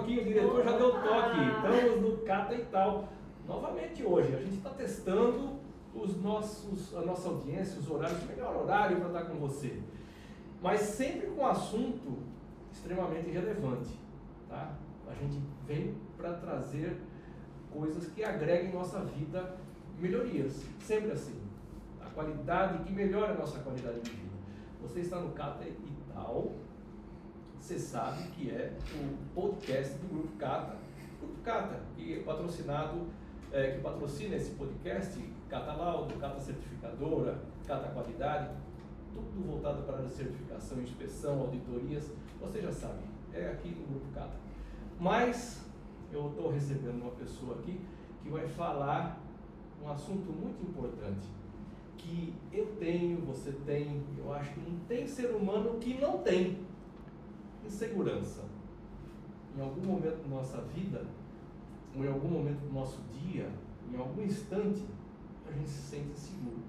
[0.00, 1.40] aqui, o diretor já deu toque.
[1.56, 3.08] Estamos no Cata e tal.
[3.46, 5.58] Novamente hoje, a gente está testando
[5.94, 9.80] os nossos, a nossa audiência, os horários, o melhor horário para estar com você.
[10.62, 12.18] Mas sempre com um assunto
[12.72, 13.90] extremamente relevante.
[14.48, 14.72] Tá?
[15.08, 17.00] A gente vem para trazer
[17.72, 19.56] coisas que agreguem nossa vida
[19.98, 20.64] melhorias.
[20.80, 21.40] Sempre assim.
[22.00, 24.30] A qualidade, que melhora a nossa qualidade de vida.
[24.82, 25.76] Você está no Cata e
[26.12, 26.52] tal,
[27.60, 30.76] você sabe que é o podcast do Grupo Cata.
[31.20, 33.06] Grupo Cata, que é patrocinado,
[33.52, 38.50] é, que patrocina esse podcast, Cata Laudo, Cata Certificadora, Cata Qualidade,
[39.12, 42.10] tudo voltado para a certificação, inspeção, auditorias.
[42.40, 43.02] Você já sabe,
[43.32, 44.36] é aqui no Grupo Cata.
[44.98, 45.62] Mas
[46.10, 47.80] eu estou recebendo uma pessoa aqui
[48.22, 49.20] que vai falar
[49.82, 51.28] um assunto muito importante
[51.96, 56.69] que eu tenho, você tem, eu acho que não tem ser humano que não tem
[57.66, 58.44] insegurança.
[59.56, 61.04] Em algum momento da nossa vida,
[61.96, 63.50] ou em algum momento do nosso dia,
[63.92, 64.84] em algum instante,
[65.48, 66.62] a gente se sente inseguro.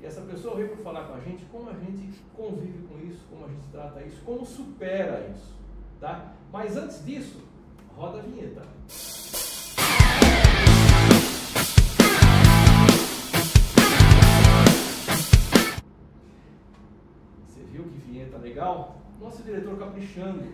[0.00, 3.24] E essa pessoa veio para falar com a gente como a gente convive com isso,
[3.30, 5.54] como a gente trata isso, como supera isso.
[5.98, 6.34] Tá?
[6.52, 7.40] Mas antes disso,
[7.96, 8.62] roda a vinheta.
[17.48, 19.03] Você viu que vinheta legal?
[19.20, 20.44] Nosso diretor caprichando,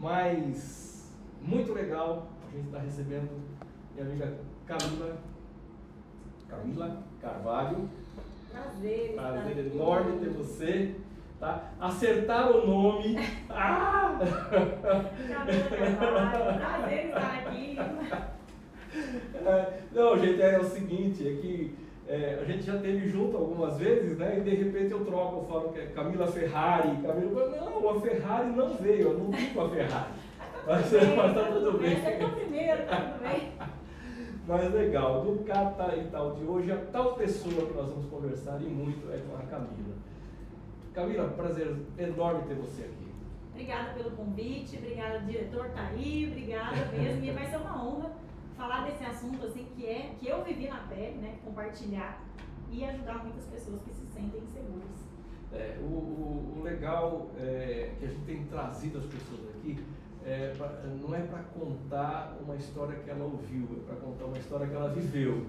[0.00, 2.28] mas muito legal.
[2.46, 3.30] A gente está recebendo
[3.94, 5.16] minha amiga Camila,
[6.48, 7.88] Camila Carvalho.
[8.50, 9.14] Prazer.
[9.14, 10.94] Prazer enorme ter você.
[11.40, 11.72] Tá?
[11.80, 13.16] Acertar o nome.
[13.50, 14.18] Ah!
[15.28, 17.78] Camila Carvalho, prazer estar aqui.
[19.44, 23.78] É, não, gente, é o seguinte, é que é, a gente já teve junto algumas
[23.78, 24.38] vezes, né?
[24.38, 26.96] E de repente eu troco, eu falo que é Camila Ferrari.
[27.02, 30.12] Camila, não, a Ferrari não veio, eu não vi com a Ferrari.
[30.66, 31.92] Mas, mas tá tudo bem.
[31.92, 33.52] Esse é o primeiro, tá tudo bem.
[34.48, 38.62] Mas legal, do Cata e tal de hoje, a tal pessoa que nós vamos conversar
[38.62, 39.94] e muito é com a Camila.
[40.94, 43.12] Camila, prazer enorme ter você aqui.
[43.50, 47.24] Obrigada pelo convite, obrigada, diretor tá aí, obrigada mesmo.
[47.24, 48.12] E vai ser uma honra
[48.56, 51.38] falar desse assunto assim que é que eu vivi na pele, né?
[51.44, 52.22] Compartilhar
[52.70, 55.04] e ajudar muitas pessoas que se sentem inseguras.
[55.52, 59.78] É, o, o, o legal é que a gente tem trazido as pessoas aqui
[60.24, 64.38] é pra, não é para contar uma história que ela ouviu, é para contar uma
[64.38, 65.46] história que ela viveu,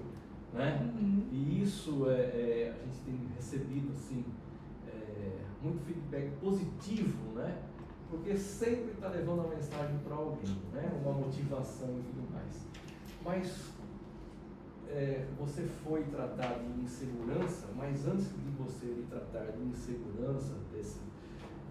[0.52, 0.92] né?
[0.94, 1.26] Uhum.
[1.32, 4.24] E isso é, é, a gente tem recebido assim
[4.86, 7.62] é, muito feedback positivo, né?
[8.10, 11.00] Porque sempre está levando uma mensagem para alguém, né?
[11.02, 12.65] Uma motivação e tudo mais.
[13.26, 13.72] Mas
[14.88, 21.00] é, você foi tratar de insegurança, mas antes de você ir tratar de insegurança, desse,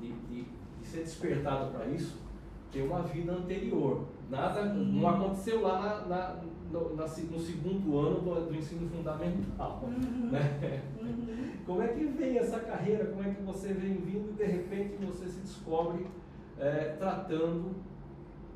[0.01, 0.43] de, de,
[0.79, 2.17] de ser despertado para isso,
[2.71, 4.05] tem uma vida anterior.
[4.29, 9.81] Nada, não aconteceu lá na, na, no, na, no segundo ano do, do ensino fundamental.
[9.83, 10.31] Uhum.
[10.31, 10.81] Né?
[10.99, 11.35] Uhum.
[11.66, 13.05] Como é que vem essa carreira?
[13.05, 16.05] Como é que você vem vindo e de repente você se descobre
[16.59, 17.75] é, tratando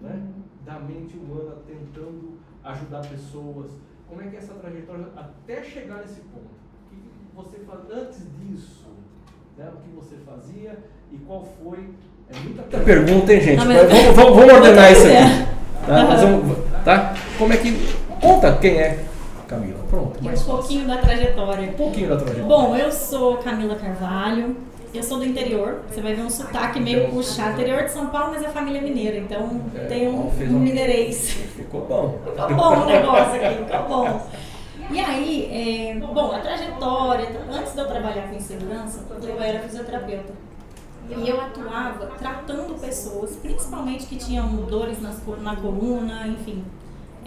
[0.02, 0.32] né,
[0.66, 3.72] da mente humana, tentando ajudar pessoas?
[4.08, 6.50] Como é que é essa trajetória até chegar nesse ponto?
[7.38, 8.88] O que você faz antes disso?
[9.58, 10.78] Né, o que você fazia
[11.12, 11.90] e qual foi?
[12.34, 13.58] É muita pergunta, hein, gente?
[13.60, 15.86] Não, mas- Vamos, vamos- vamos ordenar isso aqui.
[15.86, 16.16] Tá?
[16.16, 17.14] Vamos- tá?
[17.38, 18.00] Como é que.
[18.22, 19.06] Conta quem é
[19.48, 19.80] Camila.
[19.90, 20.58] Pronto, E mais um fácil.
[20.60, 21.70] pouquinho da trajetória.
[21.70, 22.48] Um pouquinho da trajetória.
[22.48, 24.56] Bom, eu sou Camila Carvalho,
[24.94, 27.52] eu sou do interior, você vai ver um sotaque meio Então, puxado.
[27.54, 31.30] Interior de São Paulo, mas é família mineira, então É, tem um, um mineirês.
[31.56, 32.20] Ficou bom.
[32.26, 34.30] Ficou bom o negócio aqui, ficou bom.
[34.92, 40.34] E aí, é, bom, a trajetória, antes de eu trabalhar com insegurança, eu era fisioterapeuta.
[41.10, 46.64] E eu atuava tratando pessoas, principalmente que tinham dores nas na coluna, enfim,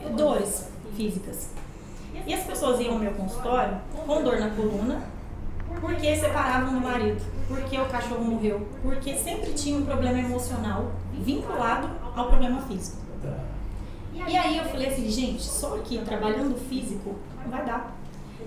[0.05, 1.51] é, dores físicas.
[2.27, 5.03] E as pessoas iam ao meu consultório com dor na coluna,
[5.81, 11.89] porque separavam do marido, porque o cachorro morreu, porque sempre tinha um problema emocional vinculado
[12.15, 13.03] ao problema físico.
[14.15, 17.97] E aí eu falei assim, gente, só que trabalhando físico não vai dar.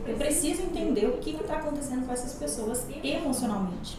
[0.08, 3.98] Eu preciso entender o que está acontecendo com essas pessoas emocionalmente.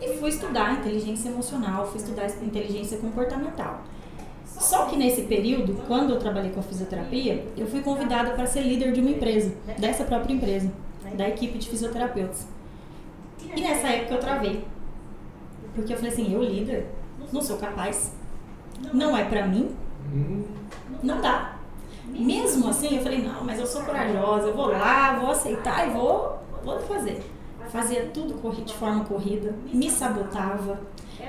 [0.00, 3.82] E fui estudar inteligência emocional, fui estudar inteligência comportamental.
[4.44, 8.62] Só que nesse período, quando eu trabalhei com a fisioterapia, eu fui convidada para ser
[8.62, 10.70] líder de uma empresa, dessa própria empresa,
[11.14, 12.46] da equipe de fisioterapeutas.
[13.56, 14.64] E nessa época eu travei.
[15.74, 16.86] Porque eu falei assim, eu líder,
[17.32, 18.12] não sou capaz,
[18.92, 19.74] não é pra mim,
[21.02, 21.56] não dá.
[22.06, 25.90] Mesmo assim, eu falei, não, mas eu sou corajosa, eu vou lá, vou aceitar e
[25.90, 27.22] vou, vou fazer.
[27.70, 30.78] Fazia tudo de forma corrida, me sabotava.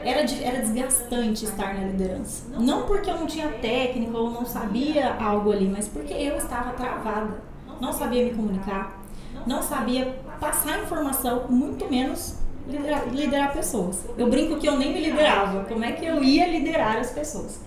[0.03, 2.47] era, de, era desgastante estar na liderança.
[2.57, 6.71] Não porque eu não tinha técnica ou não sabia algo ali, mas porque eu estava
[6.73, 7.41] travada.
[7.81, 9.01] Não sabia me comunicar,
[9.45, 12.35] não sabia passar informação, muito menos
[12.67, 14.05] liderar, liderar pessoas.
[14.17, 15.63] Eu brinco que eu nem me liderava.
[15.65, 17.59] Como é que eu ia liderar as pessoas?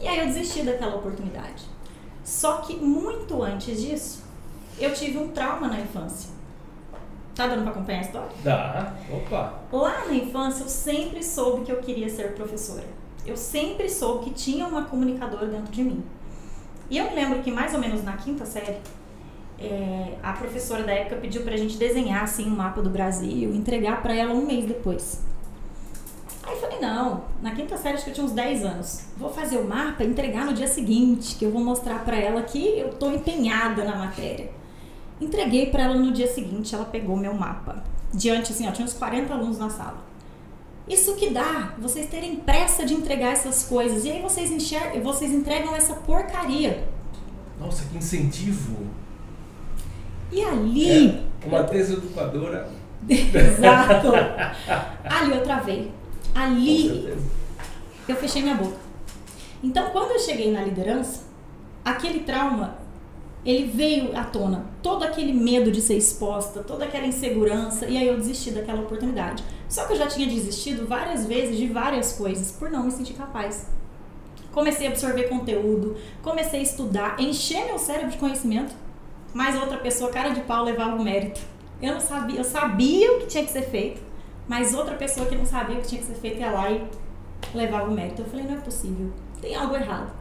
[0.00, 1.64] E aí eu desisti daquela oportunidade.
[2.24, 4.22] Só que muito antes disso,
[4.78, 6.30] eu tive um trauma na infância.
[7.34, 8.30] Tá dando pra acompanhar a história?
[8.44, 8.94] Dá.
[9.10, 9.54] Opa.
[9.72, 12.84] Lá na infância eu sempre soube que eu queria ser professora.
[13.24, 16.04] Eu sempre soube que tinha uma comunicadora dentro de mim.
[16.90, 18.76] E eu me lembro que mais ou menos na quinta série,
[19.66, 24.02] é, a professora da época pediu pra gente desenhar assim um mapa do Brasil, entregar
[24.02, 25.22] para ela um mês depois.
[26.44, 29.04] Aí eu falei, não, na quinta série acho que eu tinha uns 10 anos.
[29.16, 32.42] Vou fazer o mapa e entregar no dia seguinte, que eu vou mostrar para ela
[32.42, 34.50] que eu tô empenhada na matéria.
[35.20, 37.84] Entreguei para ela no dia seguinte, ela pegou meu mapa.
[38.12, 40.04] Diante, assim, ó, tinha uns 40 alunos na sala.
[40.88, 44.04] Isso que dá, vocês terem pressa de entregar essas coisas.
[44.04, 46.88] E aí vocês enxergam, vocês entregam essa porcaria.
[47.58, 48.76] Nossa, que incentivo.
[50.32, 51.10] E ali.
[51.10, 52.68] É, uma deseducadora.
[53.08, 54.08] Exato.
[55.04, 55.92] ali eu travei.
[56.34, 57.14] Ali
[58.08, 58.76] eu fechei minha boca.
[59.62, 61.24] Então, quando eu cheguei na liderança,
[61.84, 62.82] aquele trauma
[63.44, 64.66] ele veio à tona.
[64.82, 69.42] Todo aquele medo de ser exposta, toda aquela insegurança, e aí eu desisti daquela oportunidade.
[69.68, 73.14] Só que eu já tinha desistido várias vezes de várias coisas por não me sentir
[73.14, 73.66] capaz.
[74.52, 78.74] Comecei a absorver conteúdo, comecei a estudar, encher meu cérebro de conhecimento,
[79.34, 81.40] mas outra pessoa, cara de pau, levava o mérito.
[81.80, 84.00] Eu não sabia, eu sabia o que tinha que ser feito,
[84.46, 86.84] mas outra pessoa que não sabia o que tinha que ser feito ia lá e
[87.54, 88.22] levava o mérito.
[88.22, 90.12] Eu falei, não é possível, tem algo errado.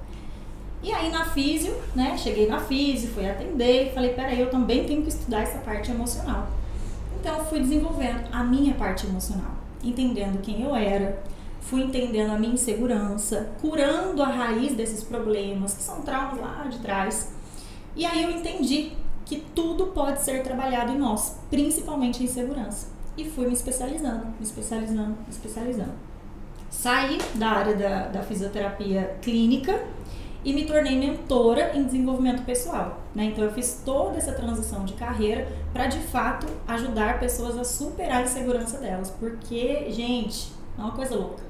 [0.83, 2.17] E aí na físio, né?
[2.17, 6.47] Cheguei na físio, fui atender falei, peraí, eu também tenho que estudar essa parte emocional.
[7.19, 9.51] Então fui desenvolvendo a minha parte emocional,
[9.83, 11.21] entendendo quem eu era,
[11.59, 16.79] fui entendendo a minha insegurança, curando a raiz desses problemas, que são traumas lá de
[16.79, 17.31] trás.
[17.95, 18.93] E aí eu entendi
[19.31, 22.87] que tudo pode ser trabalhado em nós, principalmente a insegurança.
[23.15, 25.93] E fui me especializando, me especializando, me especializando.
[26.69, 29.81] Saí da área da, da fisioterapia clínica
[30.43, 32.99] e me tornei mentora em desenvolvimento pessoal.
[33.15, 33.23] Né?
[33.23, 38.17] Então eu fiz toda essa transição de carreira para de fato ajudar pessoas a superar
[38.17, 41.41] a insegurança delas, porque gente é uma coisa louca.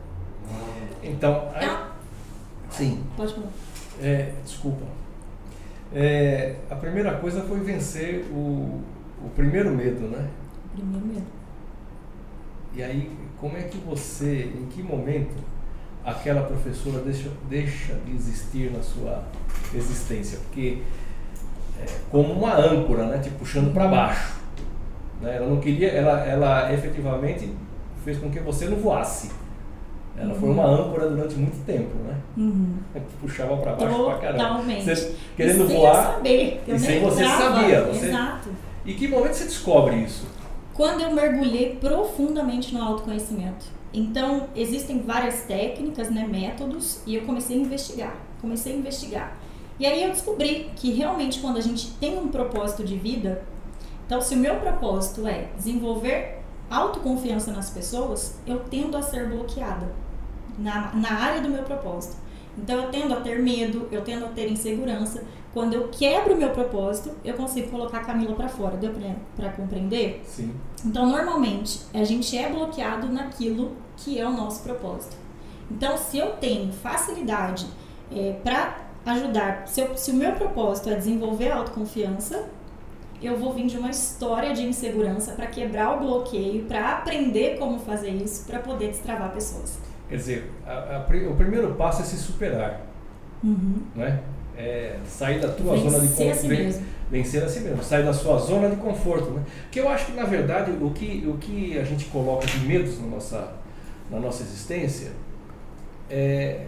[1.01, 1.87] Então, É
[2.69, 3.03] sim.
[3.17, 3.49] Pode falar.
[3.99, 5.00] É, desculpa.
[5.93, 8.81] É, a primeira coisa foi vencer o,
[9.23, 10.29] o primeiro medo, né?
[10.73, 11.25] Primeiro medo.
[12.73, 15.35] E aí, como é que você, em que momento
[16.05, 19.23] aquela professora deixa, deixa de existir na sua
[19.75, 20.39] existência?
[20.39, 20.81] Porque
[21.81, 23.19] é como uma âncora, né?
[23.19, 24.35] Te puxando para baixo.
[25.21, 25.35] Né?
[25.35, 27.53] Ela não queria, ela, ela efetivamente
[28.05, 29.29] fez com que você não voasse.
[30.17, 32.15] Ela foi uma âncora durante muito tempo, né?
[32.37, 32.75] Uhum.
[33.21, 34.43] Puxava para baixo pra caramba.
[34.43, 34.83] Totalmente.
[34.83, 36.03] Você querendo e sem voar.
[36.15, 36.61] Saber.
[36.67, 38.49] Eu e sem você sabia, você- Exato.
[38.85, 40.25] E que momento você descobre isso?
[40.73, 43.65] Quando eu mergulhei profundamente no autoconhecimento.
[43.93, 48.15] Então, existem várias técnicas, né, métodos, e eu comecei a investigar.
[48.41, 49.37] Comecei a investigar.
[49.79, 53.43] E aí eu descobri que realmente quando a gente tem um propósito de vida,
[54.05, 56.40] então se o meu propósito é desenvolver
[56.71, 59.87] autoconfiança nas pessoas, eu tendo a ser bloqueada
[60.57, 62.15] na, na área do meu propósito.
[62.57, 65.23] Então eu tendo a ter medo, eu tendo a ter insegurança.
[65.53, 68.77] Quando eu quebro o meu propósito, eu consigo colocar a Camila para fora.
[68.77, 68.93] Deu
[69.35, 70.21] para compreender?
[70.25, 70.53] Sim.
[70.85, 75.15] Então, normalmente, a gente é bloqueado naquilo que é o nosso propósito.
[75.69, 77.65] Então, se eu tenho facilidade
[78.43, 82.45] para ajudar, se, eu- se o meu propósito é desenvolver a autoconfiança,
[83.21, 87.79] eu vou vir de uma história de insegurança para quebrar o bloqueio, para aprender como
[87.79, 89.77] fazer isso, para poder destravar pessoas.
[90.09, 92.81] Quer dizer, a- a o primeiro passo é se superar,
[93.43, 93.81] Uhum.
[93.95, 94.19] né?
[94.57, 96.63] É sair da tua zona de Vencer a si conforto.
[96.63, 96.85] mesmo.
[97.09, 99.43] Vencer a si mesmo, sair da sua zona de conforto, né?
[99.71, 102.99] Que eu acho que, na verdade, o que, o que a gente coloca de medos
[103.01, 103.53] na nossa,
[104.09, 105.11] na nossa existência
[106.09, 106.65] é,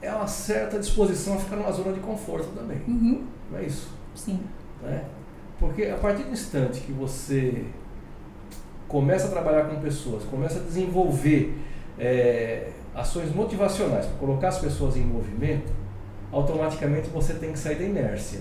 [0.00, 2.78] é uma certa disposição a ficar numa zona de conforto também.
[2.86, 3.24] Uhum.
[3.50, 3.90] Não é isso?
[4.14, 4.40] Sim.
[4.82, 5.04] né?
[5.60, 7.66] Porque a partir do instante que você
[8.88, 11.54] começa a trabalhar com pessoas, começa a desenvolver
[11.98, 15.70] é, ações motivacionais para colocar as pessoas em movimento,
[16.32, 18.40] automaticamente você tem que sair da inércia.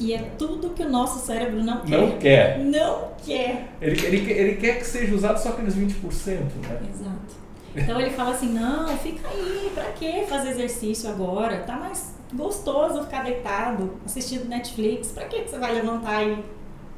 [0.00, 2.00] E é tudo que o nosso cérebro não quer.
[2.00, 2.58] Não quer.
[2.60, 3.68] Não quer.
[3.80, 5.96] Ele, ele, ele quer que seja usado só aqueles 20%,
[6.36, 6.80] né?
[6.88, 7.36] Exato.
[7.78, 11.62] Então ele fala assim, não, fica aí, pra que fazer exercício agora?
[11.62, 16.44] Tá mais gostoso ficar deitado, assistindo Netflix, pra que você vai levantar e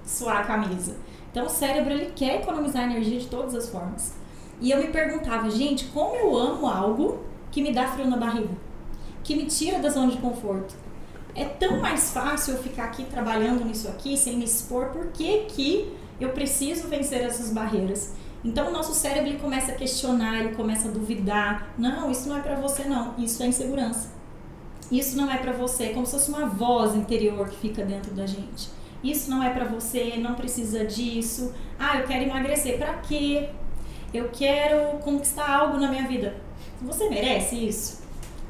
[0.04, 0.96] suar a camisa?
[1.30, 4.14] Então o cérebro ele quer economizar energia de todas as formas.
[4.60, 7.20] E eu me perguntava, gente, como eu amo algo
[7.50, 8.50] que me dá frio na barriga,
[9.22, 10.74] que me tira da zona de conforto.
[11.34, 15.44] É tão mais fácil eu ficar aqui trabalhando nisso aqui sem me expor, por que,
[15.48, 18.12] que eu preciso vencer essas barreiras?
[18.42, 21.72] Então o nosso cérebro ele começa a questionar, ele começa a duvidar.
[21.76, 24.12] Não, isso não é para você não, isso é insegurança.
[24.90, 28.26] Isso não é para você, como se fosse uma voz interior que fica dentro da
[28.26, 28.68] gente.
[29.04, 31.54] Isso não é para você, não precisa disso.
[31.78, 33.50] Ah, eu quero emagrecer, para quê?
[34.12, 36.36] Eu quero conquistar algo na minha vida.
[36.82, 38.00] Você merece isso?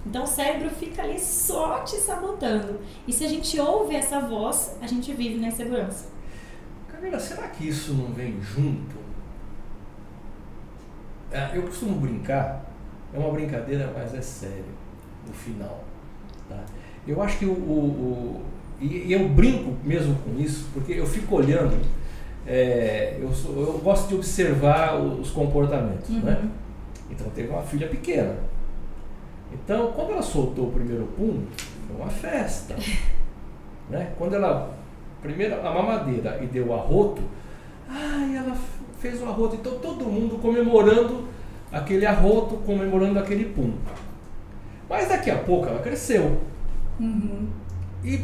[0.06, 2.80] Então o cérebro fica ali só te sabotando.
[3.06, 6.09] E se a gente ouve essa voz, a gente vive na insegurança.
[6.88, 9.00] Camila, será que isso não vem junto?
[11.33, 12.65] É, eu costumo brincar,
[13.15, 14.65] é uma brincadeira, mas é sério,
[15.27, 15.85] no final.
[16.49, 16.59] Tá?
[17.07, 18.43] Eu acho que o, o, o
[18.81, 21.79] e, eu brinco mesmo com isso, porque eu fico olhando,
[22.47, 26.21] é, eu, sou, eu gosto de observar os comportamentos, uhum.
[26.21, 26.49] né?
[27.11, 28.37] Então teve uma filha pequena.
[29.53, 31.43] Então, quando ela soltou o primeiro pum,
[31.87, 32.75] foi uma festa.
[33.91, 34.13] né?
[34.17, 34.75] Quando ela,
[35.21, 37.23] primeiro a mamadeira e deu o arroto,
[37.89, 38.57] ai, ela
[39.00, 39.57] fez o arroto.
[39.57, 41.25] Então todo mundo comemorando
[41.73, 43.73] aquele arroto, comemorando aquele pum.
[44.88, 46.40] Mas daqui a pouco ela cresceu.
[46.99, 47.49] Uhum.
[48.04, 48.21] E,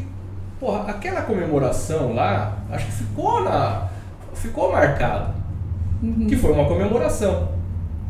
[0.59, 3.89] porra, aquela comemoração lá, acho que ficou na.
[4.35, 5.35] ficou marcado.
[6.03, 6.27] Uhum.
[6.27, 7.57] Que foi uma comemoração.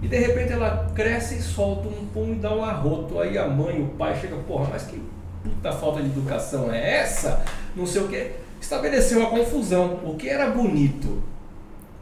[0.02, 3.20] E de repente ela cresce e solta um pum e dá um arroto.
[3.20, 5.02] Aí a mãe, o pai chega, porra, mas que
[5.42, 7.44] puta falta de educação é essa?
[7.75, 8.32] Não sei o que.
[8.61, 10.00] Estabeleceu uma confusão.
[10.04, 11.23] O que era bonito.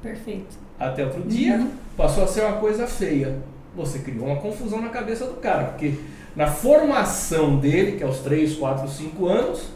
[0.04, 0.56] Perfeito.
[0.78, 1.70] Até outro dia uhum.
[1.96, 3.38] passou a ser uma coisa feia.
[3.75, 5.94] Você criou uma confusão na cabeça do cara, porque
[6.37, 9.68] na formação dele, que é aos 3, 4, 5 anos,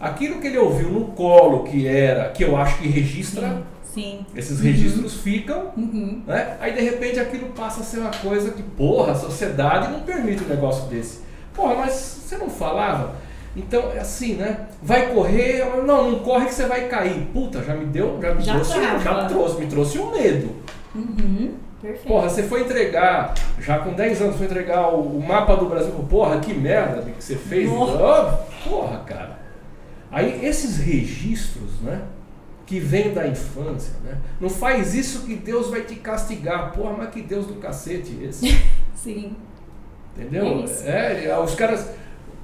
[0.00, 3.64] aquilo que ele ouviu no colo, que era, que eu acho que registra, Sim.
[3.94, 4.26] Sim.
[4.34, 5.22] Esses registros uhum.
[5.22, 6.22] ficam, uhum.
[6.26, 6.56] né?
[6.60, 10.42] Aí de repente aquilo passa a ser uma coisa que, porra, a sociedade não permite
[10.42, 11.20] um negócio desse.
[11.54, 13.14] Porra, mas você não falava?
[13.56, 14.66] Então é assim, né?
[14.82, 17.28] Vai correr, não, não corre que você vai cair.
[17.32, 20.50] Puta, já me deu, já me já trouxe, já trouxe, me trouxe um medo.
[20.94, 21.54] Uhum.
[21.80, 22.08] Perfeito.
[22.08, 25.92] Porra, você foi entregar, já com 10 anos, foi entregar o, o mapa do Brasil.
[26.08, 27.70] Porra, que merda que você fez.
[27.70, 29.38] Oh, porra, cara.
[30.10, 32.02] Aí esses registros, né?
[32.66, 34.18] que vem da infância, né?
[34.40, 36.72] Não faz isso que Deus vai te castigar.
[36.72, 38.58] Porra, mas que Deus do cacete esse.
[38.94, 39.36] Sim.
[40.16, 40.64] Entendeu?
[40.84, 41.90] É, é os caras.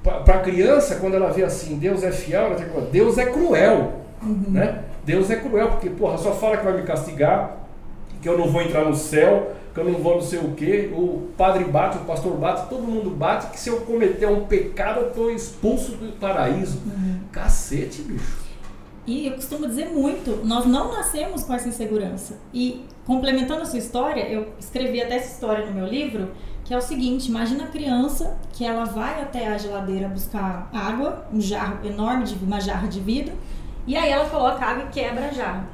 [0.03, 3.17] Para a criança, quando ela vê assim, Deus é fiel, ela tem que falar, Deus
[3.17, 4.01] é cruel.
[4.21, 4.45] Uhum.
[4.47, 4.83] Né?
[5.05, 7.57] Deus é cruel, porque, porra, só fala que vai me castigar,
[8.21, 10.91] que eu não vou entrar no céu, que eu não vou não sei o quê.
[10.93, 15.01] O padre bate, o pastor bate, todo mundo bate, que se eu cometer um pecado,
[15.01, 16.79] eu estou expulso do paraíso.
[16.85, 17.19] Uhum.
[17.31, 18.41] Cacete, bicho.
[19.07, 22.37] E eu costumo dizer muito, nós não nascemos com essa insegurança.
[22.53, 26.29] E complementando a sua história, eu escrevi até essa história no meu livro,
[26.71, 31.27] que é o seguinte, imagina a criança que ela vai até a geladeira buscar água,
[31.29, 33.33] um jarro enorme, de uma jarra de vidro,
[33.85, 35.67] e aí ela coloca água e quebra a jarra.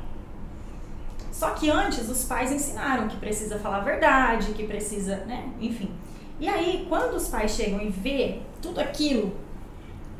[1.31, 5.91] Só que antes os pais ensinaram que precisa falar a verdade, que precisa, né, enfim.
[6.39, 9.37] E aí, quando os pais chegam e vê tudo aquilo,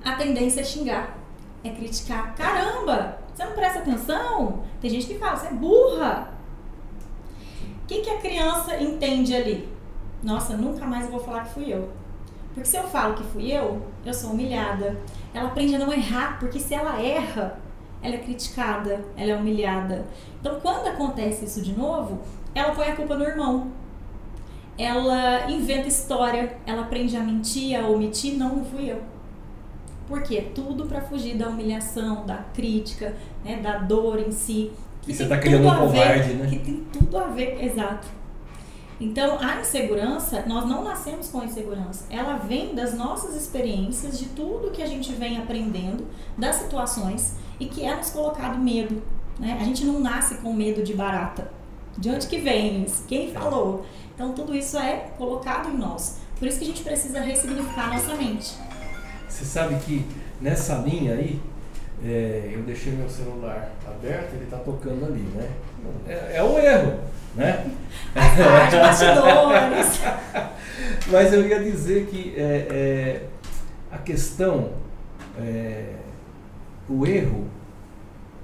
[0.06, 1.18] a tendência é xingar
[1.64, 2.36] é criticar.
[2.36, 4.64] Caramba, você não presta atenção?
[4.80, 6.32] Tem gente que fala, você é burra.
[7.84, 9.77] O que, que a criança entende ali?
[10.24, 11.90] Nossa, nunca mais eu vou falar que fui eu.
[12.54, 14.98] Porque se eu falo que fui eu, eu sou humilhada.
[15.34, 17.60] Ela aprende a não errar, porque se ela erra,
[18.02, 20.06] ela é criticada, ela é humilhada.
[20.40, 22.20] Então, quando acontece isso de novo,
[22.56, 23.72] ela põe a culpa no irmão.
[24.78, 28.36] Ela inventa história, ela aprende a mentir, a omitir.
[28.36, 29.02] Não, não fui eu.
[30.08, 34.72] Porque tudo para fugir da humilhação, da crítica, né, da dor em si.
[35.02, 36.48] Que e você está criando um covarde, né?
[36.48, 38.08] Que tem tudo a ver, exato.
[39.00, 42.06] Então, a insegurança, nós não nascemos com a insegurança.
[42.10, 47.66] Ela vem das nossas experiências, de tudo que a gente vem aprendendo, das situações e
[47.68, 49.04] que é nos colocado medo.
[49.40, 49.58] Né?
[49.62, 51.52] A gente não nasce com medo de barata.
[51.96, 53.06] De onde que vem isso?
[53.08, 53.86] Quem falou?
[54.16, 56.20] Então, tudo isso é colocado em nós.
[56.40, 58.56] Por isso que a gente precisa ressignificar nossa mente.
[59.28, 60.06] Você sabe que
[60.42, 61.40] nessa linha aí,
[62.04, 65.50] é, eu deixei meu celular aberto, ele está tocando ali, né?
[66.08, 67.00] É, é um erro,
[67.36, 67.66] né?
[71.12, 73.26] Mas eu ia dizer que é, é
[73.92, 74.72] a questão,
[75.40, 75.96] é,
[76.88, 77.46] o erro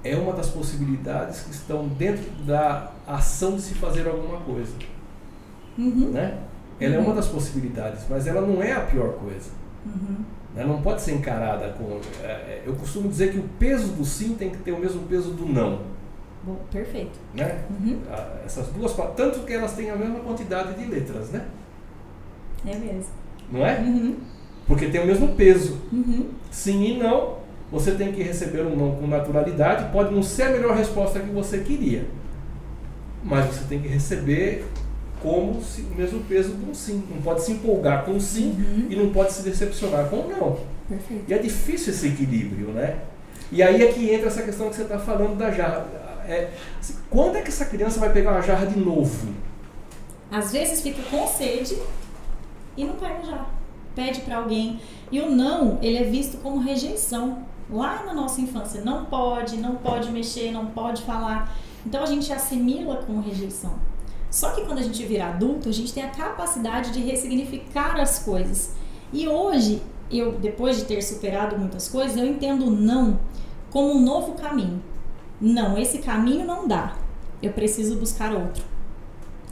[0.02, 4.74] é uma das possibilidades que estão dentro da ação de se fazer alguma coisa.
[5.78, 6.10] Uhum.
[6.10, 6.38] Né?
[6.78, 7.00] Ela uhum.
[7.00, 9.50] é uma das possibilidades, mas ela não é a pior coisa.
[9.86, 10.16] Uhum.
[10.54, 10.64] Né?
[10.64, 12.00] Não pode ser encarada com.
[12.22, 15.02] É, é, eu costumo dizer que o peso do sim tem que ter o mesmo
[15.06, 15.80] peso do não.
[16.44, 17.18] Bom, perfeito.
[17.34, 17.64] Né?
[17.70, 18.00] Uhum.
[18.44, 21.46] Essas duas tanto que elas têm a mesma quantidade de letras, né?
[22.66, 23.12] É mesmo.
[23.50, 23.78] Não é?
[23.80, 24.16] Uhum.
[24.66, 25.78] Porque tem o mesmo peso.
[25.92, 26.30] Uhum.
[26.50, 27.38] Sim e não,
[27.70, 29.90] você tem que receber um não com naturalidade.
[29.90, 32.06] Pode não ser a melhor resposta que você queria,
[33.22, 34.64] mas você tem que receber
[35.24, 37.02] como se, o mesmo peso de um sim.
[37.10, 38.86] Não pode se empolgar com sim Uhum.
[38.90, 40.58] e não pode se decepcionar com não.
[40.88, 41.24] Perfeito.
[41.26, 42.98] E é difícil esse equilíbrio, né?
[43.50, 45.86] E aí é que entra essa questão que você está falando da jarra.
[46.28, 49.28] É, assim, quando é que essa criança vai pegar uma jarra de novo?
[50.30, 51.76] Às vezes fica com sede
[52.76, 53.46] e não pega já.
[53.94, 54.80] Pede pra alguém.
[55.10, 57.44] E o não, ele é visto como rejeição.
[57.70, 61.56] Lá na nossa infância, não pode, não pode mexer, não pode falar.
[61.86, 63.74] Então a gente assimila com rejeição.
[64.34, 68.18] Só que quando a gente vira adulto, a gente tem a capacidade de ressignificar as
[68.18, 68.72] coisas.
[69.12, 73.20] E hoje, eu depois de ter superado muitas coisas, eu entendo não
[73.70, 74.82] como um novo caminho.
[75.40, 76.96] Não, esse caminho não dá.
[77.40, 78.64] Eu preciso buscar outro.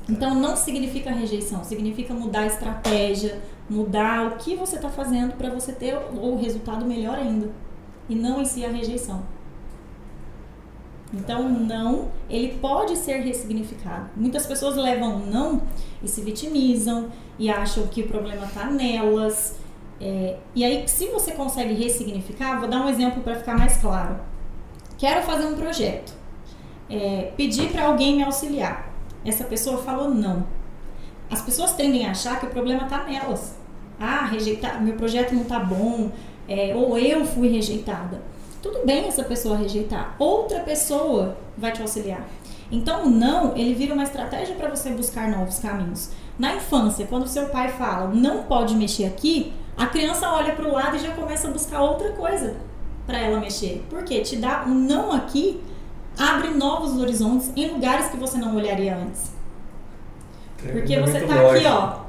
[0.08, 5.48] Então não significa rejeição, significa mudar a estratégia, mudar o que você está fazendo para
[5.48, 7.52] você ter o resultado melhor ainda.
[8.08, 9.22] E não em si a rejeição.
[11.12, 14.10] Então, não, ele pode ser ressignificado.
[14.16, 15.62] Muitas pessoas levam não
[16.02, 19.56] e se vitimizam e acham que o problema está nelas.
[20.00, 24.18] É, e aí, se você consegue ressignificar, vou dar um exemplo para ficar mais claro.
[24.96, 26.14] Quero fazer um projeto.
[26.88, 28.90] É, pedir para alguém me auxiliar.
[29.24, 30.46] Essa pessoa falou não.
[31.30, 33.56] As pessoas tendem a achar que o problema está nelas.
[33.98, 36.10] Ah, rejeitar, meu projeto não está bom,
[36.48, 38.20] é, ou eu fui rejeitada.
[38.62, 40.14] Tudo bem essa pessoa rejeitar.
[40.18, 42.26] Outra pessoa vai te auxiliar.
[42.70, 46.10] Então, o não, ele vira uma estratégia para você buscar novos caminhos.
[46.38, 50.72] Na infância, quando seu pai fala não pode mexer aqui, a criança olha para o
[50.72, 52.56] lado e já começa a buscar outra coisa
[53.06, 53.84] para ela mexer.
[53.90, 54.20] Por quê?
[54.20, 55.60] Te dá um não aqui,
[56.18, 59.32] abre novos horizontes em lugares que você não olharia antes.
[60.56, 62.01] Porque É você muito tá aqui, ó,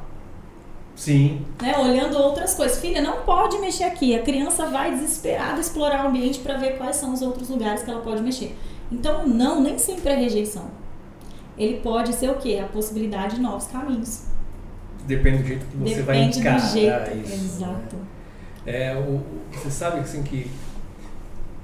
[0.96, 2.80] Sim, né, olhando outras coisas.
[2.80, 4.16] Filha, não pode mexer aqui.
[4.16, 7.90] A criança vai desesperada explorar o ambiente para ver quais são os outros lugares que
[7.90, 8.56] ela pode mexer.
[8.92, 10.70] Então, não, nem sempre é rejeição.
[11.58, 12.62] Ele pode ser o quê?
[12.64, 14.24] A possibilidade de novos caminhos.
[15.06, 17.18] depende do jeito que você vai Depende encarar do jeito.
[17.18, 17.34] isso.
[17.34, 17.96] Exato.
[18.66, 20.50] É, o, você sabe assim que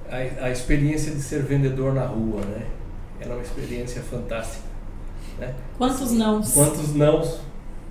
[0.10, 2.66] a, a experiência de ser vendedor na rua, né?
[3.22, 4.64] Ela é uma experiência fantástica.
[5.38, 5.54] Né?
[5.78, 6.42] Quantos não?
[6.42, 7.40] Quantos nãos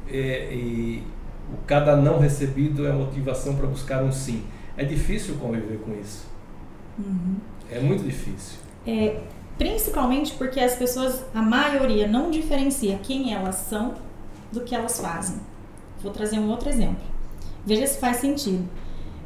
[0.08, 1.02] é, e
[1.52, 4.44] o cada não recebido é motivação para buscar um sim.
[4.76, 6.26] É difícil conviver com isso.
[6.98, 7.37] Uhum.
[7.70, 8.58] É muito difícil.
[8.87, 9.20] É,
[9.56, 13.94] principalmente porque as pessoas, a maioria, não diferencia quem elas são
[14.52, 15.37] do que elas fazem.
[16.02, 17.04] Vou trazer um outro exemplo.
[17.66, 18.68] Veja se faz sentido.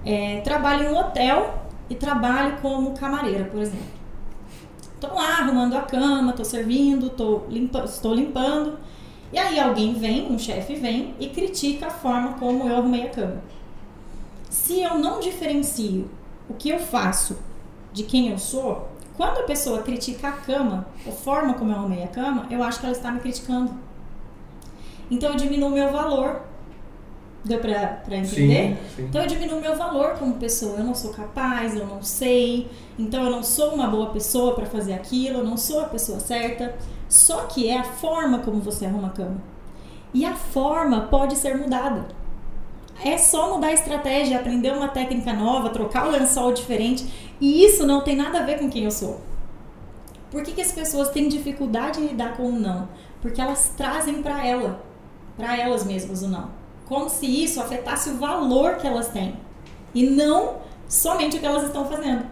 [0.05, 4.03] É, trabalho em um hotel e trabalho como camareira, por exemplo.
[4.95, 8.79] Estou lá arrumando a cama, estou servindo, tô limpa, estou limpando.
[9.33, 13.11] E aí alguém vem, um chefe vem e critica a forma como eu arrumei a
[13.11, 13.43] cama.
[14.51, 16.11] Se eu não diferencio
[16.49, 17.39] o que eu faço
[17.93, 22.03] de quem eu sou, quando a pessoa critica a cama, a forma como eu arrumei
[22.03, 23.73] a cama, eu acho que ela está me criticando.
[25.11, 26.43] Então eu diminuo o meu valor.
[27.45, 28.77] Deu pra, pra entender?
[28.77, 29.03] Sim, sim.
[29.05, 30.79] Então eu diminuo meu valor como pessoa.
[30.79, 32.71] Eu não sou capaz, eu não sei.
[32.99, 36.21] Então eu não sou uma boa pessoa para fazer aquilo, eu não sou a pessoa
[36.21, 36.75] certa.
[37.13, 39.37] Só que é a forma como você arruma a cama.
[40.15, 42.09] E a forma pode ser mudada.
[43.05, 47.35] É só mudar a estratégia, aprender uma técnica nova, trocar o lençol diferente.
[47.39, 49.21] E isso não tem nada a ver com quem eu sou.
[50.31, 52.89] Por que, que as pessoas têm dificuldade em lidar com o não?
[53.21, 54.83] Porque elas trazem para ela,
[55.37, 56.49] para elas mesmas o não.
[56.87, 59.37] Como se isso afetasse o valor que elas têm.
[59.95, 62.25] E não somente o que elas estão fazendo.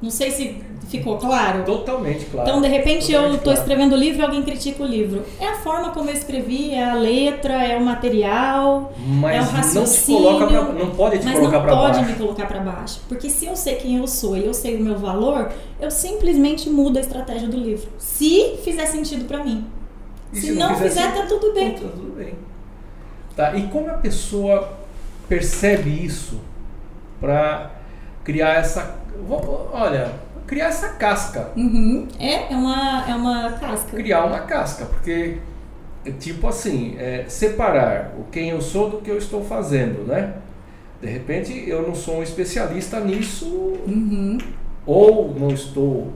[0.00, 1.64] Não sei se ficou claro.
[1.64, 2.48] Totalmente claro.
[2.48, 3.58] Então, de repente, eu Totalmente estou claro.
[3.58, 5.24] escrevendo o livro e alguém critica o livro.
[5.40, 9.42] É a forma como eu escrevi, é a letra, é o material, Mas é o
[9.42, 12.10] não te raciocínio, coloca pra, não pode te mas colocar não para pode baixo.
[12.10, 13.00] me colocar para baixo.
[13.08, 16.70] Porque se eu sei quem eu sou e eu sei o meu valor, eu simplesmente
[16.70, 17.88] mudo a estratégia do livro.
[17.98, 19.66] Se fizer sentido para mim.
[20.32, 21.72] E se, não fizer, tá tudo bem.
[21.74, 22.34] Tá tudo bem.
[23.34, 24.78] Tá, e como a pessoa
[25.28, 26.40] percebe isso
[27.20, 27.70] para
[28.24, 28.96] criar essa.
[29.26, 30.12] Vou- Olha,
[30.46, 31.50] criar essa casca.
[31.56, 32.06] Uhum.
[32.18, 33.96] É, é uma, é uma casca.
[33.96, 35.38] Criar uma casca, porque
[36.04, 40.34] é tipo assim, é, separar o quem eu sou do que eu estou fazendo, né?
[41.00, 43.46] De repente eu não sou um especialista nisso,
[43.86, 44.38] Uhum.
[44.86, 46.12] ou não estou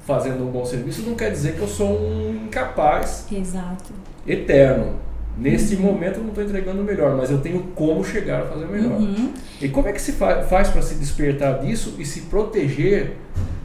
[0.00, 3.92] fazendo um bom serviço, não quer dizer que eu sou um incapaz Exato.
[4.26, 4.94] eterno.
[5.38, 5.82] Neste Uhum.
[5.82, 8.98] momento eu não estou entregando o melhor, mas eu tenho como chegar a fazer melhor.
[8.98, 9.32] Uhum.
[9.62, 13.16] E como é que se fa- faz para se despertar disso e se proteger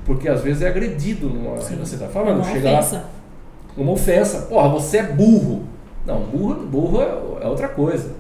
[0.06, 1.60] Porque às vezes é agredido numa.
[1.62, 1.78] Sim.
[1.78, 3.06] Você está falando, Uma chega lá ofensa.
[3.78, 4.40] uma ofensa.
[4.50, 5.64] Porra, você é burro.
[6.06, 8.12] Não, burro, burro é, é outra coisa.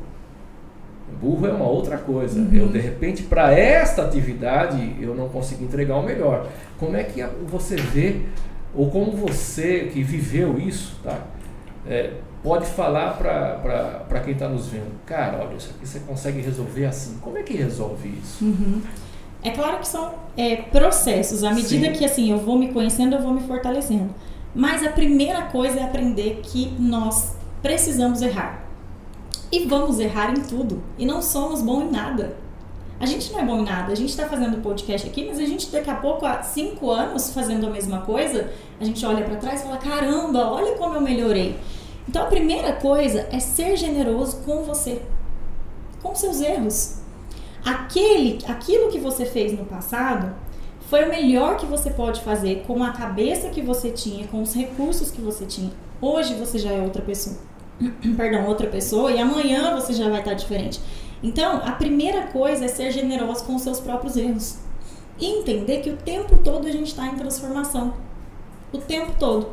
[1.21, 2.39] Burro é uma outra coisa.
[2.39, 2.49] Uhum.
[2.53, 6.47] Eu, de repente, para esta atividade, eu não consigo entregar o melhor.
[6.79, 8.21] Como é que você vê,
[8.73, 11.17] ou como você que viveu isso, tá?
[11.85, 12.11] É,
[12.43, 17.17] pode falar para quem está nos vendo, cara, olha, isso aqui você consegue resolver assim.
[17.21, 18.43] Como é que resolve isso?
[18.43, 18.81] Uhum.
[19.41, 21.43] É claro que são é, processos.
[21.43, 21.93] À medida Sim.
[21.93, 24.13] que assim eu vou me conhecendo, eu vou me fortalecendo.
[24.53, 28.63] Mas a primeira coisa é aprender que nós precisamos errar.
[29.51, 30.83] E vamos errar em tudo.
[30.97, 32.35] E não somos bons em nada.
[32.99, 33.91] A gente não é bom em nada.
[33.91, 37.33] A gente está fazendo podcast aqui, mas a gente daqui a pouco, há cinco anos
[37.33, 41.01] fazendo a mesma coisa, a gente olha para trás e fala: caramba, olha como eu
[41.01, 41.57] melhorei.
[42.07, 45.01] Então a primeira coisa é ser generoso com você,
[46.01, 46.97] com seus erros.
[47.63, 50.35] Aquele, aquilo que você fez no passado
[50.89, 54.53] foi o melhor que você pode fazer com a cabeça que você tinha, com os
[54.53, 55.71] recursos que você tinha.
[56.01, 57.37] Hoje você já é outra pessoa.
[58.17, 60.81] Perdão, outra pessoa e amanhã você já vai estar diferente.
[61.23, 64.57] Então, a primeira coisa é ser generoso com os seus próprios erros.
[65.17, 67.93] E entender que o tempo todo a gente está em transformação.
[68.73, 69.47] O tempo todo.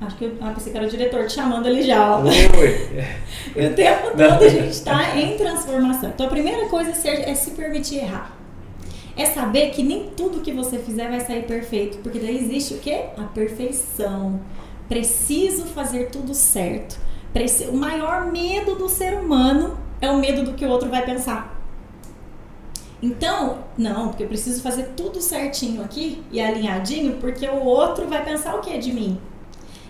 [0.00, 2.18] Acho que eu ah, pensei que era o diretor te chamando ali já.
[2.18, 3.06] Oi!
[3.56, 6.10] O tempo todo a gente está em transformação.
[6.10, 8.36] Então a primeira coisa é, é se permitir errar.
[9.16, 11.96] É saber que nem tudo que você fizer vai sair perfeito.
[11.98, 13.06] Porque daí existe o quê?
[13.16, 14.40] A perfeição.
[14.88, 16.98] Preciso fazer tudo certo.
[17.70, 21.54] O maior medo do ser humano é o medo do que o outro vai pensar.
[23.02, 28.24] Então, não, porque eu preciso fazer tudo certinho aqui e alinhadinho, porque o outro vai
[28.24, 29.20] pensar o que de mim?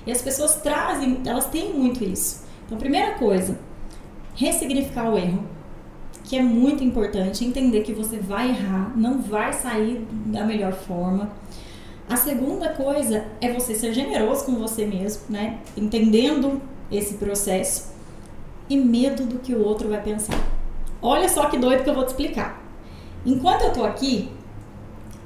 [0.07, 2.45] E as pessoas trazem, elas têm muito isso.
[2.64, 3.59] Então, primeira coisa,
[4.35, 5.45] ressignificar o erro,
[6.25, 11.31] que é muito importante, entender que você vai errar, não vai sair da melhor forma.
[12.09, 15.59] A segunda coisa é você ser generoso com você mesmo, né?
[15.77, 17.95] Entendendo esse processo
[18.69, 20.38] e medo do que o outro vai pensar.
[21.03, 22.62] Olha só que doido que eu vou te explicar.
[23.25, 24.31] Enquanto eu tô aqui,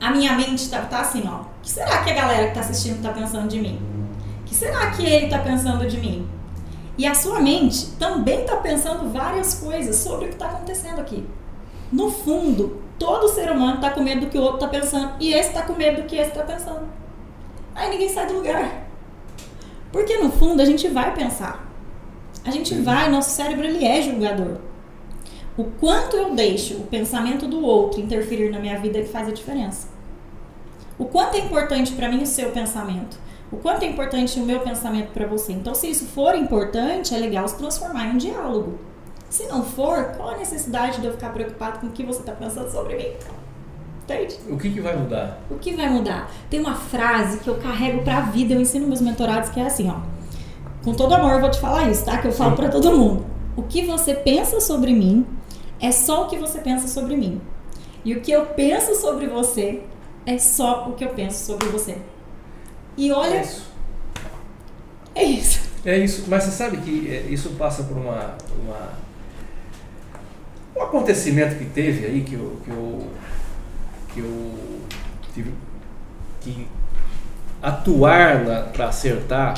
[0.00, 1.42] a minha mente tá, tá assim, ó.
[1.42, 3.99] O que será que a galera que tá assistindo tá pensando de mim?
[4.50, 6.28] O que será que ele tá pensando de mim?
[6.98, 11.24] E a sua mente também tá pensando várias coisas sobre o que tá acontecendo aqui.
[11.92, 15.12] No fundo, todo ser humano tá com medo do que o outro tá pensando.
[15.20, 16.88] E esse tá com medo do que esse tá pensando.
[17.76, 18.88] Aí ninguém sai do lugar.
[19.92, 21.64] Porque no fundo a gente vai pensar.
[22.44, 24.56] A gente vai, nosso cérebro ele é julgador.
[25.56, 29.28] O quanto eu deixo o pensamento do outro interferir na minha vida é que faz
[29.28, 29.86] a diferença.
[30.98, 33.29] O quanto é importante para mim o seu pensamento.
[33.52, 35.52] O quanto é importante o meu pensamento para você.
[35.52, 38.78] Então, se isso for importante, é legal se transformar em um diálogo.
[39.28, 42.32] Se não for, qual a necessidade de eu ficar preocupado com o que você está
[42.32, 43.12] pensando sobre mim?
[44.04, 44.38] Entende?
[44.48, 45.40] O que, que vai mudar?
[45.50, 46.30] O que vai mudar?
[46.48, 49.88] Tem uma frase que eu carrego pra vida, eu ensino meus mentorados, que é assim,
[49.88, 50.00] ó.
[50.84, 52.18] Com todo amor eu vou te falar isso, tá?
[52.18, 53.24] Que eu falo pra todo mundo.
[53.56, 55.26] O que você pensa sobre mim
[55.80, 57.40] é só o que você pensa sobre mim.
[58.04, 59.82] E o que eu penso sobre você
[60.24, 61.98] é só o que eu penso sobre você.
[62.96, 63.70] E É olha, isso.
[65.14, 65.60] é isso.
[65.84, 68.90] É isso, mas você sabe que é, isso passa por uma, uma
[70.76, 73.06] um acontecimento que teve aí que eu que eu,
[74.12, 74.52] que eu
[75.34, 75.52] tive
[76.40, 76.66] que
[77.62, 79.54] atuar para acertar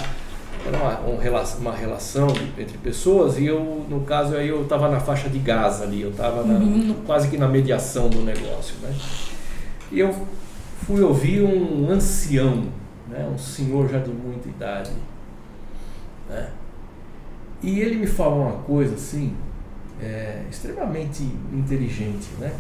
[0.65, 1.19] era uma, um
[1.61, 5.85] uma relação entre pessoas e eu no caso aí eu estava na faixa de Gaza
[5.85, 6.95] ali eu estava Uhum.
[7.07, 8.95] quase que na mediação do negócio né
[9.91, 10.15] e eu
[10.87, 12.65] fui ouvir um ancião
[13.13, 14.91] né um senhor já de muita idade
[16.29, 16.51] né?
[17.63, 19.37] E ele me falou uma coisa assim,
[20.01, 21.23] é, extremamente
[21.53, 22.53] inteligente, né?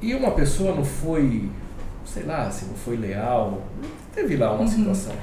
[0.00, 1.50] E uma pessoa não foi,
[2.04, 3.62] sei lá, se não foi leal,
[4.14, 4.68] teve lá uma Uhum.
[4.68, 5.14] situação.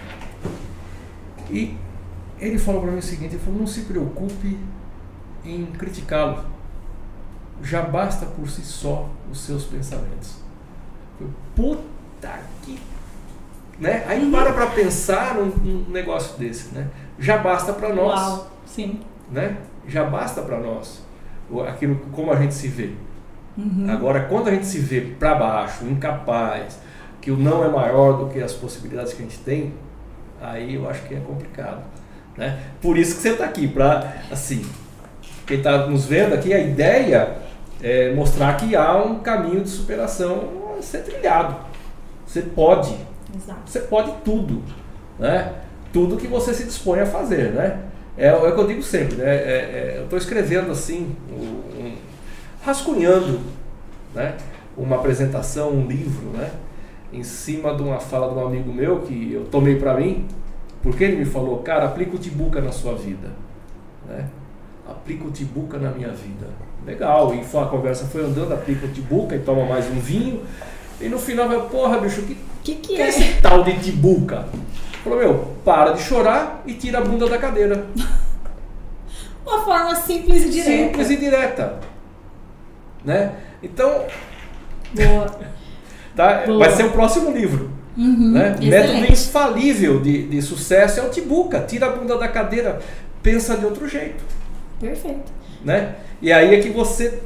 [1.50, 1.78] E
[2.40, 4.58] ele falou para mim o seguinte, ele falou, não se preocupe
[5.46, 6.44] em criticá-lo.
[7.64, 10.38] Já basta por si só os seus pensamentos.
[11.20, 12.40] Eu, Puta
[13.82, 14.06] né?
[14.08, 16.88] Aí para para pensar num, num negócio desse, né?
[17.20, 19.02] Já basta para nós, Uau, sim.
[19.30, 19.58] né?
[19.88, 21.02] Já basta para nós
[21.68, 22.92] aquilo como a gente se vê.
[23.58, 23.88] Uhum.
[23.90, 26.80] Agora, quando a gente se vê para baixo, incapaz,
[27.20, 29.74] que o não é maior do que as possibilidades que a gente tem,
[30.40, 31.84] aí eu acho que é complicado,
[32.38, 32.60] né?
[32.82, 34.66] Por isso que você está aqui para assim,
[35.46, 37.38] quem está nos vendo aqui, a ideia
[37.82, 41.56] é mostrar que há um caminho de superação a ser trilhado.
[42.26, 42.96] Você pode,
[43.36, 43.62] Exato.
[43.66, 44.62] você pode tudo,
[45.20, 45.54] né?
[45.94, 47.80] Tudo que você se dispõe a fazer, né?
[48.18, 49.26] É, é o que eu digo sempre, né?
[49.36, 51.96] É- é, eu estou escrevendo assim, um, um-
[52.64, 53.40] rascunhando,
[54.14, 54.36] né?
[54.78, 56.50] Uma apresentação, um livro, né?
[57.14, 60.26] em cima de uma fala de um amigo meu que eu tomei para mim,
[60.82, 63.30] porque ele me falou, cara, aplica o Tibuca na sua vida.
[64.08, 64.28] Né?
[64.90, 66.48] Aplica o Tibuca na minha vida.
[66.86, 70.42] Legal, e a conversa foi andando, aplica o Tibuca e toma mais um vinho.
[71.00, 74.48] E no final vai, porra, bicho, que, que, que, que é esse tal de Tibuca?
[75.04, 77.88] Falou, meu, para de chorar e tira a bunda da cadeira.
[79.46, 80.72] Uma forma simples e direta.
[80.72, 81.80] Simples e direta.
[83.04, 83.34] Né?
[83.62, 84.06] Então.
[84.94, 85.52] Boa.
[86.14, 86.44] Tá?
[86.46, 86.60] Boa.
[86.60, 87.72] Vai ser o próximo livro.
[87.98, 88.58] Uhum, né?
[88.62, 91.62] Método infalível de, de sucesso é o Tibuca.
[91.62, 92.82] Tira a bunda da cadeira,
[93.24, 94.22] pensa de outro jeito.
[94.78, 95.32] Perfeito.
[95.64, 95.96] Né?
[96.22, 97.22] E aí é que você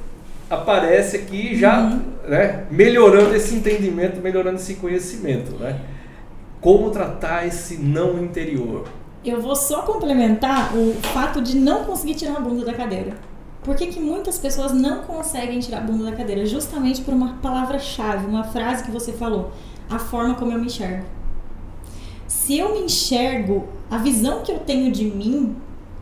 [0.50, 2.02] aparece aqui já Uhum.
[2.28, 2.66] né?
[2.70, 5.52] melhorando esse entendimento, melhorando esse conhecimento.
[5.58, 5.80] Né?
[6.62, 8.88] Como tratar esse não interior.
[9.24, 13.14] Eu vou só complementar o fato de não conseguir tirar a bunda da cadeira.
[13.64, 16.46] Por que, que muitas pessoas não conseguem tirar a bunda da cadeira?
[16.46, 19.52] Justamente por uma palavra-chave, uma frase que você falou.
[19.90, 21.04] A forma como eu me enxergo.
[22.28, 25.56] Se eu me enxergo, a visão que eu tenho de mim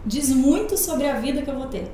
[0.06, 1.90] diz muito sobre a vida que eu vou ter.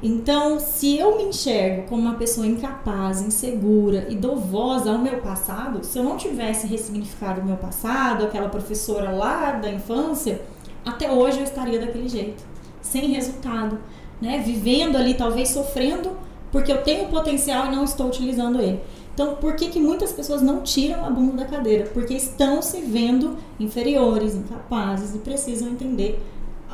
[0.00, 5.18] Então, se eu me enxergo como uma pessoa incapaz, insegura e dou voz ao meu
[5.18, 10.40] passado, se eu não tivesse ressignificado o meu passado, aquela professora lá da infância,
[10.86, 12.44] até hoje eu estaria daquele jeito,
[12.80, 13.80] sem resultado,
[14.22, 14.38] né?
[14.38, 16.16] Vivendo ali, talvez sofrendo,
[16.52, 18.80] porque eu tenho potencial e não estou utilizando ele.
[19.12, 21.90] Então, por que, que muitas pessoas não tiram a bunda da cadeira?
[21.92, 26.22] Porque estão se vendo inferiores, incapazes e precisam entender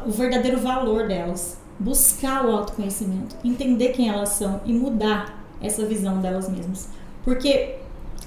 [0.07, 6.21] o verdadeiro valor delas buscar o autoconhecimento, entender quem elas são e mudar essa visão
[6.21, 6.89] delas mesmas.
[7.25, 7.77] Porque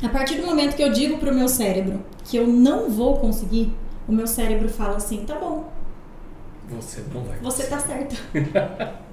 [0.04, 3.74] a partir do momento que eu digo pro meu cérebro que eu não vou conseguir,
[4.08, 5.66] o meu cérebro fala assim: tá bom,
[6.70, 7.38] Você não vai.
[7.40, 8.16] você tá certa.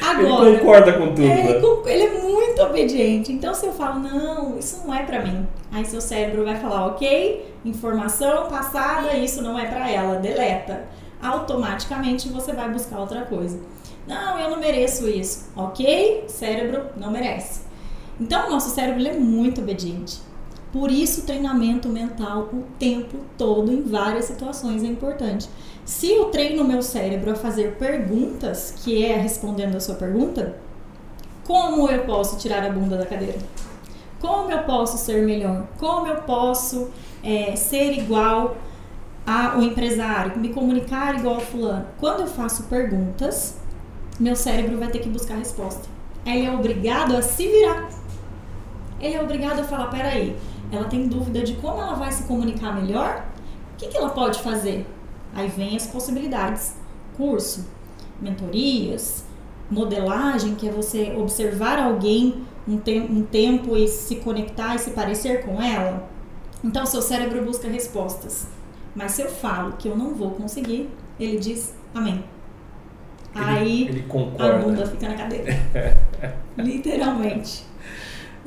[0.00, 1.22] Ele Agora, concorda com tudo.
[1.22, 1.50] é, né?
[1.50, 3.32] ele ele é muito obediente.
[3.32, 6.86] Então, se eu falo, não, isso não é pra mim, aí seu cérebro vai falar,
[6.86, 10.84] ok, informação passada, isso não é pra ela, deleta.
[11.22, 13.60] Automaticamente você vai buscar outra coisa.
[14.06, 15.50] Não, eu não mereço isso.
[15.54, 17.62] Ok, cérebro não merece.
[18.20, 20.18] Então, o nosso cérebro é muito obediente.
[20.72, 25.48] Por isso, treinamento mental o tempo todo, em várias situações, é importante.
[25.84, 30.56] Se eu treino o meu cérebro a fazer perguntas, que é respondendo a sua pergunta,
[31.44, 33.38] como eu posso tirar a bunda da cadeira?
[34.20, 35.66] Como eu posso ser melhor?
[35.78, 36.90] Como eu posso
[37.22, 38.56] é, ser igual
[39.28, 40.38] ao empresário?
[40.38, 41.86] Me comunicar igual ao fulano?
[41.98, 43.58] Quando eu faço perguntas,
[44.18, 45.86] meu cérebro vai ter que buscar resposta.
[46.24, 47.90] Ele é obrigado a se virar.
[48.98, 50.34] Ele é obrigado a falar: peraí,
[50.72, 53.24] ela tem dúvida de como ela vai se comunicar melhor?
[53.74, 54.86] O que, que ela pode fazer?
[55.34, 56.74] Aí vem as possibilidades:
[57.14, 57.66] curso,
[58.20, 59.24] mentorias,
[59.70, 64.90] modelagem, que é você observar alguém um, te um tempo e se conectar e se
[64.92, 66.08] parecer com ela.
[66.64, 68.57] Então, seu cérebro busca respostas.
[68.94, 72.24] Mas se eu falo que eu não vou conseguir, ele diz amém.
[73.34, 74.04] Ele- Aí ele
[74.38, 75.56] a bunda fica na cadeira.
[76.56, 77.64] Literalmente.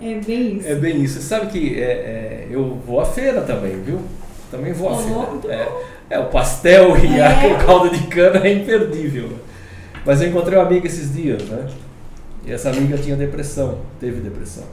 [0.02, 0.68] É bem isso.
[0.68, 1.16] É bem isso.
[1.16, 4.02] Você sabe que é, é, eu vou à feira também, viu?
[4.50, 5.56] Também vou à Oh, feira.
[6.10, 7.54] É, é, o pastel e a- É.
[7.54, 9.38] o caldo de cana é imperdível.
[10.06, 11.70] Mas eu encontrei uma amiga esses dias, né?
[12.46, 14.64] E essa amiga tinha depressão, teve depressão.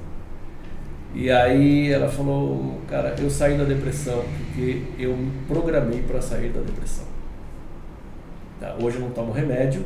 [1.20, 6.50] E aí ela falou, cara, eu saí da depressão porque eu me programei para sair
[6.50, 7.04] da depressão.
[8.61, 9.85] Tá, Hoje eu não tomo remédio.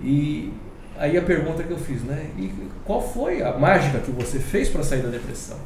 [0.00, 0.52] E
[0.96, 2.30] aí a pergunta que eu fiz, né?
[2.38, 2.52] E
[2.84, 5.58] qual foi a mágica que você fez para sair da depressão?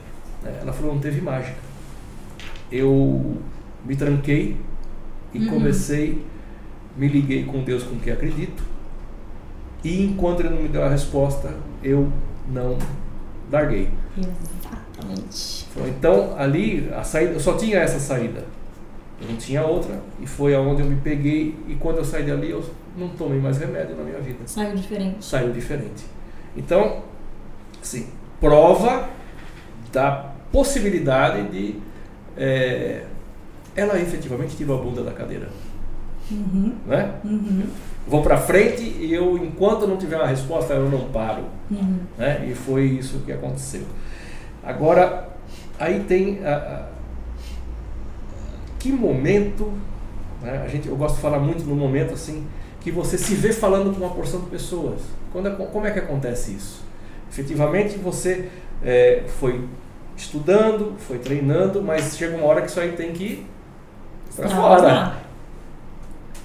[0.43, 1.59] Né, Ela falou, não teve mágica.
[2.73, 3.37] Eu
[3.85, 4.57] me tranquei
[5.35, 5.49] e Uhum.
[5.51, 6.25] comecei,
[6.97, 8.63] me liguei com Deus com quem acredito.
[9.85, 12.11] E enquanto ele não me deu a resposta, eu
[12.51, 12.79] não
[13.53, 13.91] larguei.
[14.99, 15.67] Exatamente.
[15.87, 18.45] Então, ali, a saída, eu só tinha essa saída.
[19.21, 20.01] Eu não tinha outra.
[20.21, 21.57] E foi aonde eu me peguei.
[21.69, 22.65] E quando eu saí dali, eu
[22.97, 24.39] não tomei mais remédio na minha vida.
[24.47, 25.25] Saiu diferente.
[25.25, 26.05] Saiu diferente.
[26.57, 27.03] Então,
[27.81, 28.09] assim,
[28.41, 29.09] prova
[29.93, 31.77] da possibilidade de
[32.37, 33.05] é,
[33.75, 35.49] ela efetivamente tirou a bunda da cadeira.
[36.31, 37.15] Uhum, Né?
[37.25, 37.63] uhum,
[38.07, 41.45] Vou para frente e eu, enquanto não tiver uma resposta, eu não paro.
[41.71, 41.99] uhum.
[42.17, 42.47] né?
[42.51, 43.83] E foi isso que aconteceu.
[44.69, 45.29] Agora,
[45.79, 46.87] aí tem a, a-
[48.79, 49.73] que momento,
[50.43, 50.63] né?
[50.65, 52.47] a gente, eu gosto de falar muito no momento assim,
[52.81, 55.01] que você se vê falando com uma porção de pessoas.
[55.33, 56.83] Quando, é- como é que acontece isso?
[57.31, 58.49] Efetivamente você
[58.83, 59.65] é, foi
[60.17, 63.47] estudando, foi treinando, mas chega uma hora que isso aí tem que ir
[64.37, 65.15] para fora.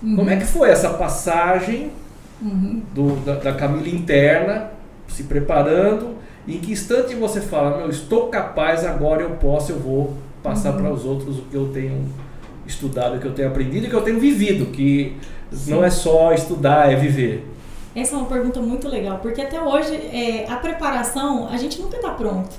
[0.01, 1.91] Uhum, Como é que foi essa passagem
[2.41, 2.83] uhum.
[2.93, 4.71] do- da, da Camila interna,
[5.07, 6.15] se preparando
[6.47, 10.81] Em que instante você fala, meu, estou capaz, agora eu posso, eu vou passar Uhum.
[10.81, 12.05] para os outros o que eu tenho
[12.67, 15.15] estudado, o que eu tenho aprendido e o que eu tenho vivido, que
[15.67, 17.47] não é só estudar, é viver.
[17.95, 21.95] Essa é uma pergunta muito legal, porque até hoje é, a preparação a gente nunca
[21.97, 22.55] está pronto.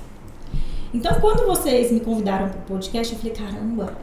[0.93, 3.93] Então, quando vocês me convidaram para o podcast, eu falei, caramba,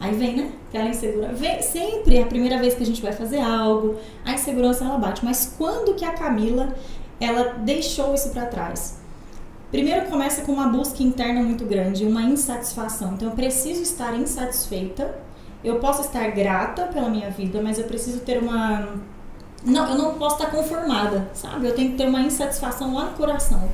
[0.00, 0.50] aí vem, né?
[0.70, 1.34] Aquela insegurança.
[1.34, 4.96] Vem sempre é a primeira vez que a gente vai fazer algo, a insegurança ela
[4.96, 5.22] bate.
[5.24, 6.74] Mas quando que a Camila
[7.20, 9.01] ela deixou isso para trás?
[9.72, 13.14] Primeiro começa com uma busca interna muito grande, uma insatisfação.
[13.14, 15.12] Então, eu preciso estar insatisfeita.
[15.64, 19.00] Eu posso estar grata pela minha vida, mas eu preciso ter uma
[19.64, 21.66] não, eu não posso estar conformada, sabe?
[21.66, 23.68] Eu tenho que ter uma insatisfação lá no coração.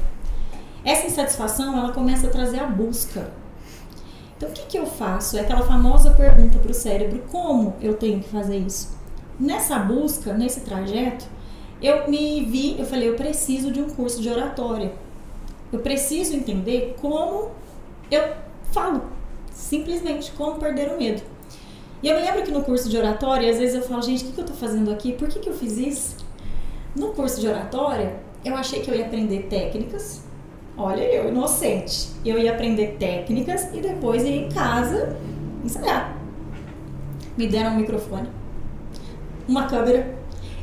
[0.85, 3.31] Essa insatisfação, ela começa a trazer a busca.
[4.37, 5.37] Então, o que, que eu faço?
[5.37, 8.97] É aquela famosa pergunta para o cérebro: como eu tenho que fazer isso?
[9.41, 11.25] Nessa busca, nesse trajeto,
[11.81, 14.93] eu me vi, eu falei: eu preciso de um curso de oratória.
[15.73, 17.51] Eu preciso entender como
[18.11, 18.23] eu
[18.73, 19.03] falo,
[19.51, 21.23] simplesmente como perder o medo.
[22.03, 24.33] E eu me lembro que no curso de oratória, às vezes eu falo, gente, o
[24.33, 25.13] que, eu tô fazendo aqui?
[25.13, 26.17] Por que, que eu fiz isso?
[26.95, 30.23] No curso de oratória, eu achei que eu ia aprender técnicas.
[30.77, 32.09] Olha, eu, inocente.
[32.25, 35.17] Eu ia aprender técnicas e depois ia em casa
[35.65, 36.17] ensaiar.
[37.37, 38.29] Me deram um microfone,
[39.49, 40.17] uma câmera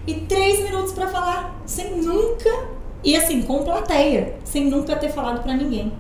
[0.08, 2.50] e três minutos para falar, sem nunca.
[3.06, 5.94] E assim, com plateia, sem nunca ter falado para ninguém.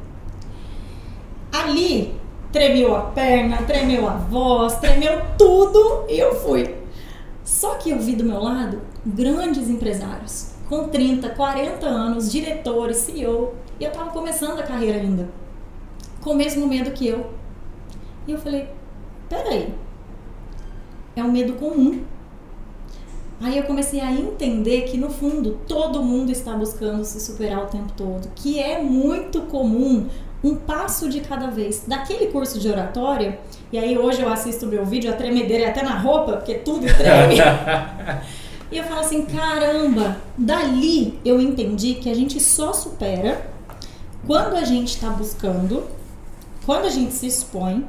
[1.54, 2.20] Ali,
[2.52, 6.76] tremeu a perna, tremeu a voz, tremeu tudo e eu fui.
[7.44, 13.54] Só que eu vi do meu lado grandes empresários, com 30, 40 anos, diretores, CEO,
[13.80, 15.30] e eu tava começando a carreira ainda,
[16.22, 17.30] com o mesmo medo que eu.
[18.28, 18.68] E eu falei:
[19.30, 19.76] peraí,
[21.15, 22.04] é um medo comum.
[23.41, 27.67] Aí eu comecei a entender que no fundo todo mundo está buscando se superar o
[27.67, 30.08] tempo todo, que é muito comum
[30.43, 31.84] um passo de cada vez.
[31.86, 33.39] Daquele curso de oratória,
[33.71, 36.56] e aí hoje eu assisto o meu vídeo, a tremedeira é até na roupa, porque
[36.56, 37.36] tudo treme.
[38.71, 43.50] e eu falo assim, caramba, dali eu entendi que a gente só supera
[44.26, 45.84] quando a gente está buscando,
[46.65, 47.86] quando a gente se expõe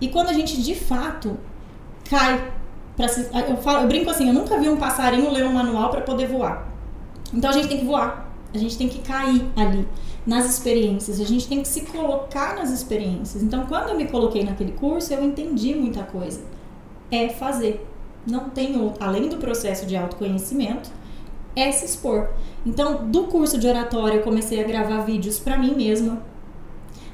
[0.00, 1.36] e quando a gente de fato
[2.08, 2.52] cai
[2.96, 3.06] para
[3.48, 6.26] eu falo, eu brinco assim, eu nunca vi um passarinho ler um manual para poder
[6.28, 6.68] voar.
[7.32, 9.88] Então a gente tem que voar, a gente tem que cair ali
[10.26, 13.42] nas experiências, a gente tem que se colocar nas experiências.
[13.42, 16.40] Então, quando eu me coloquei naquele curso, eu entendi muita coisa.
[17.10, 17.86] É fazer.
[18.26, 20.90] Não tem além do processo de autoconhecimento,
[21.56, 22.28] é se expor.
[22.64, 26.22] Então, do curso de oratória, eu comecei a gravar vídeos para mim mesma.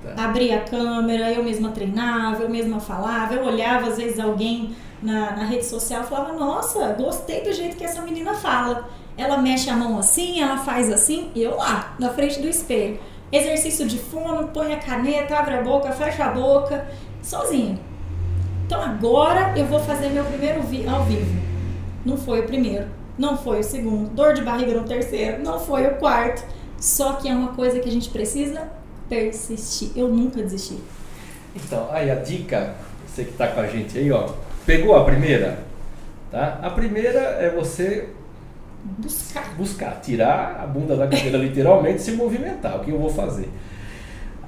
[0.02, 0.26] Tá.
[0.26, 5.36] Abri a câmera, eu mesma treinava, eu mesma falava, eu olhava às vezes alguém na,
[5.36, 9.76] na rede social falava: Nossa, gostei do jeito que essa menina fala ela mexe a
[9.76, 13.00] mão assim, ela faz assim, e eu lá, na frente do espelho.
[13.32, 16.86] Exercício de fono, põe a caneta, abre a boca, fecha a boca,
[17.20, 17.78] sozinha.
[18.64, 21.36] Então agora eu vou fazer meu primeiro vi ao vivo.
[22.06, 22.86] Não foi o primeiro,
[23.18, 26.44] não foi o segundo, dor de barriga no terceiro, não foi o quarto.
[26.80, 28.70] Só que é uma coisa que a gente precisa
[29.08, 29.90] persistir.
[29.96, 30.78] Eu nunca desisti.
[31.56, 34.28] Então, aí a dica, você que está com a gente aí, ó,
[34.68, 35.60] pegou a primeira?
[36.30, 36.60] Tá?
[36.62, 38.10] A primeira é você
[38.84, 39.54] buscar.
[39.56, 42.76] Buscar, tirar a bunda da cadeira literalmente, se movimentar.
[42.76, 43.48] O que eu vou fazer?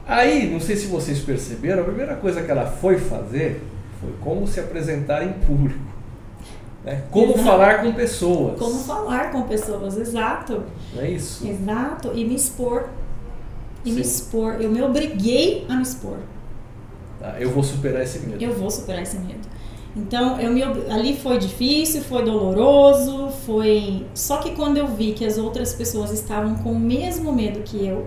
[0.06, 3.62] Aí, não sei se vocês perceberam, a primeira coisa que ela foi fazer
[3.98, 5.80] foi como se apresentar em público.
[6.84, 7.02] Né?
[7.10, 7.44] Como exato.
[7.44, 8.58] falar com pessoas.
[8.58, 10.64] Como falar com pessoas, exato.
[10.94, 11.48] Não é isso?
[11.48, 12.12] Exato.
[12.14, 12.88] E me expor.
[13.84, 13.94] E Sim.
[13.94, 14.60] me expor.
[14.60, 16.18] Eu me obriguei a me expor.
[17.18, 18.42] Tá, eu vou superar esse medo.
[18.42, 19.49] Eu vou superar esse medo.
[19.96, 24.06] Então, eu me, ali foi difícil, foi doloroso, foi.
[24.14, 27.84] Só que quando eu vi que as outras pessoas estavam com o mesmo medo que
[27.84, 28.06] eu,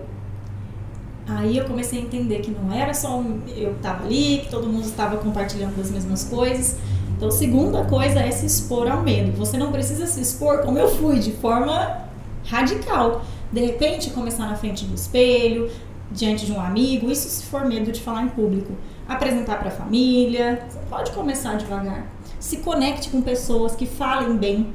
[1.26, 3.22] aí eu comecei a entender que não era só
[3.54, 6.78] eu estava ali, que todo mundo estava compartilhando as mesmas coisas.
[7.16, 9.32] Então, segunda coisa é se expor ao medo.
[9.32, 12.04] Você não precisa se expor como eu fui, de forma
[12.44, 13.22] radical.
[13.52, 15.70] De repente, começar na frente do espelho,
[16.10, 18.72] diante de um amigo, isso se for medo de falar em público
[19.08, 20.66] apresentar para a família.
[20.68, 22.06] Você pode começar devagar.
[22.40, 24.74] Se conecte com pessoas que falem bem.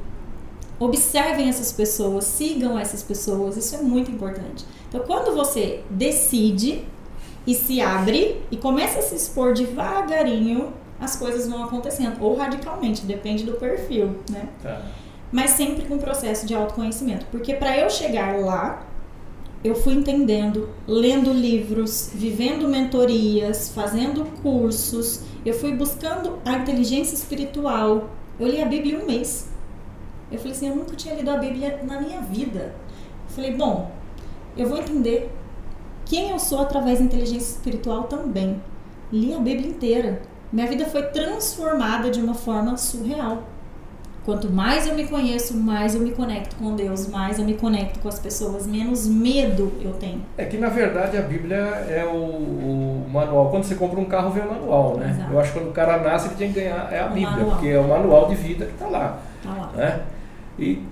[0.78, 3.56] Observem essas pessoas, sigam essas pessoas.
[3.56, 4.64] Isso é muito importante.
[4.88, 6.84] Então, quando você decide
[7.46, 12.22] e se abre e começa a se expor devagarinho, as coisas vão acontecendo.
[12.22, 14.48] Ou radicalmente, depende do perfil, né?
[14.62, 14.82] Tá.
[15.30, 17.26] Mas sempre com o processo de autoconhecimento.
[17.30, 18.82] Porque para eu chegar lá,
[19.62, 28.08] eu fui entendendo, lendo livros, vivendo mentorias, fazendo cursos, eu fui buscando a inteligência espiritual.
[28.38, 29.50] Eu li a Bíblia um mês.
[30.32, 32.74] Eu falei assim, eu nunca tinha lido a Bíblia na minha vida.
[33.28, 33.90] Eu falei, bom,
[34.56, 35.30] eu vou entender
[36.06, 38.62] quem eu sou através da inteligência espiritual também.
[39.12, 40.22] Li a Bíblia inteira.
[40.50, 43.44] Minha vida foi transformada de uma forma surreal.
[44.24, 47.98] Quanto mais eu me conheço, mais eu me conecto com Deus, mais eu me conecto
[48.00, 50.20] com as pessoas, menos medo eu tenho.
[50.36, 53.50] É que na verdade a Bíblia é o, o manual.
[53.50, 55.10] Quando você compra um carro, vem o manual, né?
[55.10, 55.32] Exato.
[55.32, 57.30] Eu acho que quando o cara nasce, ele tem que ganhar é a O Bíblia,
[57.30, 57.50] manual.
[57.50, 59.18] porque é o manual de vida que está lá.
[59.42, 59.72] Tá lá.
[59.74, 60.00] né?
[60.58, 60.82] E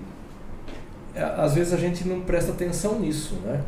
[1.15, 3.61] às vezes a gente não presta atenção nisso, né?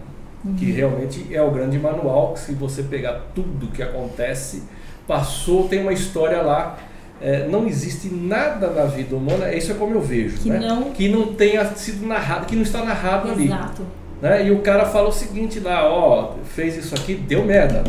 [0.43, 0.55] Uhum.
[0.55, 4.63] Que realmente é o grande manual, que se você pegar tudo que acontece,
[5.07, 6.77] passou, tem uma história lá.
[7.21, 10.59] É, não existe nada na vida humana, isso é como eu vejo, Que né?
[10.59, 13.45] não- que não tenha sido narrado, que não está narrado ali.
[13.45, 13.83] Exato.
[14.21, 14.47] Né?
[14.47, 17.83] E o cara fala o seguinte lá, ó, fez isso aqui, deu merda.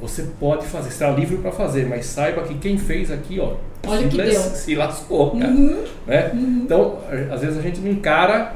[0.00, 3.54] Você pode fazer, está livre para fazer, mas saiba que quem fez aqui, ó,
[3.86, 4.40] Olha se, que deu.
[4.40, 5.50] se lascou, cara.
[5.50, 5.84] Uhum.
[6.06, 6.30] Né?
[6.34, 8.52] Então, a- às vezes a gente não encara,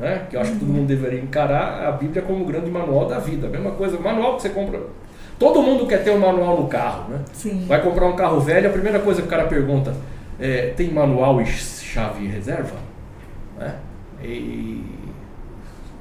[0.00, 0.22] né?
[0.28, 3.18] que eu acho que todo mundo deveria encarar a Bíblia como o grande manual da
[3.18, 3.46] vida.
[3.46, 4.80] A mesma coisa, manual que você compra.
[5.44, 7.20] Todo mundo quer ter um manual no carro, né?
[7.34, 7.66] Sim.
[7.66, 9.94] Vai comprar um carro velho, a primeira coisa que o cara pergunta
[10.40, 12.76] é, tem manual e chave reserva?
[13.58, 13.74] Né?
[14.22, 14.82] E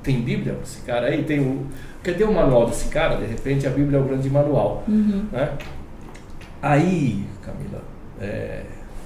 [0.02, 1.24] tem Bíblia esse cara aí?
[1.24, 1.68] Tem o...
[2.02, 3.18] Cadê o manual desse cara?
[3.18, 4.86] De repente a Bíblia é o grande manual.
[4.88, 5.26] Uhum.
[5.30, 5.58] Né?
[6.62, 7.84] Aí, Camila,
[8.22, 8.62] é,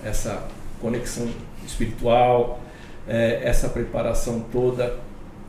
[0.05, 0.43] essa
[0.79, 1.27] conexão
[1.65, 2.59] espiritual,
[3.07, 4.99] é, essa preparação toda,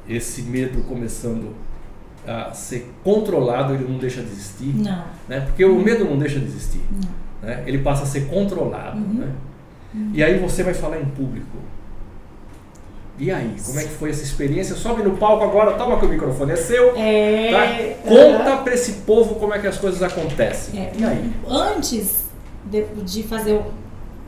[0.09, 1.55] esse medo começando
[2.27, 4.75] a ser controlado, ele não deixa de existir.
[4.75, 5.05] Não.
[5.29, 5.41] Né?
[5.41, 6.83] Porque o medo não deixa de existir.
[6.91, 7.49] Não.
[7.49, 7.63] Né?
[7.67, 8.99] Ele passa a ser controlado.
[8.99, 9.15] Uhum.
[9.15, 9.33] Né?
[10.13, 11.57] E aí você vai falar em público.
[13.19, 14.77] E aí, como é que foi essa experiência?
[14.77, 16.95] Sobe no palco agora, toma que o microfone é seu.
[16.97, 17.97] É.
[18.05, 18.09] Tá?
[18.09, 20.81] Conta pra esse povo como é que as coisas acontecem.
[20.81, 21.33] É, E aí?
[21.49, 22.27] Antes
[22.65, 23.65] de, de fazer o.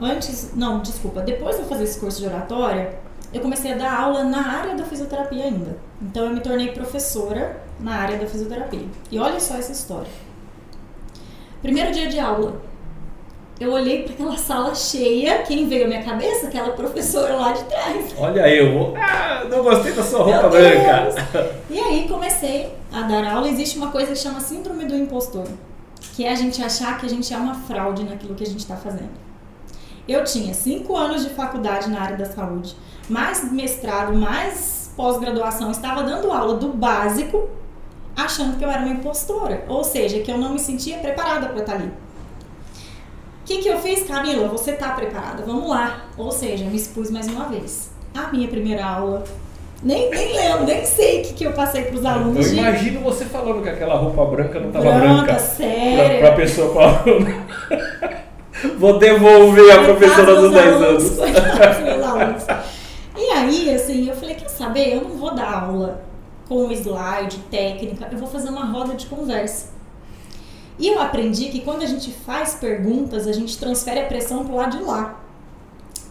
[0.01, 0.53] Antes.
[0.57, 1.21] Não, desculpa.
[1.21, 2.99] Depois de eu fazer esse curso de oratória,
[3.33, 5.77] eu comecei a dar aula na área da fisioterapia ainda.
[6.03, 8.87] Então eu me tornei professora na área da fisioterapia.
[9.11, 10.11] E olha só essa história.
[11.63, 12.61] Primeiro dia de aula.
[13.59, 16.47] Eu olhei para aquela sala cheia, quem veio à minha cabeça?
[16.47, 18.15] Aquela professora lá de trás.
[18.17, 21.15] Olha eu, ah, não gostei da sua roupa branca.
[21.69, 23.47] E aí comecei a dar aula.
[23.51, 25.47] Existe uma coisa que chama síndrome do impostor,
[26.15, 28.61] que é a gente achar que a gente é uma fraude naquilo que a gente
[28.61, 29.11] está fazendo.
[30.09, 32.75] Eu tinha cinco anos de faculdade na área da saúde,
[33.11, 37.49] mais mestrado, mais pós-graduação, estava dando aula do básico,
[38.17, 41.61] achando que eu era uma impostora, ou seja, que eu não me sentia preparada para
[41.61, 41.87] estar ali.
[41.87, 41.93] O
[43.45, 44.49] que, que eu fiz, Camila?
[44.49, 45.43] Você tá preparada?
[45.45, 46.05] Vamos lá.
[46.17, 47.91] Ou seja, me expus mais uma vez.
[48.15, 49.25] A minha primeira aula.
[49.83, 52.47] Nem, nem lembro, nem sei o que, que eu passei para os alunos.
[52.47, 55.25] Eu de imagino você falando que aquela roupa branca não estava branca, branca.
[55.25, 56.19] Pra, séria.
[56.21, 61.19] pra pessoa com Vou devolver a professora dos 10 anos.
[62.11, 62.45] Alunos.
[63.17, 64.95] E aí, assim, eu falei, quer saber?
[64.95, 66.10] Eu não vou dar aula
[66.51, 69.69] com slide, técnica, eu vou fazer uma roda de conversa.
[70.81, 74.57] E eu aprendi que quando a gente faz perguntas, a gente transfere a pressão pro
[74.57, 75.21] lado de lá.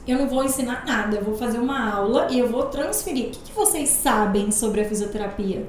[0.07, 3.27] Eu não vou ensinar nada, eu vou fazer uma aula e eu vou transferir.
[3.27, 5.67] O que, que vocês sabem sobre a fisioterapia?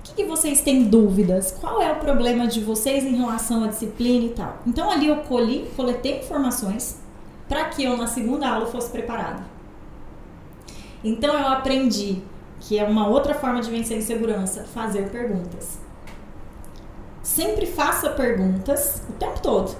[0.00, 1.52] O que, que vocês têm dúvidas?
[1.60, 4.58] Qual é o problema de vocês em relação à disciplina e tal?
[4.66, 6.98] Então ali eu colhi, coletei informações
[7.48, 9.44] para que eu na segunda aula fosse preparada.
[11.04, 12.20] Então eu aprendi
[12.60, 15.78] que é uma outra forma de vencer a insegurança, fazer perguntas.
[17.22, 19.76] Sempre faça perguntas o tempo todo.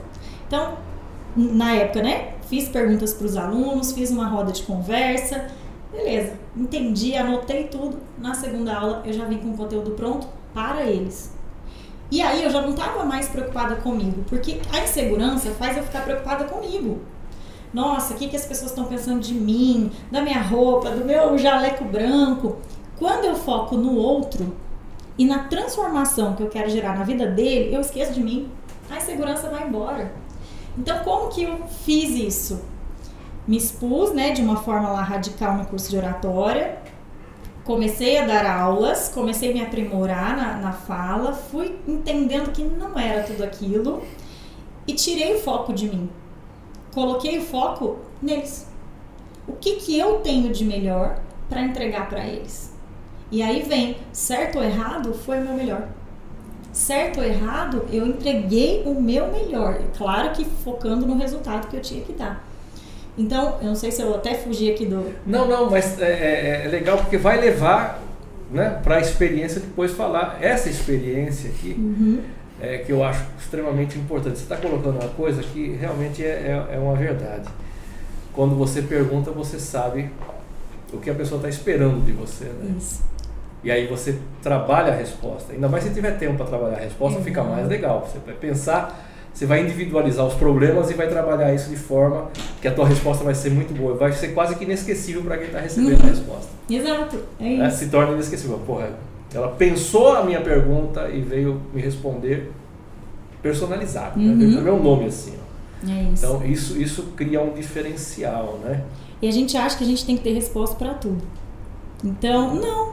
[0.46, 0.76] Então,
[1.36, 2.34] na época, né?
[2.48, 5.48] Fiz perguntas para os alunos, fiz uma roda de conversa.
[5.92, 7.98] Beleza, entendi, anotei tudo.
[8.18, 11.32] Na segunda aula eu já vim com o conteúdo pronto para eles.
[12.10, 16.04] E aí eu já não estava mais preocupada comigo, porque a insegurança faz eu ficar
[16.04, 17.00] preocupada comigo.
[17.72, 21.36] Nossa, o que, que as pessoas estão pensando de mim, da minha roupa, do meu
[21.36, 22.56] jaleco branco?
[22.98, 24.56] Quando eu foco no outro
[25.16, 28.50] e na transformação que eu quero gerar na vida dele, eu esqueço de mim.
[28.90, 30.12] A insegurança vai embora.
[30.76, 32.62] Então, como que eu fiz isso?
[33.46, 36.78] Me expus, né, de uma forma lá radical no curso de oratória.
[37.64, 42.98] Comecei a dar aulas, comecei a me aprimorar na, na fala, fui entendendo que não
[42.98, 44.02] era tudo aquilo
[44.86, 46.08] e tirei o foco de mim.
[46.98, 48.66] Coloquei o foco neles.
[49.46, 52.72] O que, que eu tenho de melhor para entregar para eles?
[53.30, 55.86] E aí vem, certo ou errado, foi o meu melhor.
[56.72, 59.78] Certo ou errado, eu entreguei o meu melhor.
[59.96, 62.44] Claro que focando no resultado que eu tinha que dar.
[63.16, 65.14] Então, eu não sei se eu até fugi aqui do.
[65.24, 68.02] Não, não, mas é, é- é legal porque vai levar
[68.50, 70.38] né, para a experiência depois falar.
[70.40, 72.20] Essa experiência aqui Uhum.
[72.60, 74.36] É que eu acho extremamente importante.
[74.38, 77.48] Você está colocando uma coisa que realmente é, é, é uma verdade.
[78.32, 80.10] Quando você pergunta, você sabe
[80.92, 82.44] o que a pessoa está esperando de você.
[82.44, 82.74] Né?
[82.78, 83.02] Isso.
[83.62, 85.52] E aí você trabalha a resposta.
[85.52, 88.06] Ainda mais se tiver tempo para trabalhar a resposta, fica mais legal.
[88.08, 89.04] Você vai pensar,
[89.34, 92.30] você vai individualizar os problemas e vai trabalhar isso de forma
[92.62, 93.94] que a tua resposta vai ser muito boa.
[93.96, 96.06] Vai ser quase que inesquecível para quem está recebendo Uhum.
[96.06, 96.48] a resposta.
[96.70, 97.68] Exato, é Né?
[97.68, 97.78] isso.
[97.78, 98.58] Se torna inesquecível.
[98.64, 98.90] Porra,
[99.34, 102.52] ela pensou a minha pergunta e veio me responder
[103.42, 104.18] personalizado.
[104.18, 104.30] Né?
[104.32, 104.38] Uhum.
[104.38, 105.34] Veio com o meu nome assim.
[105.36, 105.90] ó.
[105.90, 106.24] É isso.
[106.26, 108.82] Então isso, isso cria um diferencial, né?
[109.20, 111.22] E a gente acha que a gente tem que ter resposta para tudo.
[112.04, 112.92] Então, não.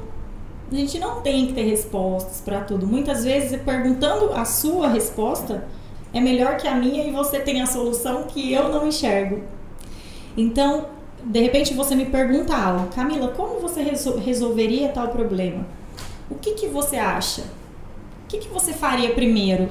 [0.71, 2.87] A gente não tem que ter respostas para tudo.
[2.87, 5.63] Muitas vezes, perguntando a sua resposta
[6.11, 9.41] é melhor que a minha e você tem a solução que eu não enxergo.
[10.35, 10.85] Então,
[11.23, 15.65] de repente você me pergunta algo, Camila, como você resol- resolveria tal problema?
[16.29, 17.41] O que, que você acha?
[17.41, 19.69] O que, que você faria primeiro?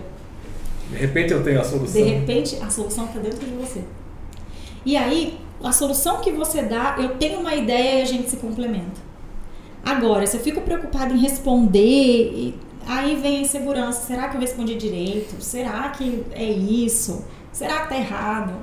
[0.90, 2.00] De repente eu tenho a solução.
[2.00, 3.82] De repente, a solução está dentro de você.
[4.84, 8.36] E aí, a solução que você dá, eu tenho uma ideia e a gente se
[8.36, 9.00] complementa.
[9.84, 12.54] Agora, se eu fico preocupada em responder,
[12.86, 14.06] aí vem a insegurança.
[14.06, 15.42] Será que eu respondi direito?
[15.42, 17.24] Será que é isso?
[17.52, 18.54] Será que tá errado?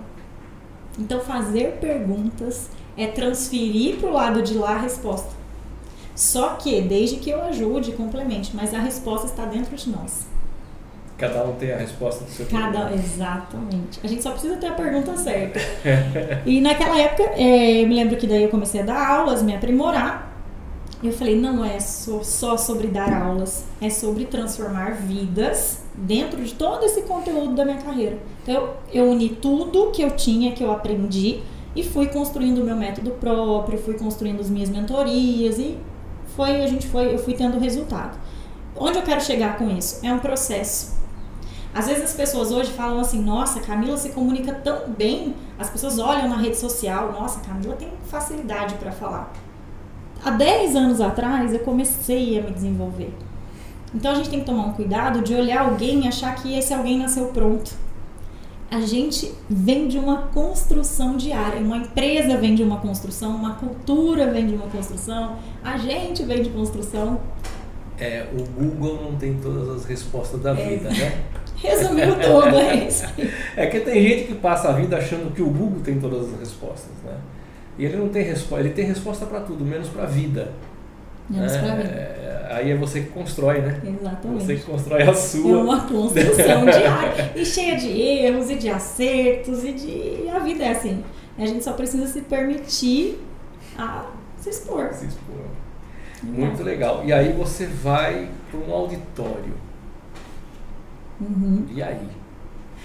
[0.98, 5.41] Então, fazer perguntas é transferir para o lado de lá a resposta.
[6.16, 10.28] Só que, desde que eu ajude, complemente, mas a resposta está dentro de nós.
[11.18, 12.95] Cada um tem a resposta do seu Cada, problema.
[12.95, 13.99] exatamente.
[14.03, 15.59] A gente só precisa ter a pergunta certa.
[16.45, 19.55] e naquela época, é, eu me lembro que daí eu comecei a dar aulas, me
[19.55, 20.32] aprimorar.
[21.03, 26.43] E eu falei, não é só, só sobre dar aulas, é sobre transformar vidas dentro
[26.43, 28.18] de todo esse conteúdo da minha carreira.
[28.41, 31.41] Então, eu, eu uni tudo que eu tinha, que eu aprendi,
[31.76, 35.78] e fui construindo o meu método próprio, fui construindo as minhas mentorias, e
[36.42, 38.18] foi, a gente foi, eu fui tendo resultado.
[38.76, 40.04] Onde eu quero chegar com isso?
[40.04, 41.00] É um processo.
[41.72, 45.36] Às vezes as pessoas hoje falam assim, nossa, Camila se comunica tão bem.
[45.60, 49.32] As pessoas olham na rede social, nossa, Camila tem facilidade para falar.
[50.26, 53.14] Há 10 anos atrás eu comecei a me desenvolver.
[53.94, 56.74] Então a gente tem que tomar um cuidado de olhar alguém e achar que esse
[56.74, 57.72] alguém nasceu pronto.
[58.72, 64.32] A gente vem de uma construção diária, uma empresa vem de uma construção, uma cultura
[64.32, 67.19] vem de uma construção, a gente vem de construção.
[67.99, 71.22] É, o Google não tem todas as respostas da vida, né?
[71.57, 73.05] Resumiu tudo, é isso.
[73.57, 76.39] É que tem gente que passa a vida achando que o Google tem todas as
[76.39, 77.17] respostas, né?
[77.78, 80.53] E ele não tem resposta, ele tem resposta para tudo, menos para a vida.
[81.30, 81.59] Menos né?
[81.59, 81.84] pra mim.
[81.84, 82.20] É,
[82.52, 83.82] aí é você que constrói, né?
[83.86, 84.43] Exatamente.
[84.45, 85.58] Você que constrói a É sua.
[85.64, 90.72] uma construção diária e cheia de erros e de acertos e de a vida é
[90.72, 91.04] assim.
[91.38, 93.20] A gente só precisa se permitir
[93.78, 94.06] a
[94.39, 94.93] se expor.
[94.93, 95.36] Se expor.
[96.24, 97.04] Muito legal.
[97.06, 99.54] E aí você vai para um auditório.
[101.20, 101.66] Uhum.
[101.72, 102.08] E aí?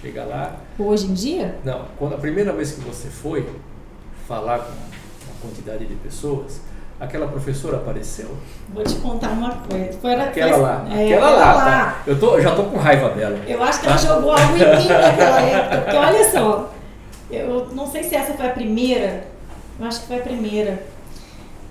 [0.01, 0.57] Chega lá.
[0.79, 3.47] Hoje em dia, Não, quando a primeira vez que você foi
[4.29, 6.61] falar com uma quantidade de pessoas,
[6.99, 8.29] aquela professora apareceu?
[8.69, 9.99] vou te contar uma coisa.
[9.99, 10.87] Foi, Aquela foi- lá.
[10.91, 11.55] é, aquela lá.
[11.55, 12.03] Tá?
[12.07, 13.39] Eu, tô, já tô com raiva dela.
[13.47, 15.81] Eu acho que ela jogou algo em mim naquela época.
[15.83, 16.71] Porque olha só,
[17.31, 19.25] eu não sei se essa foi a primeira.
[19.79, 20.83] Eu acho que foi a primeira.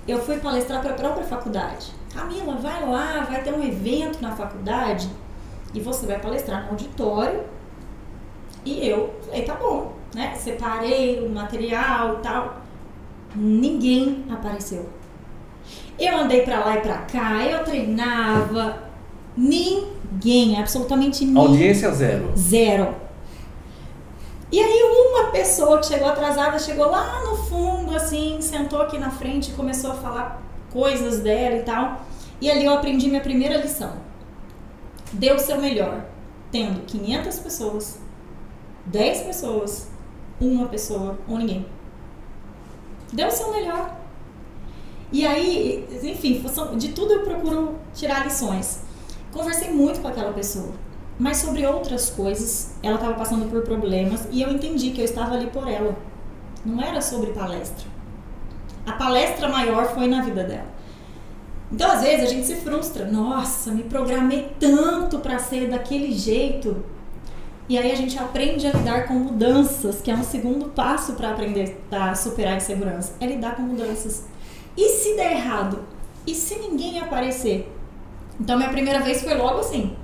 [0.06, 1.92] Eu fui palestrar para a própria faculdade.
[2.14, 5.08] Camila, vai lá, vai ter um evento na faculdade
[5.74, 7.40] e você vai palestrar no auditório.
[8.64, 10.34] E eu falei, tá bom, né?
[10.36, 12.56] Separei o material e tal.
[13.34, 14.88] Ninguém apareceu.
[15.98, 18.82] Eu andei pra lá e pra cá, eu treinava.
[19.36, 21.42] Ninguém, absolutamente ninguém.
[21.42, 22.32] Audiência zero.
[22.36, 22.94] Zero.
[24.50, 29.10] E aí uma pessoa que chegou atrasada chegou lá no fundo, assim, sentou aqui na
[29.10, 30.42] frente e começou a falar
[30.72, 32.02] coisas dela e tal.
[32.40, 33.92] E ali eu aprendi minha primeira lição.
[35.12, 36.04] Dê o seu melhor,
[36.52, 37.98] tendo 500 pessoas,
[38.86, 39.88] 10 pessoas,
[40.40, 41.66] uma pessoa ou ninguém.
[43.12, 43.95] Dê o seu melhor.
[45.12, 46.42] E aí, enfim,
[46.76, 48.80] de tudo eu procuro tirar lições.
[49.32, 50.72] Conversei muito com aquela pessoa
[51.18, 52.74] mas sobre outras coisas.
[52.82, 55.96] Ela estava passando por problemas e eu entendi que eu estava ali por ela.
[56.64, 57.86] Não era sobre palestra.
[58.84, 60.76] A palestra maior foi na vida dela.
[61.72, 63.04] Então, às vezes, a gente se frustra.
[63.06, 66.84] Nossa, me programei tanto para ser daquele jeito.
[67.68, 71.30] E aí a gente aprende a lidar com mudanças, que é um segundo passo para
[71.30, 73.14] aprender a superar a insegurança.
[73.20, 74.24] É lidar com mudanças.
[74.76, 75.80] E se der errado?
[76.26, 77.72] E se ninguém aparecer?
[78.38, 79.96] Então, minha primeira vez foi logo assim.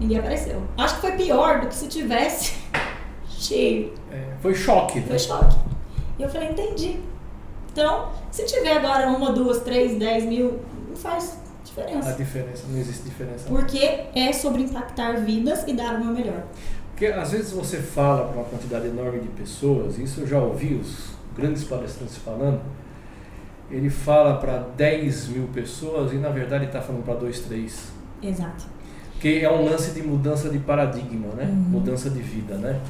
[0.00, 0.62] Ninguém apareceu.
[0.76, 2.54] Acho que foi pior do que se tivesse
[3.28, 3.92] cheio.
[4.12, 5.06] É, foi choque, né?
[5.08, 5.56] Foi choque.
[6.18, 7.00] E eu falei, entendi.
[7.72, 12.12] Então, se tiver agora uma, duas, três, dez mil, não faz A diferença.
[12.14, 13.48] diferença, não existe diferença.
[13.48, 13.78] Porque
[14.14, 16.42] é sobre impactar vidas e dar o meu melhor.
[16.90, 20.74] Porque às vezes você fala para uma quantidade enorme de pessoas, isso eu já ouvi
[20.74, 22.60] os grandes palestrantes falando,
[23.70, 27.92] ele fala para 10 mil pessoas e na verdade está falando para 2, 3.
[28.22, 28.66] Exato.
[29.20, 31.44] Que é um lance de mudança de paradigma, né?
[31.44, 31.54] Uhum.
[31.54, 32.80] Mudança de vida, né?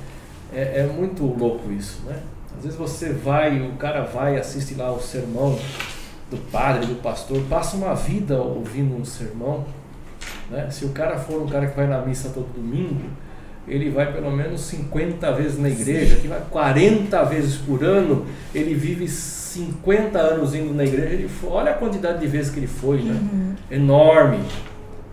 [0.53, 2.20] É, é muito louco isso, né?
[2.57, 5.59] Às vezes você vai, o cara vai, assiste lá o sermão
[6.31, 9.64] do padre, do pastor, passa uma vida ouvindo um sermão.
[10.51, 10.68] Né?
[10.70, 13.09] Se o cara for um cara que vai na missa todo domingo,
[13.66, 18.74] ele vai pelo menos 50 vezes na igreja, que vai 40 vezes por ano, ele
[18.74, 19.07] vive
[19.49, 22.99] 50 anos indo na igreja, ele foi, olha a quantidade de vezes que ele foi,
[23.03, 23.13] né?
[23.33, 23.55] Uhum.
[23.71, 24.41] Enorme.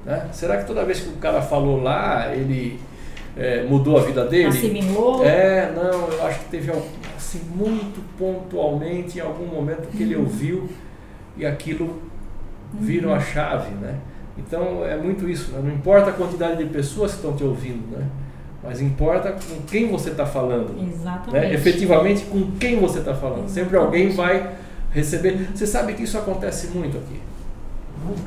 [0.05, 0.27] Né?
[0.31, 2.79] Será que toda vez que o cara falou lá, ele
[3.37, 4.47] é, mudou a vida dele?
[4.47, 5.23] Assimilou?
[5.25, 6.71] É, não, eu acho que teve
[7.15, 10.23] assim, muito pontualmente em algum momento que ele Uhum.
[10.23, 10.69] ouviu
[11.37, 12.01] e aquilo
[12.73, 13.95] virou a chave, né?
[14.37, 15.61] Então é muito isso, né?
[15.63, 18.05] não importa a quantidade de pessoas que estão te ouvindo, né?
[18.65, 21.31] Mas importa com quem você está falando, Exatamente.
[21.33, 21.53] né?
[21.53, 23.47] Efetivamente com quem você está falando.
[23.47, 24.41] Sempre alguém Exatamente.
[24.43, 24.53] vai
[24.91, 25.49] receber.
[25.53, 27.19] Você sabe que isso acontece muito aqui,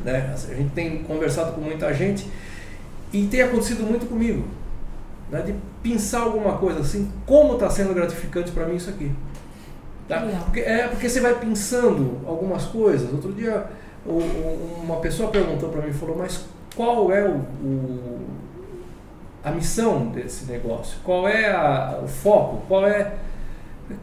[0.05, 0.32] né?
[0.32, 2.28] A gente tem conversado com muita gente
[3.12, 4.45] e tem acontecido muito comigo,
[5.30, 5.43] né?
[5.43, 9.11] De pensar alguma coisa assim, como está sendo gratificante para mim isso aqui.
[10.09, 10.20] Tá?
[10.45, 13.12] Porque, é porque você vai pensando algumas coisas.
[13.12, 13.66] Outro dia
[14.82, 18.20] uma pessoa perguntou para mim, falou, mas qual é o, o-
[19.49, 20.99] a missão desse negócio?
[21.05, 22.62] Qual é a- o foco?
[22.68, 23.14] Qual é...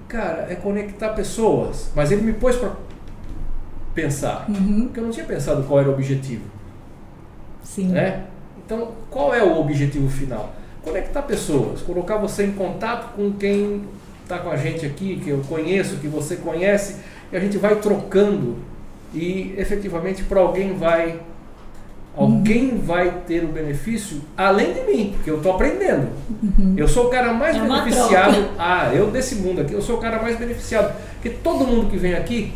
[0.08, 1.92] Cara, é conectar pessoas.
[1.96, 2.72] Mas ele me pôs para
[3.94, 4.46] pensar.
[4.50, 4.86] Uhum.
[4.86, 6.44] Porque eu não tinha pensado qual era o objetivo.
[7.64, 7.90] Sim.
[7.90, 8.24] Né?
[8.66, 10.54] Então, qual é o objetivo final?
[10.84, 13.84] Conectar pessoas, colocar você em contato com quem
[14.24, 16.98] está com a gente aqui, que eu conheço, que você conhece,
[17.32, 18.58] e a gente vai trocando
[19.14, 21.20] e efetivamente para alguém vai
[22.18, 26.08] alguém vai ter o benefício além de mim, porque eu estou aprendendo.
[26.78, 28.34] Eu sou o cara mais É beneficiado.
[28.34, 28.50] troca.
[28.58, 31.98] Ah, eu desse mundo aqui, eu sou o cara mais beneficiado, porque todo mundo que
[31.98, 32.54] vem aqui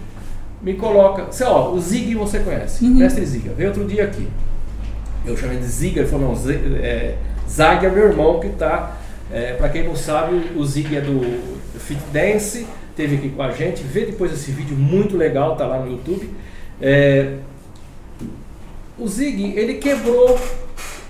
[0.62, 1.26] me coloca.
[1.32, 2.96] Você, ó, o Zig você conhece, Uhum.
[2.96, 4.28] mestre Ziga, veio outro dia aqui.
[5.26, 7.16] Eu chamei de Ziga, ele falou, não, Z, é,
[7.50, 8.98] Zag é meu irmão que está.
[9.32, 11.22] É, para quem não sabe, o Zig é do
[11.78, 13.84] Fit Dance, teve aqui com a gente.
[13.84, 16.30] Vê depois esse vídeo muito legal, tá lá no YouTube.
[16.82, 17.34] É,
[19.00, 20.38] o Zig, ele quebrou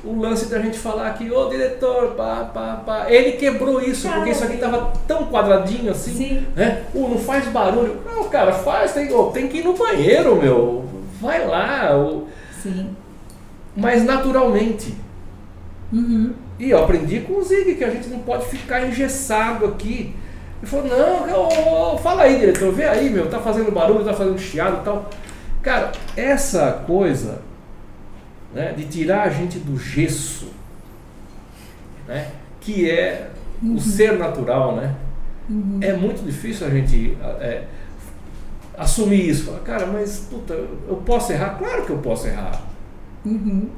[0.03, 3.11] o lance da gente falar aqui, ô diretor, pá, pá, pá.
[3.11, 6.45] Ele quebrou isso, porque isso aqui tava tão quadradinho assim, Sim.
[6.55, 6.83] né?
[6.93, 7.97] Ô, não faz barulho.
[8.05, 10.85] Não, cara, faz, tem, ô, tem que ir no banheiro, meu.
[11.19, 11.89] Vai lá.
[12.61, 12.95] Sim.
[13.75, 14.93] mas naturalmente.
[15.91, 16.33] Uhum.
[16.57, 20.13] E eu aprendi com o Zig que a gente não pode ficar engessado aqui.
[20.61, 24.37] Ele falou, não, ô, fala aí, diretor, vê aí, meu, tá fazendo barulho, tá fazendo
[24.37, 25.09] chiado e tal.
[25.61, 27.48] Cara, essa coisa
[28.53, 30.47] né, de tirar a gente do gesso,
[32.07, 33.29] né, que é
[33.63, 34.95] o ser natural, né?
[35.49, 35.79] Uhum.
[35.81, 37.63] É muito difícil a gente é,
[38.77, 39.45] assumir isso.
[39.45, 41.57] Falar, cara, mas puta, eu posso errar?
[41.57, 42.63] Claro que eu posso errar.
[43.25, 43.69] Uhum.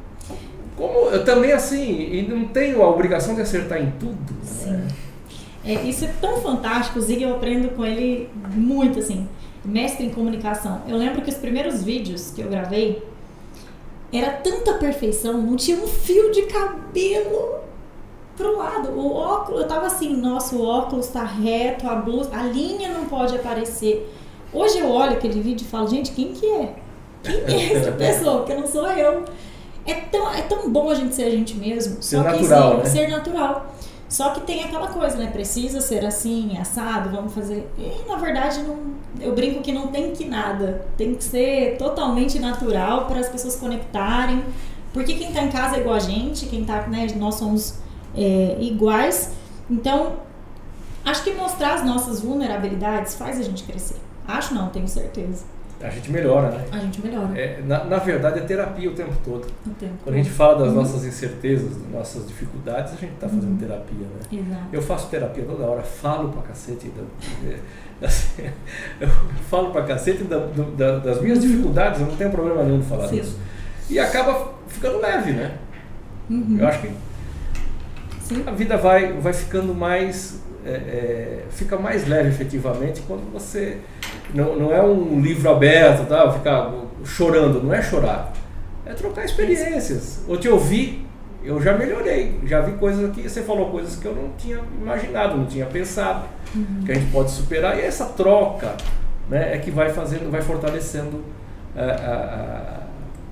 [0.76, 4.34] Como eu também assim, e não tenho a obrigação de acertar em tudo.
[4.44, 4.72] Sim.
[4.72, 4.88] né?
[5.64, 9.28] É, isso é tão fantástico, o Zig eu aprendo com ele muito, assim,
[9.64, 10.82] mestre em comunicação.
[10.88, 13.04] Eu lembro que os primeiros vídeos que eu gravei
[14.12, 17.62] era tanta perfeição, não tinha um fio de cabelo
[18.36, 18.90] pro lado.
[18.92, 23.06] O óculos, eu tava assim, nossa, o óculos tá reto, a blusa, a linha não
[23.06, 24.12] pode aparecer.
[24.54, 26.76] Hoje eu olho aquele vídeo e falo, gente, quem que é?
[27.24, 28.38] Quem é essa pessoa?
[28.40, 29.24] Porque não sou eu.
[29.86, 32.02] É tão, é tão bom a gente ser a gente mesmo.
[32.02, 32.86] Ser só que natural, assim, né?
[32.86, 33.76] ser natural.
[34.12, 35.32] Só que tem aquela coisa, né?
[35.32, 37.66] Precisa ser assim, assado, vamos fazer.
[37.78, 38.78] E na verdade, não,
[39.22, 40.86] eu brinco que não tem que nada.
[40.98, 44.44] Tem que ser totalmente natural para as pessoas conectarem.
[44.92, 47.08] Porque quem tá em casa é igual a gente, quem tá, né?
[47.16, 47.76] Nós somos
[48.14, 49.32] é, iguais.
[49.70, 50.18] Então,
[51.06, 53.96] acho que mostrar as nossas vulnerabilidades faz a gente crescer.
[54.28, 55.46] Acho não, tenho certeza.
[55.84, 56.66] A gente melhora, né?
[56.72, 57.38] A gente melhora.
[57.40, 59.48] É, na, na verdade é terapia o tempo todo.
[59.66, 59.94] o tempo.
[60.04, 60.76] Quando a gente fala das Uhum.
[60.76, 63.58] nossas incertezas, das nossas dificuldades, a gente está fazendo Uhum.
[63.58, 64.40] terapia, né?
[64.40, 64.62] Exato.
[64.72, 66.90] Eu faço terapia toda hora, falo pra cacete.
[66.90, 68.44] da- assim,
[69.00, 69.08] eu
[69.50, 70.48] falo pra cacete da-
[71.00, 73.10] das minhas dificuldades, eu não tenho problema nenhum de falar Uhum.
[73.10, 73.16] Sim.
[73.18, 73.40] disso.
[73.90, 75.56] E acaba ficando leve, né?
[76.30, 76.58] Uhum.
[76.60, 76.92] Eu acho que
[78.22, 78.44] Sim.
[78.48, 80.40] a vida vai, vai ficando mais.
[80.66, 83.78] É, é, fica mais leve efetivamente quando você.
[84.34, 86.32] Não, não é um livro aberto, tá?
[86.32, 86.72] Ficar
[87.06, 88.32] chorando, não é chorar.
[88.86, 90.24] É trocar experiências.
[90.28, 91.06] Ou te ouvir,
[91.44, 92.40] eu já melhorei.
[92.46, 96.26] Já vi coisas aqui, você falou coisas que eu não tinha imaginado, não tinha pensado,
[96.56, 96.84] Uhum.
[96.86, 97.78] que a gente pode superar.
[97.78, 98.76] E essa troca
[99.30, 101.24] né, é que vai fazendo, vai fortalecendo
[101.76, 102.82] a, a,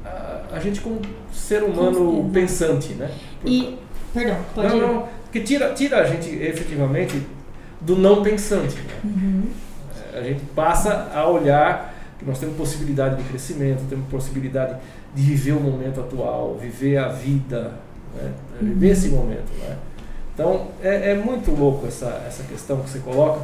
[0.06, 1.02] a, a- a gente como
[1.32, 3.10] ser humano pensante, né?
[3.46, 3.78] E,
[4.14, 4.82] perdão, pode não, ir.
[4.82, 7.22] não, que tira, tira a gente efetivamente
[7.82, 8.76] do não pensante.
[8.76, 8.94] né?
[9.04, 9.44] Uhum.
[10.14, 14.78] A gente passa a olhar que nós temos possibilidade de crescimento, temos possibilidade
[15.16, 17.74] de viver o momento atual, viver a vida,
[18.16, 18.32] né?
[18.62, 18.92] viver uhum.
[18.92, 19.52] esse momento.
[19.60, 19.78] Né?
[20.34, 23.42] Então é, é, muito louco essa, essa questão que você coloca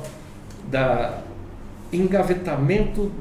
[0.69, 1.19] da
[1.91, 3.11] engavetamento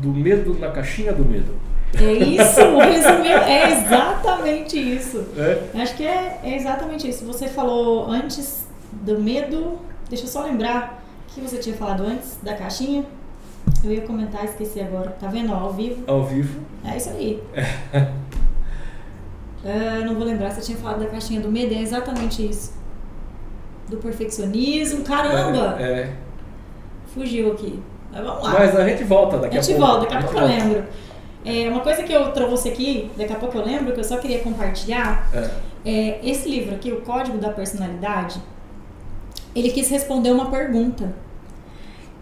[0.00, 1.54] do medo na caixinha do medo.
[1.94, 5.26] É isso, resumiu, é exatamente isso.
[5.36, 5.80] É?
[5.82, 7.24] Acho que é, é exatamente isso.
[7.24, 9.78] Você falou antes do medo,
[10.08, 13.04] deixa eu só lembrar que você tinha falado antes da caixinha.
[13.84, 15.10] Eu ia comentar, esqueci agora.
[15.18, 15.52] Tá vendo?
[15.52, 16.02] Ao vivo.
[16.06, 16.60] Ao vivo.
[16.84, 17.42] É isso aí.
[19.64, 22.72] uh, não vou lembrar, você tinha falado da caixinha do medo, é exatamente isso.
[23.88, 25.76] Do perfeccionismo, caramba!
[25.80, 25.84] É.
[25.84, 26.12] é.
[27.12, 27.82] Fugiu aqui.
[28.12, 28.52] Mas vamos lá.
[28.52, 29.80] Mas a gente volta daqui a, a pouco.
[29.80, 30.84] Volta, daqui a pouco eu lembro.
[31.44, 34.18] É, uma coisa que eu trouxe aqui, daqui a pouco eu lembro, que eu só
[34.18, 35.50] queria compartilhar, é.
[35.90, 38.40] é esse livro aqui, O Código da Personalidade,
[39.54, 41.14] ele quis responder uma pergunta.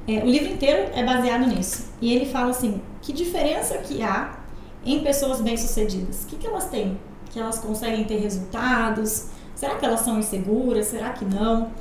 [0.07, 1.93] É, o livro inteiro é baseado nisso.
[2.01, 4.39] E ele fala assim, que diferença que há
[4.85, 6.23] em pessoas bem-sucedidas?
[6.23, 6.99] O que, que elas têm?
[7.31, 9.27] Que elas conseguem ter resultados?
[9.55, 10.87] Será que elas são inseguras?
[10.87, 11.73] Será que não?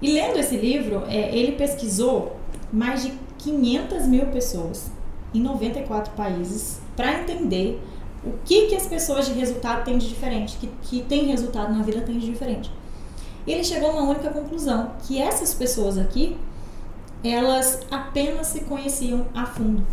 [0.00, 2.36] E lendo esse livro, é, ele pesquisou
[2.70, 4.95] mais de 500 mil pessoas
[5.34, 7.80] em 94 países para entender
[8.24, 11.82] o que, que as pessoas de resultado têm de diferente, que, que tem resultado na
[11.82, 12.70] vida tem de diferente.
[13.46, 16.36] E ele chegou a uma única conclusão, que essas pessoas aqui,
[17.22, 19.86] elas apenas se conheciam a fundo.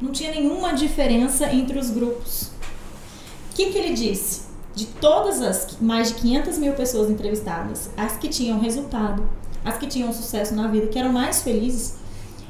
[0.00, 2.50] Não tinha nenhuma diferença entre os grupos.
[3.50, 4.48] O que, que ele disse?
[4.74, 9.28] De todas as mais de 500 mil pessoas entrevistadas, as que tinham resultado,
[9.64, 11.96] as que tinham sucesso na vida, que eram mais felizes,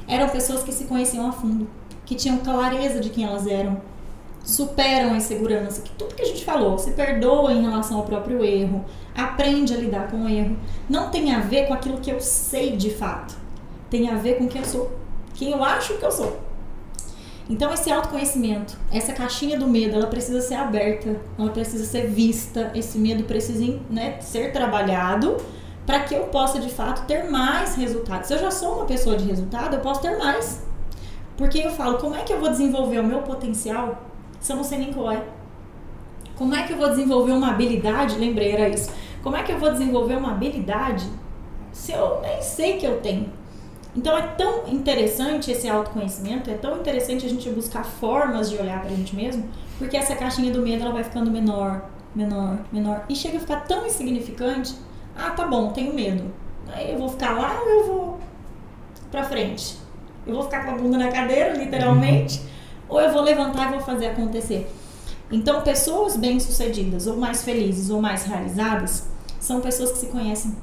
[0.07, 1.67] eram pessoas que se conheciam a fundo,
[2.11, 3.79] que tinham clareza de quem elas eram,
[4.43, 8.43] superam a insegurança, que tudo que a gente falou, se perdoa em relação ao próprio
[8.43, 8.83] erro,
[9.15, 10.57] aprende a lidar com o erro,
[10.89, 13.33] não tem a ver com aquilo que eu sei de fato,
[13.89, 14.91] tem a ver com quem eu sou,
[15.35, 16.37] quem eu acho que eu sou.
[17.49, 22.73] Então esse autoconhecimento, essa caixinha do medo, ela precisa ser aberta, ela precisa ser vista,
[22.75, 25.37] esse medo precisa né, ser trabalhado
[25.85, 28.27] para que eu possa de fato ter mais resultados.
[28.27, 30.70] Se eu já sou uma pessoa de resultado, eu posso ter mais.
[31.37, 33.97] Porque eu falo, como é que eu vou desenvolver o meu potencial
[34.39, 35.23] se eu não sei nem qual é?
[36.35, 38.17] Como é que eu vou desenvolver uma habilidade?
[38.17, 38.91] Lembrei, era isso.
[39.21, 41.07] Como é que eu vou desenvolver uma habilidade
[41.71, 43.31] se eu nem sei que eu tenho?
[43.95, 48.79] Então é tão interessante esse autoconhecimento, é tão interessante a gente buscar formas de olhar
[48.79, 53.15] pra gente mesmo, porque essa caixinha do medo ela vai ficando menor, menor, menor e
[53.15, 54.75] chega a ficar tão insignificante.
[55.15, 56.23] Ah, tá bom, tenho medo.
[56.73, 58.19] Aí eu vou ficar lá ou eu vou
[59.11, 59.77] pra frente?
[60.25, 62.41] Eu vou ficar com a bunda na cadeira, literalmente,
[62.87, 64.71] ou eu vou levantar e vou fazer acontecer.
[65.31, 69.07] Então, pessoas bem-sucedidas, ou mais felizes, ou mais realizadas,
[69.39, 70.55] são pessoas que se conhecem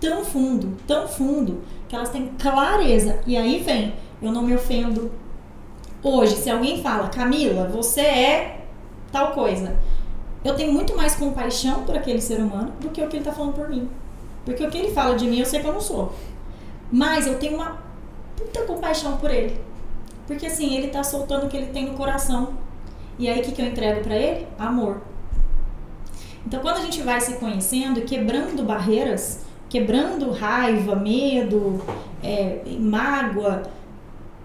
[0.00, 3.20] tão fundo, tão fundo, que elas têm clareza.
[3.26, 5.10] E aí vem, eu não me ofendo.
[6.02, 8.64] Hoje, se alguém fala, Camila, você é
[9.10, 9.76] tal coisa,
[10.44, 13.32] eu tenho muito mais compaixão por aquele ser humano do que o que ele está
[13.32, 13.88] falando por mim.
[14.44, 16.12] Porque o que ele fala de mim, eu sei que eu não sou.
[16.92, 17.78] Mas eu tenho uma
[18.36, 19.60] puta compaixão por ele.
[20.26, 22.54] Porque assim, ele tá soltando o que ele tem no coração.
[23.18, 24.46] E aí o que, que eu entrego para ele?
[24.58, 25.02] Amor.
[26.46, 31.82] Então quando a gente vai se conhecendo e quebrando barreiras, quebrando raiva, medo,
[32.22, 33.62] é, mágoa,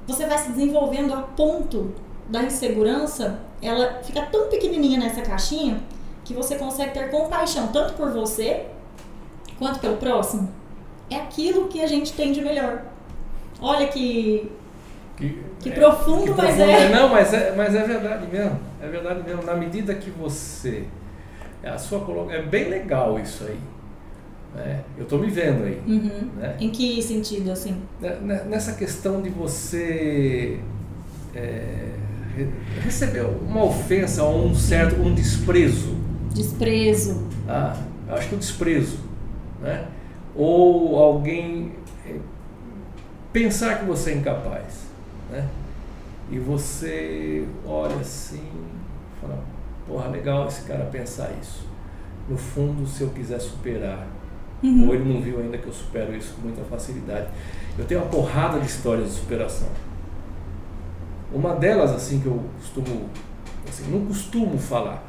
[0.07, 1.93] você vai se desenvolvendo a ponto
[2.27, 5.81] da insegurança, ela fica tão pequenininha nessa caixinha
[6.23, 8.67] que você consegue ter compaixão tanto por você
[9.57, 10.49] quanto pelo próximo.
[11.09, 12.83] É aquilo que a gente tem de melhor.
[13.61, 14.51] Olha que.
[15.17, 16.89] Que, que é, profundo, que mas profundo, é.
[16.89, 18.59] Não, mas é, mas é verdade mesmo.
[18.81, 19.43] É verdade mesmo.
[19.43, 20.85] Na medida que você.
[21.63, 21.99] A sua
[22.31, 23.59] É bem legal isso aí.
[24.55, 24.81] Né?
[24.97, 25.81] Eu estou me vendo aí.
[25.85, 26.29] Uhum.
[26.37, 26.55] Né?
[26.59, 27.81] Em que sentido, assim?
[28.47, 30.59] Nessa questão de você
[31.35, 31.89] é,
[32.81, 35.97] receber uma ofensa ou um certo um desprezo.
[36.33, 37.27] Desprezo.
[37.47, 37.75] Ah,
[38.07, 38.99] eu acho que o desprezo.
[39.61, 39.85] Né?
[40.35, 41.73] Ou alguém
[43.31, 44.85] pensar que você é incapaz,
[45.29, 45.47] né?
[46.31, 48.47] E você olha assim,
[49.19, 49.43] fala,
[49.87, 51.67] porra, legal esse cara pensar isso.
[52.27, 54.05] No fundo, se eu quiser superar,
[54.61, 54.87] uhum.
[54.87, 57.27] ou ele não viu ainda que eu supero isso com muita facilidade.
[57.77, 59.67] Eu tenho uma porrada de histórias de superação.
[61.33, 63.09] Uma delas, assim, que eu costumo,
[63.67, 65.03] assim, não costumo falar,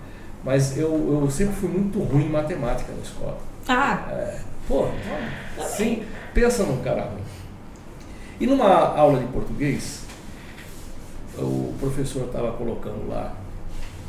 [0.45, 3.39] mas eu, eu sempre fui muito ruim em matemática na escola.
[3.69, 4.09] Ah!
[4.11, 4.87] É, pô,
[5.67, 6.03] sim,
[6.33, 7.23] pensa num cara ruim.
[8.41, 10.07] E numa aula de português,
[11.39, 13.37] o professor estava colocando lá,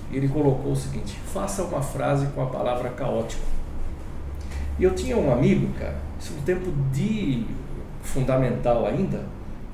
[0.10, 3.44] ele colocou o seguinte: faça uma frase com a palavra caótico.
[4.80, 7.46] E eu tinha um amigo, cara, isso no tempo de
[8.02, 9.26] fundamental ainda,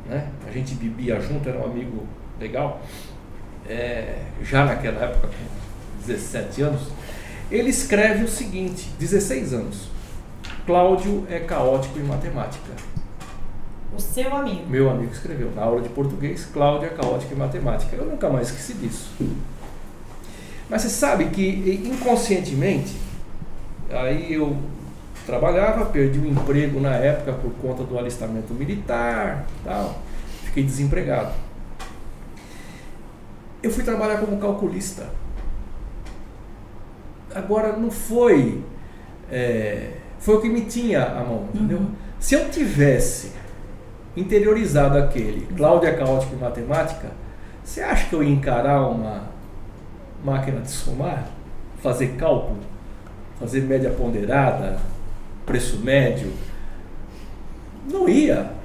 [0.08, 0.32] né?
[0.48, 2.08] A gente bebia junto, era um amigo
[2.40, 2.82] legal,
[3.68, 6.82] é, já naquela época, com 17 anos,
[7.52, 9.90] ele escreve o seguinte, 16 anos.
[10.66, 12.74] Cláudio é caótico em matemática.
[13.98, 14.70] O seu amigo.
[14.70, 17.96] Meu amigo escreveu na aula de português, Cláudio é caótico em matemática.
[17.96, 19.10] Eu nunca mais esqueci disso.
[20.70, 22.96] Mas você sabe que inconscientemente,
[23.90, 24.56] aí eu
[25.26, 30.00] trabalhava, perdi o emprego na época por conta do alistamento militar, tal,
[30.44, 31.34] fiquei desempregado.
[33.64, 35.10] Eu fui trabalhar como calculista.
[37.34, 38.64] Agora não foi
[39.32, 41.80] é, foi o que me tinha a mão, entendeu?
[41.80, 41.92] Uhum.
[42.20, 43.37] Se eu tivesse
[44.18, 47.08] interiorizado aquele Cláudia Caótica em Matemática,
[47.64, 49.24] você acha que eu ia encarar uma
[50.24, 51.28] máquina de somar?
[51.82, 52.58] Fazer cálculo?
[53.40, 54.80] Fazer média ponderada?
[55.46, 56.32] Preço médio?
[57.90, 58.58] Não ia.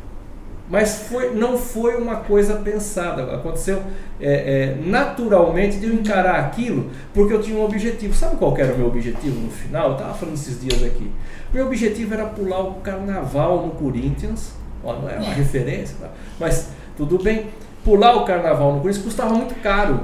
[0.71, 3.35] Mas foi, não foi uma coisa pensada.
[3.35, 3.83] Aconteceu
[4.19, 8.15] é, é, naturalmente de eu encarar aquilo porque eu tinha um objetivo.
[8.15, 9.89] Sabe qual era o meu objetivo no final?
[9.89, 11.11] Eu estava falando esses dias aqui.
[11.53, 14.62] Meu objetivo era pular o carnaval no Corinthians.
[14.85, 16.09] Ó, não é uma referência, tá?
[16.39, 17.47] mas tudo bem.
[17.85, 20.01] Pular o carnaval no Corinthians custava muito caro.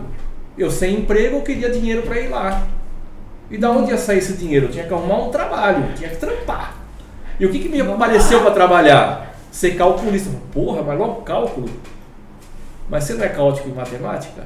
[0.56, 2.66] Eu sem emprego, eu queria dinheiro para ir lá.
[3.50, 4.66] E da onde ia sair esse dinheiro?
[4.66, 6.74] Eu tinha que arrumar um trabalho, tinha que trampar.
[7.38, 9.34] E o que, que me apareceu para trabalhar?
[9.50, 10.30] Ser calculista.
[10.52, 11.68] Porra, mas logo cálculo.
[12.90, 14.42] Mas você não é caótico em matemática?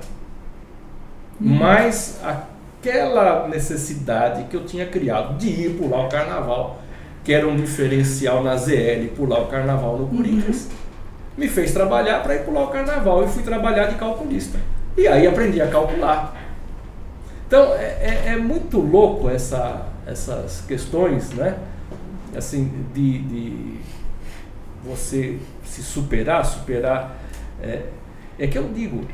[1.41, 1.57] Hum.
[1.59, 6.82] Mas aquela necessidade que eu tinha criado de ir pular o carnaval
[7.25, 10.71] que era um diferencial na ZL, pular o carnaval no Corinthians, uhum.
[11.39, 14.59] me fez trabalhar para ir pular o carnaval e fui trabalhar de calculista.
[14.97, 16.37] E aí aprendi a calcular.
[17.47, 21.57] Então é, é, é muito louco essa, essas questões, né?
[22.37, 23.75] Assim, de, de
[24.85, 27.19] você se superar, superar.
[27.63, 27.83] É,
[28.39, 29.05] é que eu digo,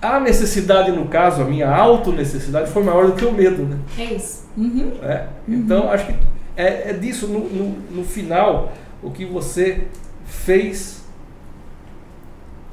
[0.00, 3.78] a necessidade, no caso, a minha auto-necessidade foi maior do que o medo, né?
[3.98, 4.46] É isso.
[4.56, 4.92] Uhum.
[5.02, 5.90] É, então, uhum.
[5.90, 6.14] acho que
[6.56, 9.86] é, é disso no, no, no final o que você
[10.24, 11.04] fez.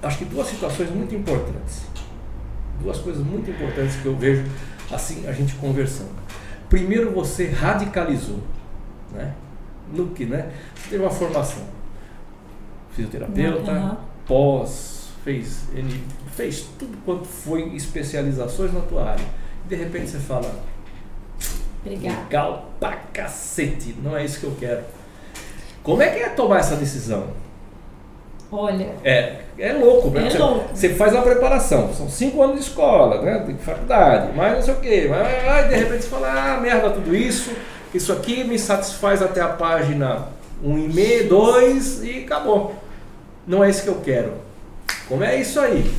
[0.02, 1.84] Acho que duas situações muito importantes.
[2.82, 4.44] Duas coisas muito importantes que eu vejo
[4.92, 6.12] assim a gente conversando.
[6.70, 8.40] Primeiro você radicalizou,
[9.12, 9.34] né?
[9.94, 10.52] No que, né?
[10.76, 11.64] Você teve uma formação
[12.92, 13.98] fisioterapeuta, uhum.
[14.26, 16.04] pós, fez, ele
[16.36, 19.26] fez tudo quanto foi especializações na tua área.
[19.68, 20.52] De repente você fala,
[21.86, 22.22] Obrigada.
[22.24, 23.96] Legal pra cacete.
[24.02, 24.84] Não é isso que eu quero.
[25.84, 27.28] Como é que é tomar essa decisão?
[28.50, 28.96] Olha.
[29.04, 30.28] É, é louco, né?
[30.28, 30.70] É você, louco.
[30.74, 33.40] Você faz uma preparação, são cinco anos de escola, né?
[33.40, 35.08] De faculdade, mas não sei o quê.
[35.10, 37.52] Mas de repente você fala, ah, merda, tudo isso,
[37.94, 40.28] isso aqui me satisfaz até a página
[40.64, 42.76] um e meio, dois e acabou.
[43.46, 44.34] Não é isso que eu quero.
[45.10, 45.92] Como é isso aí?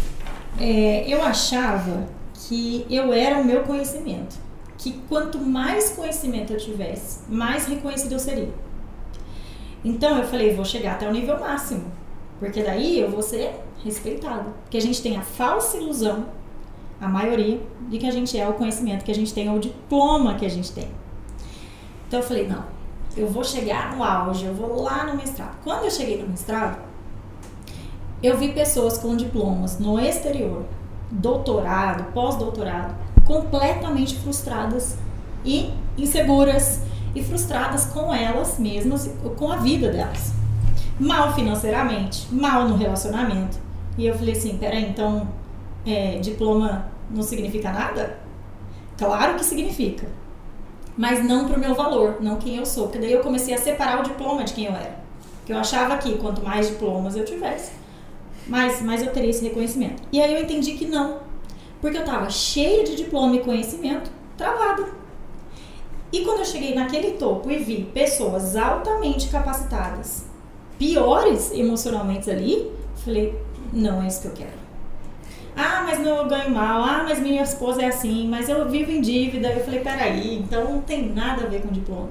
[0.59, 4.44] É, eu achava que eu era o meu conhecimento
[4.85, 8.53] que quanto mais conhecimento eu tivesse, mais reconhecido eu seria.
[9.83, 11.91] Então eu falei, vou chegar até o nível máximo,
[12.39, 14.53] porque daí eu vou ser respeitado.
[14.63, 16.27] Porque a gente tem a falsa ilusão,
[17.01, 19.59] a maioria, de que a gente é o conhecimento que a gente tem, ou o
[19.59, 20.91] diploma que a gente tem.
[22.07, 22.65] Então eu falei, não,
[23.17, 25.57] eu vou chegar no auge, eu vou lá no mestrado.
[25.65, 26.79] Quando eu cheguei no mestrado,
[28.23, 30.63] eu vi pessoas com diplomas no exterior,
[31.11, 34.97] doutorado, pós-doutorado, completamente frustradas
[35.45, 36.81] e inseguras
[37.15, 40.33] e frustradas com elas mesmas, com a vida delas.
[40.99, 43.59] Mal financeiramente, mal no relacionamento.
[43.97, 45.29] E eu falei assim: peraí, então
[45.87, 48.19] é, diploma não significa nada?
[48.97, 50.07] Claro que significa,
[50.97, 52.85] mas não para o meu valor, não quem eu sou.
[52.85, 55.03] Porque daí eu comecei a separar o diploma de quem eu era.
[55.45, 57.73] Que eu achava que quanto mais diplomas eu tivesse,
[58.47, 60.03] mais, mais eu teria esse reconhecimento.
[60.13, 61.19] E aí eu entendi que não,
[61.85, 64.87] porque eu estava cheia de diploma e conhecimento, travada.
[66.11, 70.25] E quando eu cheguei naquele topo e vi pessoas altamente capacitadas,
[70.79, 72.73] piores emocionalmente ali,
[73.05, 73.39] falei,
[73.71, 74.65] não é isso que eu quero.
[75.55, 76.83] Ah, mas eu ganho mal.
[76.83, 78.27] Ah, mas minha esposa é assim.
[78.31, 79.53] Mas eu vivo em dívida.
[79.53, 82.09] Eu falei, peraí, então não tem nada a ver com diploma.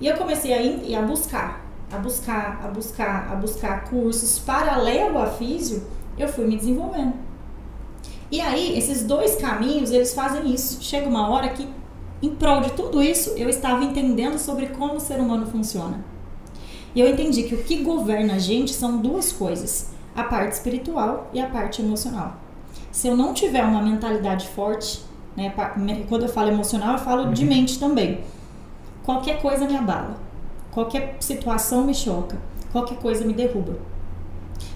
[0.00, 5.16] E eu comecei a, ir, a buscar, a buscar, a buscar, a buscar cursos paralelo
[5.16, 5.86] a físio.
[6.18, 7.29] Eu fui me desenvolvendo.
[8.30, 10.80] E aí, esses dois caminhos, eles fazem isso.
[10.80, 11.68] Chega uma hora que,
[12.22, 16.04] em prol de tudo isso, eu estava entendendo sobre como o ser humano funciona.
[16.94, 21.28] E eu entendi que o que governa a gente são duas coisas: a parte espiritual
[21.32, 22.36] e a parte emocional.
[22.92, 25.00] Se eu não tiver uma mentalidade forte,
[25.36, 25.52] né,
[26.08, 27.32] quando eu falo emocional, eu falo uhum.
[27.32, 28.20] de mente também.
[29.02, 30.16] Qualquer coisa me abala,
[30.70, 32.38] qualquer situação me choca,
[32.70, 33.76] qualquer coisa me derruba.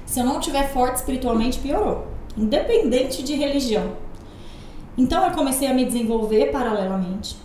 [0.06, 3.92] Se eu não tiver forte espiritualmente, piorou independente de religião.
[4.96, 7.36] Então eu comecei a me desenvolver paralelamente.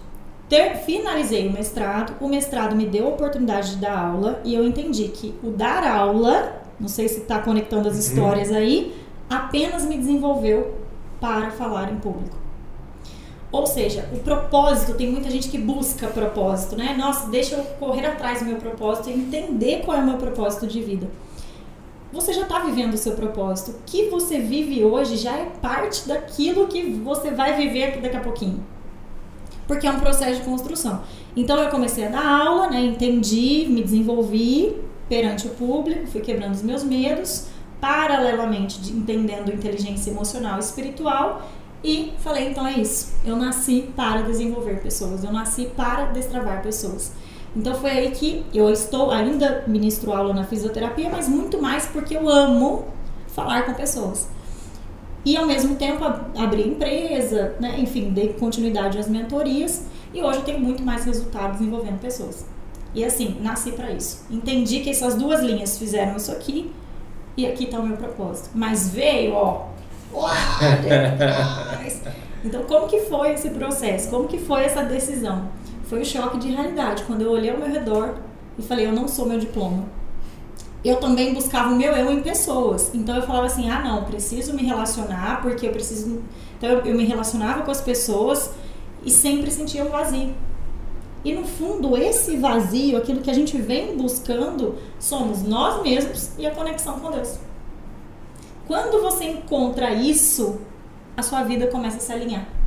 [0.48, 4.66] Ter, finalizei o mestrado, o mestrado me deu a oportunidade de dar aula e eu
[4.66, 8.96] entendi que o dar aula, não sei se está conectando as histórias aí,
[9.30, 10.74] apenas me desenvolveu
[11.22, 12.36] para falar em público.
[13.52, 16.96] Ou seja, o propósito, tem muita gente que busca propósito, né?
[16.98, 20.68] Nossa, deixa eu correr atrás do meu propósito e entender qual é o meu propósito
[20.68, 21.08] de vida.
[22.12, 23.72] Você já está vivendo o seu propósito.
[23.72, 28.22] O que você vive hoje já é parte daquilo que você vai viver daqui a
[28.22, 28.64] pouquinho.
[29.68, 31.03] Porque é um processo de construção.
[31.36, 32.82] Então eu comecei a dar aula, né?
[32.82, 34.76] Entendi, me desenvolvi
[35.07, 37.47] perante o público, fui quebrando os meus medos,
[37.80, 41.49] paralelamente de, entendendo inteligência emocional e espiritual
[41.84, 43.14] e falei, então é isso.
[43.26, 47.14] Eu nasci para desenvolver pessoas, eu nasci para destravar pessoas.
[47.56, 52.16] Então foi aí que eu estou, ainda ministro aula na fisioterapia, mas muito mais porque
[52.16, 52.86] eu amo
[53.28, 54.28] falar com pessoas.
[55.26, 56.06] E ao mesmo tempo
[56.38, 57.76] abri empresa, né?
[57.80, 62.45] enfim, dei continuidade às mentorias e hoje eu tenho muito mais resultados envolvendo pessoas.
[62.93, 64.26] E assim, nasci para isso.
[64.32, 66.72] Entendi que essas duas linhas fizeram isso aqui
[67.36, 68.52] e aqui está o meu propósito.
[68.56, 69.66] Mas veio, ó,
[72.43, 74.10] então, como que foi esse processo?
[74.10, 75.50] Como que foi essa decisão?
[75.90, 78.14] Foi um choque de realidade, quando eu olhei ao meu redor
[78.60, 79.86] e falei, eu não sou meu diploma.
[80.86, 82.92] Eu também buscava o meu eu em pessoas.
[82.94, 86.22] Então eu falava assim, ah não, preciso me relacionar, porque eu preciso...
[86.56, 88.52] Então eu, eu me relacionava com as pessoas
[89.04, 90.36] e sempre sentia um vazio.
[91.26, 96.46] E no fundo, esse vazio, aquilo que a gente vem buscando, somos nós mesmos e
[96.46, 97.40] a conexão com Deus.
[98.68, 100.62] Quando você encontra isso,
[101.18, 102.59] a sua vida começa a se alinhar.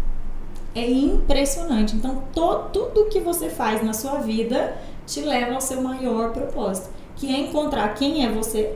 [0.74, 1.96] É impressionante.
[1.96, 4.74] Então, to, tudo que você faz na sua vida
[5.06, 8.72] te leva ao seu maior propósito, que é encontrar quem é você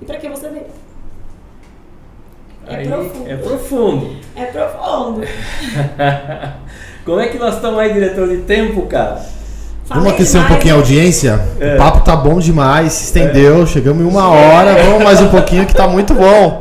[0.00, 0.66] e para que você veio.
[2.66, 3.28] É aí, profundo.
[3.28, 4.16] É profundo.
[4.34, 5.20] É profundo.
[7.04, 9.24] Como é que nós estamos aí, diretor de tempo, cara?
[9.86, 11.40] Vamos aquecer um pouquinho a audiência?
[11.60, 11.74] É.
[11.74, 13.66] O papo tá bom demais, se estendeu, é.
[13.66, 16.60] chegamos em uma hora, vamos mais um pouquinho que tá muito bom.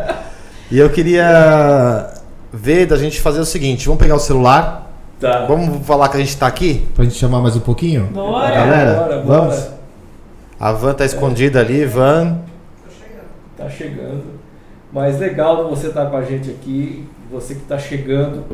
[0.69, 2.14] E eu queria
[2.55, 4.89] ver da gente fazer o seguinte, vamos pegar o celular,
[5.19, 5.45] tá.
[5.45, 8.05] vamos falar que a gente tá aqui, pra gente chamar mais um pouquinho?
[8.05, 8.55] Bora!
[8.55, 9.41] Galera, bora, bora.
[9.41, 9.69] vamos?
[10.57, 11.61] A van tá escondida é.
[11.61, 12.39] ali, van.
[13.57, 14.23] Tá chegando.
[14.91, 18.45] Mas legal você estar tá com a gente aqui, você que tá chegando.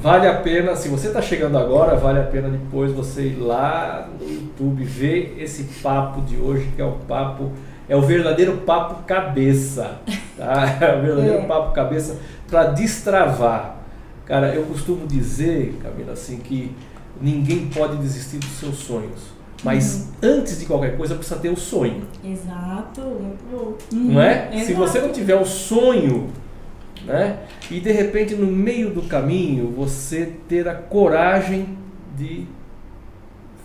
[0.00, 4.08] Vale a pena, se você está chegando agora, vale a pena depois você ir lá
[4.20, 7.50] no YouTube ver esse papo de hoje, que é o papo,
[7.88, 9.98] é o verdadeiro papo cabeça,
[10.36, 10.78] tá?
[10.80, 11.46] É o verdadeiro é.
[11.46, 12.16] papo cabeça
[12.48, 13.76] para destravar.
[14.24, 16.74] Cara, eu costumo dizer, Camila, assim, que
[17.20, 19.38] ninguém pode desistir dos seus sonhos.
[19.64, 20.30] Mas uhum.
[20.30, 22.02] antes de qualquer coisa precisa ter o sonho.
[22.24, 23.76] Exato, Uhum.
[23.92, 24.48] Não é?
[24.52, 24.66] Exato.
[24.66, 26.30] Se você não tiver o sonho
[27.04, 27.40] né?
[27.70, 31.76] E de repente no meio do caminho você ter a coragem
[32.16, 32.46] de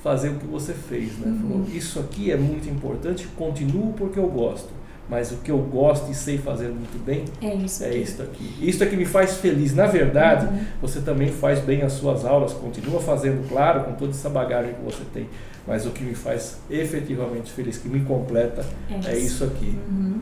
[0.04, 1.28] fazer o que você fez, né?
[1.28, 1.40] Uhum.
[1.40, 4.70] Falou, isso aqui é muito importante, continuo porque eu gosto,
[5.10, 7.98] mas o que eu gosto e sei fazer muito bem é isso é aqui.
[7.98, 8.54] isso aqui.
[8.62, 9.76] Isso é que me faz feliz.
[9.76, 10.66] Na verdade, uhum.
[10.82, 14.82] você também faz bem as suas aulas, continua fazendo, claro, com toda essa bagagem que
[14.82, 15.28] você tem,
[15.68, 19.78] mas o que me faz efetivamente feliz, que me completa, é, é isso aqui.
[19.90, 20.22] Uhum.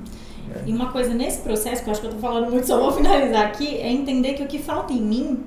[0.55, 0.69] É.
[0.69, 2.91] E uma coisa nesse processo, que eu acho que eu tô falando muito, só vou
[2.91, 5.43] finalizar aqui, é entender que o que falta em mim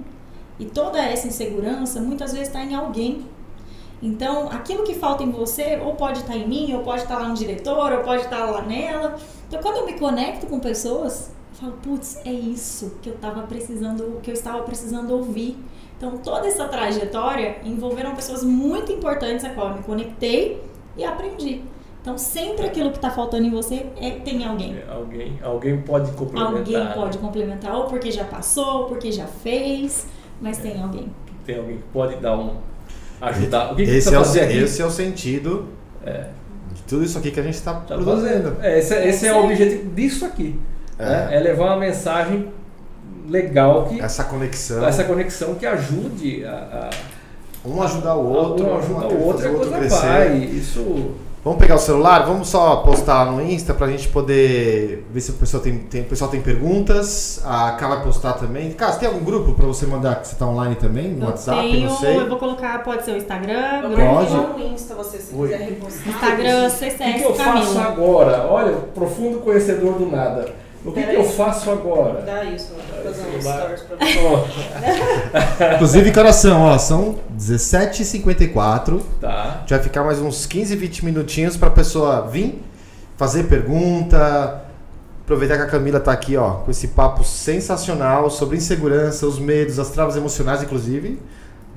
[0.59, 3.25] e toda essa insegurança muitas vezes está em alguém.
[4.05, 7.17] Então, aquilo que falta em você, ou pode estar tá em mim, ou pode estar
[7.17, 9.17] tá lá no diretor, ou pode estar tá lá nela.
[9.49, 13.41] Então, quando eu me conecto com pessoas, eu falo, putz, é isso que eu estava
[13.45, 15.57] precisando, que eu estava precisando ouvir.
[15.97, 20.63] Então, toda essa trajetória envolveram pessoas muito importantes a qual eu me conectei
[20.99, 21.63] e aprendi.
[22.03, 24.77] Então, sempre aquilo que está faltando em você é, tem alguém.
[24.77, 25.39] É, alguém.
[25.43, 26.59] Alguém pode complementar.
[26.59, 30.07] Alguém pode complementar, ou porque já passou, ou porque já fez,
[30.43, 30.69] mas é.
[30.69, 31.11] tem alguém.
[31.47, 32.74] Tem alguém que pode dar um.
[33.29, 33.73] Ajudar.
[33.73, 35.67] O que, que esse, é o, esse é o sentido
[36.05, 36.27] é.
[36.75, 38.57] de tudo isso aqui que a gente está tá produzindo.
[38.61, 40.59] É, esse, é, esse é, o objetivo disso aqui.
[40.99, 41.05] É.
[41.05, 41.29] Né?
[41.33, 42.49] é levar uma mensagem
[43.29, 44.01] legal que.
[44.01, 44.87] Essa conexão.
[44.87, 46.91] Essa conexão que ajude a.
[46.91, 47.15] a
[47.67, 50.37] um ajudar o outro, um ajuda o outro, e a coisa vai.
[50.37, 51.15] Isso
[51.45, 55.35] Vamos pegar o celular, vamos só postar no Insta pra gente poder ver se o
[55.35, 57.39] pessoal tem, tem, o pessoal tem perguntas.
[57.45, 58.73] A Ká vai postar também.
[58.73, 61.09] Cara, você tem algum grupo pra você mandar que você tá online também?
[61.09, 61.61] No eu WhatsApp?
[61.61, 62.19] Tenho, não sei.
[62.19, 63.83] Eu vou colocar, pode ser o Instagram.
[63.95, 64.33] Pode.
[64.33, 65.51] No Insta, você se Oi.
[65.51, 66.09] quiser repostar.
[66.09, 68.47] Instagram, CCS O que, que eu faço agora?
[68.49, 70.64] Olha, profundo conhecedor do nada.
[70.85, 72.21] O que, que eu faço agora?
[72.23, 75.75] Dá isso, vou fazer um stories pra você.
[75.75, 79.01] Inclusive, coração, ó, são 17h54.
[79.21, 79.29] Tá.
[79.29, 82.63] A gente vai ficar mais uns 15, 20 minutinhos pra pessoa vir,
[83.17, 84.61] fazer pergunta,
[85.23, 89.79] Aproveitar que a Camila tá aqui, ó, com esse papo sensacional sobre insegurança, os medos,
[89.79, 91.19] as travas emocionais, inclusive.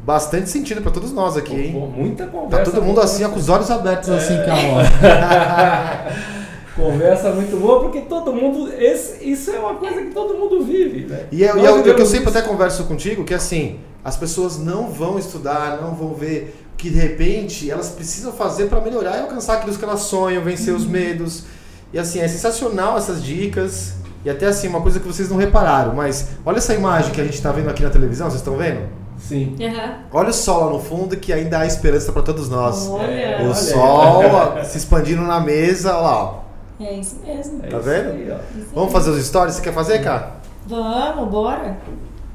[0.05, 1.71] Bastante sentido para todos nós aqui, hein?
[1.71, 2.71] Pô, muita Tá conversa.
[2.71, 4.43] todo mundo assim, ó, com os olhos abertos, assim, É.
[4.45, 4.81] calma.
[6.77, 8.71] Conversa muito boa, porque todo mundo.
[8.77, 11.25] Esse, isso é uma coisa que todo mundo vive, né?
[11.31, 12.37] E é, e é o que eu sempre isso.
[12.37, 16.99] até converso contigo, que assim, as pessoas não vão estudar, não vão ver que de
[16.99, 21.45] repente elas precisam fazer para melhorar e alcançar aquilo que elas sonham, vencer os medos.
[21.91, 23.93] E assim, é sensacional essas dicas.
[24.23, 27.23] E até assim, uma coisa que vocês não repararam, mas olha essa imagem que a
[27.23, 28.81] gente tá vendo aqui na televisão, vocês estão vendo?
[29.17, 29.55] Sim.
[29.59, 29.95] Aham.
[30.11, 32.87] Olha o sol lá no fundo que ainda há esperança para todos nós.
[32.87, 33.05] Olha.
[33.09, 33.55] É, O olha.
[33.55, 36.23] sol se expandindo na mesa, olha lá.
[36.23, 36.46] ó.
[36.79, 37.63] É isso mesmo.
[37.65, 38.09] É Tá isso vendo?
[38.11, 38.37] aí,
[38.73, 39.55] Vamos fazer os stories?
[39.55, 40.37] Você quer fazer, cara?
[40.67, 41.77] Vamos, bora.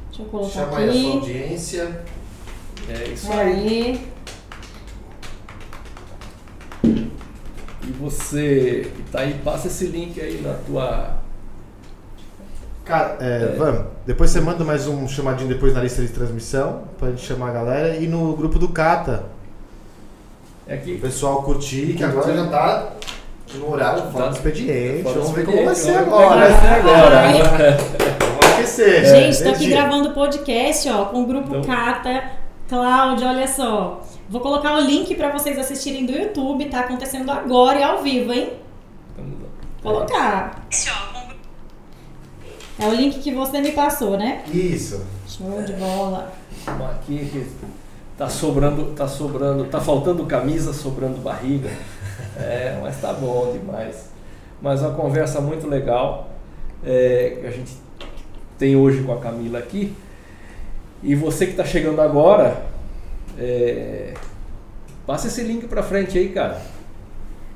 [0.08, 1.12] Deixa eu colocar Chama aí a sua aqui.
[1.18, 2.00] audiência.
[2.88, 3.38] É isso aí.
[3.40, 4.08] Aí.
[6.84, 11.16] E você que tá aí, passa esse link aí na tua.
[12.84, 13.86] Cara, é, vamos.
[14.06, 17.52] Depois você manda mais um chamadinho depois na lista de transmissão pra gente chamar a
[17.52, 17.96] galera.
[17.96, 19.24] E no grupo do Cata,
[20.66, 20.98] É o aqui.
[20.98, 22.92] pessoal curtir, que agora já tá
[23.54, 25.02] no horário fora do expediente.
[25.02, 26.40] Fora Vamos ver como vai ser agora.
[26.48, 27.78] vai ser agora.
[28.20, 29.04] Vamos aquecer.
[29.04, 29.76] Gente, tô aqui Energia.
[29.76, 32.24] gravando podcast, ó, com o grupo Então- Cata.
[32.68, 34.00] Cláudia, olha só.
[34.30, 38.32] Vou colocar o link pra vocês assistirem do YouTube, tá acontecendo agora e ao vivo,
[38.32, 38.54] hein?
[39.16, 39.48] Vamos lá.
[39.82, 40.66] Colocar.
[42.78, 44.42] É o link que você me passou, né?
[44.52, 45.04] Isso.
[45.28, 46.32] Show de bola.
[46.66, 47.46] Aqui
[48.16, 51.70] tá sobrando, tá sobrando, tá faltando camisa, sobrando barriga.
[52.38, 54.10] É, mas tá bom demais.
[54.60, 56.30] Mas uma conversa muito legal
[56.84, 57.72] é, que a gente
[58.58, 59.94] tem hoje com a Camila aqui.
[61.02, 62.62] E você que está chegando agora,
[63.38, 64.14] é,
[65.06, 66.60] passa esse link para frente aí, cara.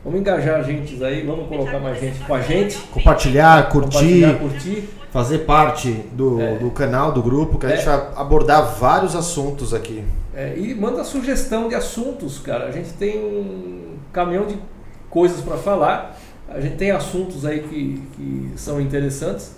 [0.05, 2.77] Vamos engajar a gente aí, vamos colocar mais gente com a gente.
[2.93, 4.89] Compartilhar, curtir, Compartilhar, curtir.
[5.13, 6.57] fazer parte do, É.
[6.59, 7.77] do canal, do grupo, que a É.
[7.77, 10.05] gente vai abordar vários assuntos aqui.
[10.35, 12.67] É, e manda sugestão de assuntos, cara.
[12.67, 14.57] A gente tem um caminhão de
[15.11, 16.19] coisas para falar.
[16.49, 19.53] A gente tem assuntos aí que, que são interessantes.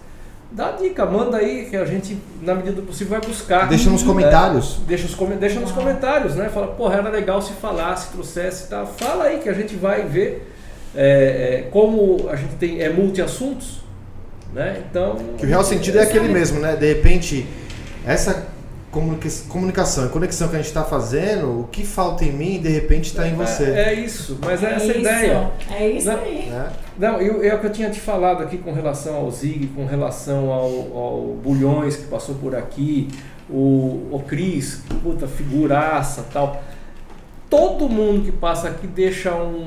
[0.51, 3.69] Dá dica, manda aí que a gente, na medida do possível, vai buscar.
[3.69, 4.81] Deixa nos É, comentários.
[4.87, 6.49] deixa, os, deixa nos comentários, né?
[6.49, 8.87] Fala, porra, era legal se falasse, trouxesse e tal.
[8.87, 10.51] Fala aí que a gente vai ver
[10.95, 11.05] é,
[11.67, 13.81] é, como a gente tem é multi-assuntos,
[14.55, 14.83] né?
[14.91, 15.17] Então.
[15.37, 16.33] Que o real sentido é aquele sabe?
[16.33, 16.77] mesmo, né?
[16.77, 17.47] De repente,
[18.07, 18.47] essa
[18.91, 22.69] comunica- comunicação e conexão que a gente está fazendo, o que falta em mim, de
[22.69, 23.65] repente está em você.
[23.71, 24.99] É, é isso, mas é, essa isso.
[24.99, 25.51] ideia.
[25.71, 26.19] É isso Não.
[26.21, 26.47] aí.
[26.51, 26.73] né?
[26.99, 29.85] Não, eu, é o que eu tinha te falado aqui com relação ao Zig, com
[29.87, 33.09] relação ao, ao Bulhões que passou por aqui,
[33.49, 36.63] o, o Cris, que puta figuraça tal.
[37.49, 39.65] Todo mundo que passa aqui deixa um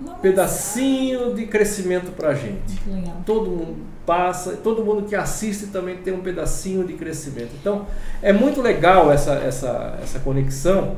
[0.00, 0.18] Nossa.
[0.18, 2.78] pedacinho de crescimento pra gente.
[2.86, 3.16] Legal.
[3.24, 3.76] Todo mundo
[4.06, 7.50] passa, todo mundo que assiste também tem um pedacinho de crescimento.
[7.60, 7.86] Então
[8.22, 10.96] é muito legal essa, essa, essa conexão,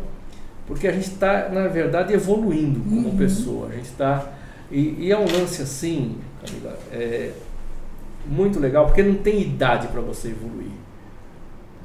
[0.67, 3.17] porque a gente está, na verdade, evoluindo como Uhum.
[3.17, 3.69] pessoa.
[3.69, 4.27] A gente está.
[4.71, 7.31] E, e é um lance assim, Camila, é
[8.27, 10.71] muito legal, porque não tem idade para você evoluir.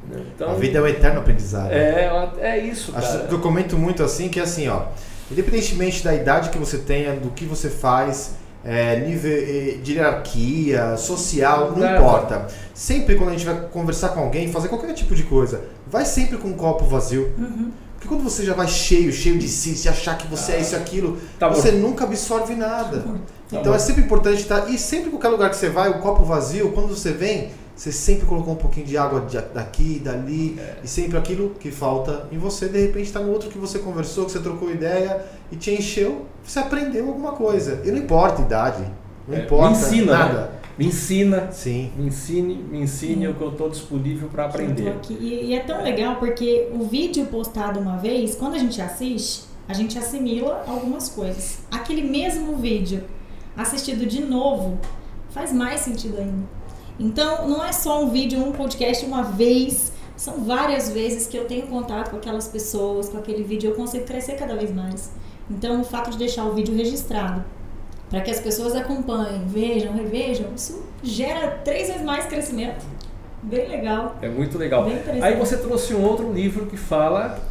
[0.05, 0.26] Entendeu?
[0.36, 1.71] Então, A vida é um eterno aprendizado.
[1.71, 3.28] é, é isso, Acho cara.
[3.28, 4.88] que eu comento muito assim, que é assim, ó,
[5.32, 8.36] independentemente da idade que você tenha, do que você faz,
[8.66, 11.97] é, nível eh, de hierarquia, social, não Nada.
[11.97, 12.47] importa.
[12.74, 16.38] Sempre quando a gente vai conversar com alguém, fazer qualquer tipo de coisa, vai sempre
[16.38, 17.32] com um copo vazio.
[17.38, 17.72] Uhum.
[17.93, 20.74] Porque quando você já vai cheio, cheio de si, se achar que você é isso
[20.76, 21.87] e aquilo, Tá você morto.
[21.87, 23.00] nunca absorve nada.
[23.00, 23.09] Tá
[23.51, 23.75] Então morto.
[23.75, 24.70] é sempre importante estar.
[24.70, 28.25] E sempre qualquer lugar que você vai, o copo vazio, quando você vem, você sempre
[28.25, 30.78] colocou um pouquinho de água daqui, dali, É.
[30.83, 34.25] e sempre aquilo que falta em você, de repente está no outro que você conversou,
[34.25, 37.82] que você trocou ideia e te encheu, você aprendeu alguma coisa.
[37.83, 38.83] E não importa a idade,
[39.28, 40.51] não É, importa me ensina, nada.
[40.78, 41.91] Me ensina, Sim.
[41.95, 44.89] me ensine, me ensine o que eu estou disponível para aprender.
[44.89, 45.13] aqui.
[45.20, 49.43] E, e é tão legal porque o vídeo postado uma vez, quando a gente assiste,
[49.67, 51.59] a gente assimila algumas coisas.
[51.71, 53.04] Aquele mesmo vídeo
[53.55, 54.79] assistido de novo
[55.29, 56.43] faz mais sentido ainda.
[56.99, 61.45] Então, não é só um vídeo, um podcast uma vez, são várias vezes que eu
[61.45, 65.11] tenho contato com aquelas pessoas, com aquele vídeo, eu consigo crescer cada vez mais.
[65.49, 67.43] Então, o fato de deixar o vídeo registrado
[68.09, 72.86] para que as pessoas acompanhem, vejam, revejam, isso gera três vezes mais crescimento.
[73.41, 74.15] Bem legal.
[74.21, 74.86] É muito legal.
[75.21, 77.41] Aí você trouxe um outro livro que fala.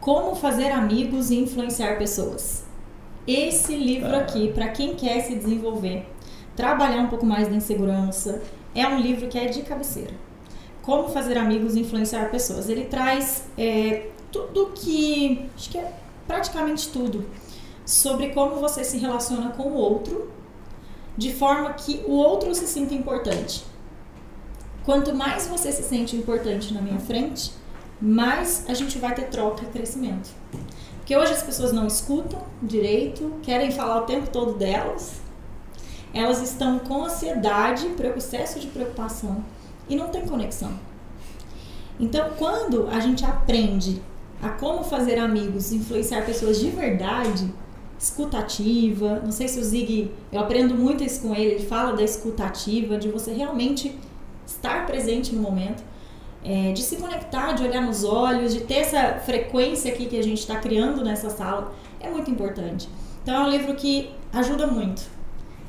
[0.00, 2.64] Como fazer amigos e influenciar pessoas.
[3.26, 4.18] Esse livro Tá.
[4.18, 6.06] aqui, para quem quer se desenvolver,
[6.58, 8.42] trabalhar um pouco mais da insegurança,
[8.74, 10.12] é um livro que é de cabeceira.
[10.82, 12.68] Como fazer amigos e influenciar pessoas.
[12.68, 15.48] Ele traz é, tudo que.
[15.54, 15.92] Acho que é
[16.26, 17.24] praticamente tudo.
[17.86, 20.32] Sobre como você se relaciona com o outro
[21.16, 23.64] de forma que o outro se sinta importante.
[24.84, 27.52] Quanto mais você se sente importante na minha frente,
[28.00, 30.30] mais a gente vai ter troca e crescimento.
[30.96, 35.27] Porque hoje as pessoas não escutam direito, querem falar o tempo todo delas,
[36.12, 37.86] elas estão com ansiedade,
[38.16, 39.44] excesso de preocupação
[39.88, 40.72] e não tem conexão.
[41.98, 44.00] Então, quando a gente aprende
[44.40, 47.52] a como fazer amigos, influenciar pessoas de verdade,
[47.98, 52.02] escutativa, não sei se o Zig, eu aprendo muito isso com ele, ele fala da
[52.02, 53.98] escutativa, de você realmente
[54.46, 55.82] estar presente no momento,
[56.44, 60.22] é, de se conectar, de olhar nos olhos, de ter essa frequência aqui que a
[60.22, 62.88] gente está criando nessa sala, é muito importante.
[63.22, 65.17] Então é um livro que ajuda muito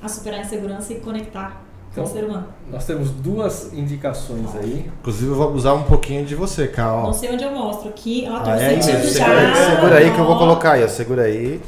[0.01, 1.61] a superar a insegurança e conectar
[1.91, 2.47] então, com o ser humano.
[2.71, 4.91] Nós temos duas indicações aí.
[4.99, 7.03] Inclusive eu vou abusar um pouquinho de você, Cal.
[7.03, 8.27] Não sei onde eu mostro aqui.
[8.29, 8.81] Ó, tô ah, é já.
[8.81, 10.87] Segura aí, segura aí que eu vou colocar aí, ó.
[10.87, 11.61] Segura aí.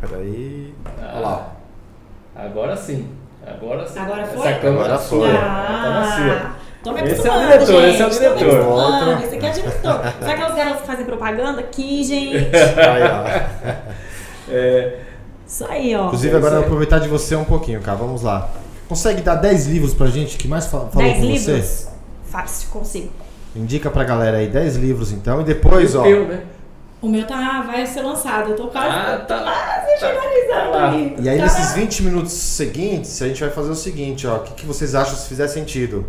[0.00, 0.74] Peraí.
[0.84, 1.52] Ah, Olha lá.
[2.34, 3.08] Agora sim.
[3.46, 3.98] Agora sim.
[3.98, 4.48] Agora foi?
[4.48, 5.30] Essa câmera Agora foi.
[5.30, 6.54] Ah,
[6.84, 8.02] me Esse é o diretor, gente.
[8.02, 8.66] esse é o diretor.
[8.66, 9.24] Outro.
[9.24, 10.00] Esse aqui é o diretor.
[10.02, 12.36] Sabe aquelas garotas que fazem propaganda aqui, gente?
[12.56, 13.92] Aí, ó.
[14.54, 14.98] É,
[15.52, 16.06] Isso aí, ó.
[16.06, 17.96] Inclusive agora eu vou aproveitar de você um pouquinho, Cal.
[17.98, 18.48] Vamos lá.
[18.88, 21.42] Consegue dar 10 livros pra gente que mais fa- falou 10 com livros?
[21.44, 21.86] você?
[22.30, 23.10] Fácil, consigo.
[23.54, 26.02] Indica pra galera aí 10 livros então e depois, o ó.
[26.04, 26.44] teu, né?
[27.02, 28.50] O meu tá, vai ser lançado.
[28.52, 29.42] Eu tô quase, Ah, tá.
[29.42, 31.16] quase tá- finalizando tá ali.
[31.20, 34.36] E aí Tá nesses na- 20 minutos seguintes, a gente vai fazer o seguinte, ó.
[34.36, 36.06] O que, que vocês acham se fizer sentido?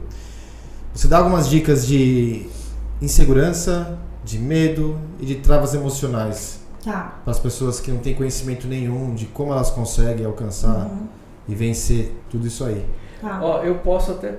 [0.94, 2.46] Você dá algumas dicas de
[3.02, 7.14] insegurança, de medo e de travas emocionais Tá.
[7.24, 11.08] para as pessoas que não têm conhecimento nenhum de como elas conseguem alcançar Uhum.
[11.48, 12.86] e vencer tudo isso aí.
[13.22, 13.40] Tá.
[13.42, 14.34] Ó, eu posso até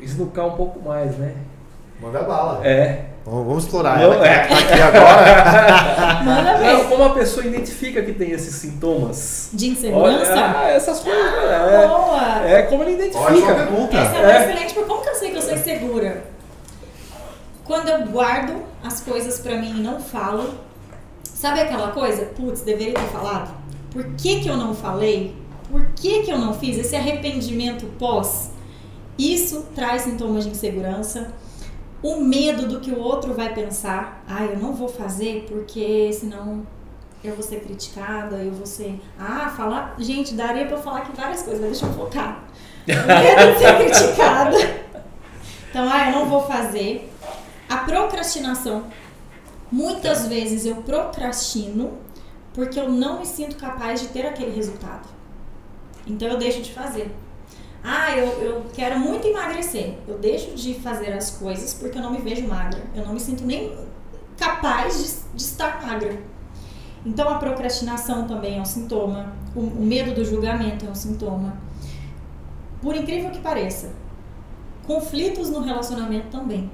[0.00, 1.34] esnucar um pouco mais, né?
[2.00, 2.64] Manda bala.
[2.66, 3.06] É.
[3.24, 4.46] Vamos, vamos explorar Não, ela é.
[4.48, 6.22] tá aqui agora.
[6.24, 6.88] Manda ver.
[6.88, 9.50] como a pessoa identifica que tem esses sintomas?
[9.52, 10.32] De insegurança?
[10.32, 11.22] Olha, ah, essas coisas.
[11.24, 12.48] É, Boa.
[12.48, 13.54] é como ele Ótima identifica.
[13.54, 13.96] pergunta.
[13.96, 14.42] Essa é, É.
[14.50, 16.24] excelente, porque como que eu sei que eu sou insegura?
[17.64, 20.50] Quando eu guardo as coisas pra mim e não falo,
[21.24, 22.26] sabe aquela coisa?
[22.26, 23.54] Putz, deveria ter falado?
[23.90, 25.34] Por que que eu não falei?
[25.70, 26.78] Por que que eu não fiz?
[26.78, 28.50] Esse arrependimento pós,
[29.18, 31.32] isso traz sintomas de insegurança.
[32.02, 34.24] O medo do que o outro vai pensar.
[34.28, 36.66] Ah, eu não vou fazer porque senão
[37.22, 39.00] eu vou ser criticada, eu vou ser...
[39.18, 39.94] Ah, falar...
[39.98, 42.42] Gente, daria pra eu falar aqui várias coisas, mas deixa eu focar.
[42.86, 44.56] Medo de ser criticada.
[45.70, 47.08] Então, ah, eu não vou fazer.
[47.68, 48.84] A procrastinação.
[49.72, 51.92] Muitas vezes eu procrastino
[52.52, 55.08] porque eu não me sinto capaz de ter aquele resultado.
[56.06, 57.10] Então eu deixo de fazer.
[57.82, 59.94] Ah, eu, eu quero muito emagrecer.
[60.06, 62.82] Eu deixo de fazer as coisas porque eu não me vejo magra.
[62.94, 63.74] Eu não me sinto nem
[64.36, 66.20] capaz de, de estar magra.
[67.06, 69.32] Então a procrastinação também é um sintoma.
[69.56, 71.56] O, o medo do julgamento é um sintoma.
[72.82, 73.90] Por incrível que pareça,
[74.86, 76.70] conflitos no relacionamento também.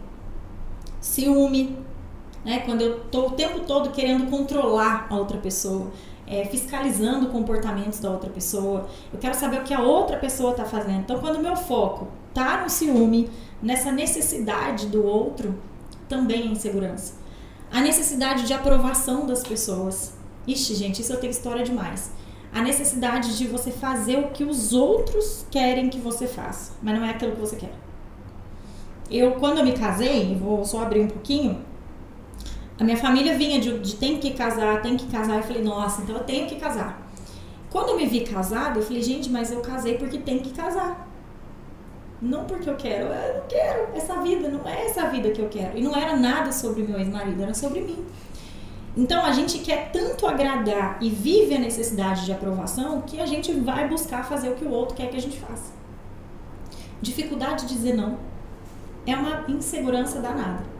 [1.01, 1.79] Ciúme,
[2.49, 2.61] né?
[2.61, 5.93] Quando eu tô o tempo todo querendo controlar a outra pessoa,
[6.27, 10.65] é, fiscalizando comportamentos da outra pessoa, eu quero saber o que a outra pessoa tá
[10.65, 11.01] fazendo.
[11.01, 13.29] Então, quando o meu foco tá no ciúme,
[13.63, 15.61] nessa necessidade do outro,
[16.09, 17.17] também é insegurança.
[17.71, 20.15] A necessidade de aprovação das pessoas.
[20.47, 22.13] Ixi, gente, isso eu tenho história demais.
[22.51, 27.05] A necessidade de você fazer o que os outros querem que você faça, mas não
[27.05, 27.75] é aquilo que você quer.
[29.11, 31.68] Eu, quando eu me casei, vou só abrir um pouquinho,
[32.79, 35.37] a minha família vinha de, de tem que casar, tem que casar.
[35.37, 37.09] Eu falei, nossa, então eu tenho que casar.
[37.71, 41.07] Quando eu me vi casada, eu falei, gente, mas eu casei porque tem que casar.
[42.21, 45.49] Não porque eu quero, eu não quero essa vida, não é essa vida que eu
[45.49, 45.77] quero.
[45.77, 48.05] E não era nada sobre meu ex-marido, era sobre mim.
[48.97, 53.53] Então a gente quer tanto agradar e vive a necessidade de aprovação que a gente
[53.53, 55.73] vai buscar fazer o que o outro quer que a gente faça.
[57.01, 58.19] Dificuldade de dizer não
[59.07, 60.78] é uma insegurança danada.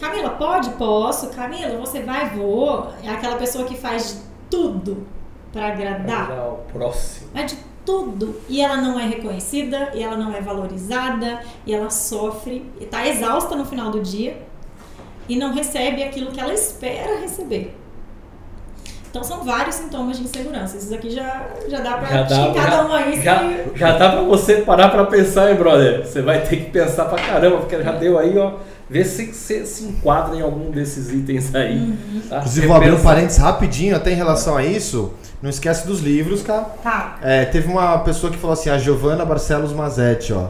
[0.00, 0.70] Camila, pode?
[0.70, 1.28] Posso.
[1.30, 2.30] Camila, você vai?
[2.30, 2.92] Vou.
[3.02, 4.20] É aquela pessoa que faz de
[4.50, 5.06] tudo
[5.52, 6.24] para agradar.
[6.24, 7.28] Agradar o próximo.
[7.34, 8.40] Mas de tudo.
[8.48, 13.06] E ela não é reconhecida, e ela não é valorizada, e ela sofre, e tá
[13.06, 14.48] exausta no final do dia
[15.28, 17.76] e não recebe aquilo que ela espera receber.
[19.10, 20.76] Então são vários sintomas de insegurança.
[20.76, 23.40] Esses aqui já, já dá pra Já dá, cada já, um aí já,
[23.74, 26.06] já dá pra você parar pra pensar, hein, brother?
[26.06, 28.54] Você vai ter que pensar pra caramba, porque já deu aí, ó.
[28.90, 31.78] Vê se você se enquadra em algum desses itens aí.
[31.78, 32.22] Uhum.
[32.28, 32.38] Tá?
[32.38, 35.12] Inclusive, vou abrir um parênteses rapidinho até em relação a isso.
[35.42, 36.64] Não esquece dos livros, cara.
[36.82, 37.18] Tá.
[37.22, 40.48] É, teve uma pessoa que falou assim, a Giovanna Barcelos Mazetti, ó.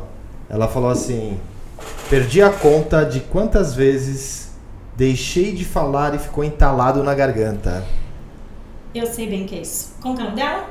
[0.48, 1.39] Ela falou assim:
[2.09, 4.52] perdi a conta de quantas vezes
[4.97, 7.85] deixei de falar e ficou entalado na garganta.
[8.94, 9.94] Eu sei bem o que é isso.
[10.01, 10.66] Como que é o nome dela?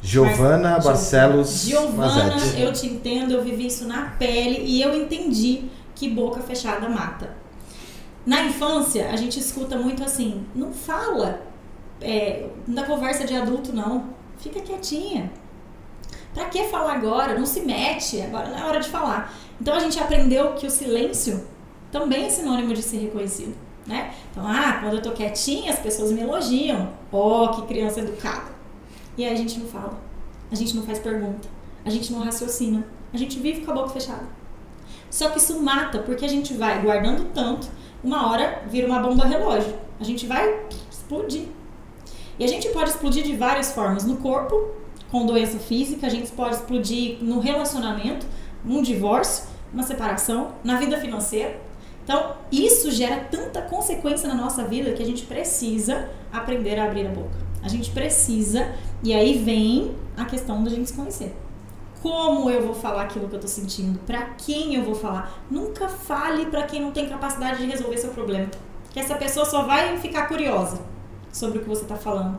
[0.00, 5.64] Giovana Mas- Barcelos Giovana, eu te entendo, eu vivi isso na pele e eu entendi
[5.94, 7.36] que boca fechada mata.
[8.26, 11.42] Na infância, a gente escuta muito assim, não fala
[12.00, 14.14] é, na conversa de adulto, não.
[14.38, 15.30] Fica quietinha.
[16.32, 17.38] Pra que falar agora?
[17.38, 19.32] Não se mete, agora não é hora de falar.
[19.60, 21.46] Então a gente aprendeu que o silêncio
[21.92, 23.54] também é sinônimo de ser reconhecido,
[23.86, 24.12] né?
[24.30, 26.92] Então, ah, quando eu tô quietinha, as pessoas me elogiam.
[27.12, 28.52] Oh, que criança educada.
[29.16, 29.98] E aí a gente não fala.
[30.50, 31.48] A gente não faz pergunta.
[31.84, 32.84] A gente não raciocina.
[33.12, 34.26] A gente vive com a boca fechada.
[35.14, 37.68] Só que isso mata, porque a gente vai guardando tanto,
[38.02, 39.72] uma hora vira uma bomba relógio.
[40.00, 41.44] A gente vai explodir.
[42.36, 44.04] E a gente pode explodir de várias formas.
[44.04, 44.70] No corpo,
[45.12, 48.26] com doença física, a gente pode explodir no relacionamento,
[48.66, 51.60] um divórcio, uma separação, na vida financeira.
[52.02, 57.06] Então, isso gera tanta consequência na nossa vida que a gente precisa aprender a abrir
[57.06, 57.38] a boca.
[57.62, 61.32] A gente precisa, e aí vem a questão da gente se conhecer.
[62.04, 63.98] Como eu vou falar aquilo que eu tô sentindo?
[64.00, 65.32] Pra quem eu vou falar?
[65.50, 68.46] Nunca fale pra quem não tem capacidade de resolver seu problema.
[68.92, 70.82] Que essa pessoa só vai ficar curiosa
[71.32, 72.38] sobre o que você tá falando.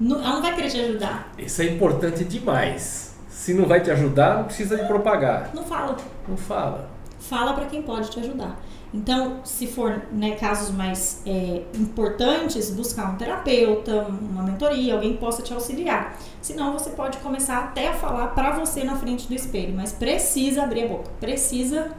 [0.00, 1.30] Não- Ela não vai querer te ajudar.
[1.36, 3.14] Isso é importante demais.
[3.28, 5.50] Se não vai te ajudar, não precisa de propagar.
[5.52, 5.94] Não fala.
[6.26, 6.88] Não fala.
[7.20, 8.58] fala para quem pode te ajudar.
[8.94, 15.18] Então, se for né, casos mais é, importantes, buscar um terapeuta, uma mentoria, alguém que
[15.18, 16.18] possa te auxiliar.
[16.42, 20.64] Senão, você pode começar até a falar para você na frente do espelho, mas precisa
[20.64, 21.90] abrir a boca, precisa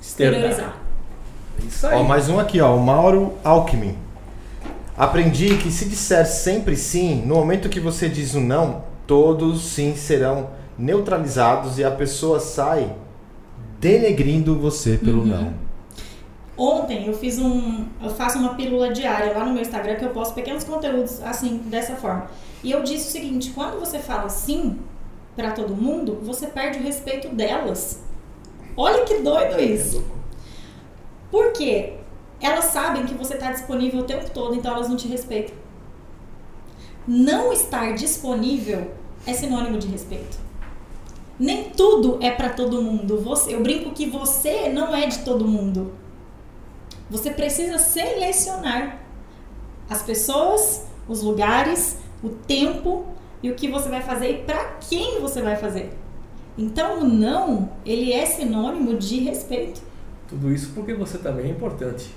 [0.00, 0.76] exteriorizar.
[1.66, 1.94] Isso aí.
[1.96, 3.98] Ó, mais um aqui, ó, o Mauro Alckmin.
[4.96, 9.96] Aprendi que se disser sempre sim, no momento que você diz um não, todos sim
[9.96, 12.94] serão neutralizados e a pessoa sai
[13.80, 15.26] denegrindo você pelo Uhum.
[15.26, 15.65] não.
[16.56, 17.86] Ontem eu fiz um.
[18.02, 21.58] Eu faço uma pílula diária lá no meu Instagram que eu posto pequenos conteúdos assim,
[21.66, 22.30] dessa forma.
[22.64, 24.78] E eu disse o seguinte: quando você fala sim
[25.34, 28.02] para todo mundo, você perde o respeito delas.
[28.76, 30.04] Olha que doido isso.
[31.30, 31.94] Por quê?
[32.40, 35.54] Elas sabem que você está disponível o tempo todo, então elas não te respeitam.
[37.06, 38.90] Não estar disponível
[39.26, 40.38] é sinônimo de respeito.
[41.38, 43.20] Nem tudo é para todo mundo.
[43.20, 45.92] Você, eu brinco que você não é de todo mundo.
[47.10, 48.98] Você precisa selecionar
[49.88, 53.06] as pessoas, os lugares, o tempo
[53.42, 55.90] e o que você vai fazer e para quem você vai fazer.
[56.58, 59.82] Então, o não, ele é sinônimo de respeito,
[60.26, 62.10] Tudo isso porque você também é importante.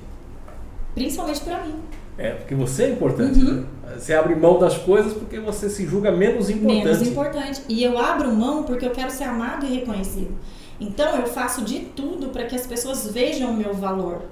[0.95, 1.75] principalmente para mim.
[2.17, 3.39] É, porque você é importante.
[3.39, 3.61] Uhum.
[3.61, 3.65] Né?
[3.97, 6.85] Você abre mão das coisas porque você se julga menos importante.
[6.85, 7.61] Menos importante.
[7.69, 10.35] E eu abro mão porque eu quero ser amado e reconhecido.
[10.79, 14.23] Então eu faço de tudo para que as pessoas vejam o meu valor.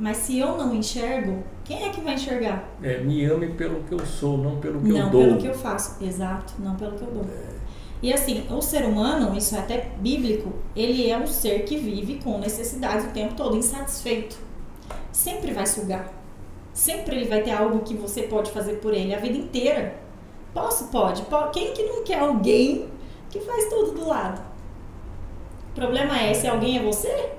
[0.00, 2.66] Mas se eu não enxergo, quem é que vai enxergar?
[2.82, 5.22] É, me ame pelo que eu sou, não pelo que não eu dou.
[5.24, 6.02] pelo que eu faço.
[6.02, 7.26] Exato, não pelo que eu dou.
[8.02, 12.14] E assim, o ser humano, isso é até bíblico, ele é um ser que vive
[12.24, 14.38] com necessidades o tempo todo, insatisfeito.
[15.12, 16.10] Sempre vai sugar.
[16.72, 19.96] Sempre ele vai ter algo que você pode fazer por ele a vida inteira.
[20.54, 20.84] Posso?
[20.88, 21.20] Pode.
[21.22, 22.86] Po- Quem que não quer alguém
[23.28, 24.40] que faz tudo do lado?
[25.72, 27.32] O problema é, se alguém é você,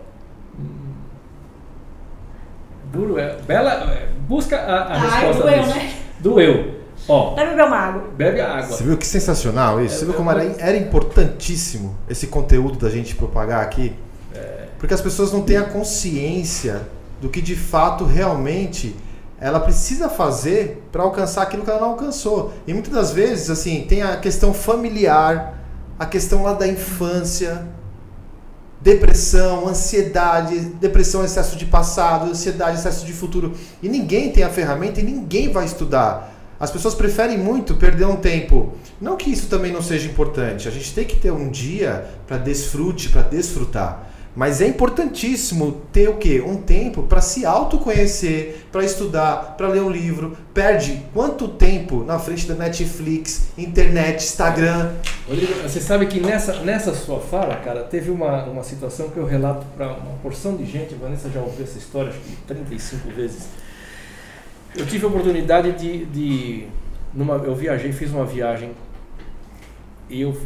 [2.91, 3.38] Duro é.
[3.47, 3.72] Bela.
[3.91, 5.76] é, Busca a, a ai, resposta doeu, disso.
[5.76, 5.93] né?
[6.19, 6.81] Doeu.
[7.07, 8.03] Ó, Vai beber uma água.
[8.15, 8.77] bebe a água.
[8.77, 9.95] Você viu que sensacional isso?
[9.95, 13.93] É, Você viu é como era, era importantíssimo esse conteúdo da gente propagar aqui?
[14.77, 16.81] Porque as pessoas não têm a consciência
[17.22, 18.95] do que de fato realmente
[19.39, 22.51] ela precisa fazer para alcançar aquilo que ela não alcançou.
[22.65, 25.53] E muitas das vezes, assim, tem a questão familiar,
[25.99, 27.63] a questão lá da infância,
[28.81, 33.53] depressão, ansiedade, depressão, excesso de passado, ansiedade, excesso de futuro.
[33.81, 36.33] E ninguém tem a ferramenta e ninguém vai estudar.
[36.59, 38.73] As pessoas preferem muito perder um tempo.
[38.99, 40.67] Não que isso também não seja importante.
[40.67, 44.10] A gente tem que ter um dia para desfrute, para desfrutar.
[44.33, 46.41] Mas é importantíssimo ter o quê?
[46.45, 50.37] Um tempo para se autoconhecer, para estudar, para ler um livro.
[50.53, 54.93] Perde quanto tempo na frente da Netflix, internet, Instagram?
[55.27, 59.25] Rodrigo, você sabe que nessa, nessa sua fala, cara, teve uma, uma situação que eu
[59.25, 60.93] relato para uma porção de gente.
[60.93, 63.49] A Vanessa já ouviu essa história, acho que 35 vezes.
[64.77, 66.05] Eu tive a oportunidade de.
[66.05, 66.67] de
[67.13, 68.71] numa, eu viajei, fiz uma viagem
[70.09, 70.37] e eu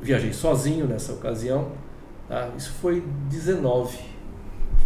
[0.00, 1.81] viajei sozinho nessa ocasião.
[2.32, 2.48] Tá?
[2.56, 3.98] Isso foi 19.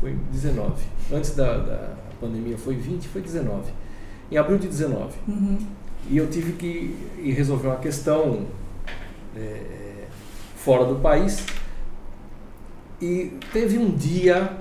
[0.01, 0.82] Foi 19.
[1.12, 1.90] Antes da, da
[2.20, 3.70] pandemia foi 20, foi 19.
[4.32, 5.16] Em abril de 19.
[5.28, 5.59] Uhum.
[6.10, 8.47] E eu tive que ir resolver uma questão
[9.36, 10.06] é,
[10.56, 11.47] fora do país.
[13.01, 14.56] E teve um dia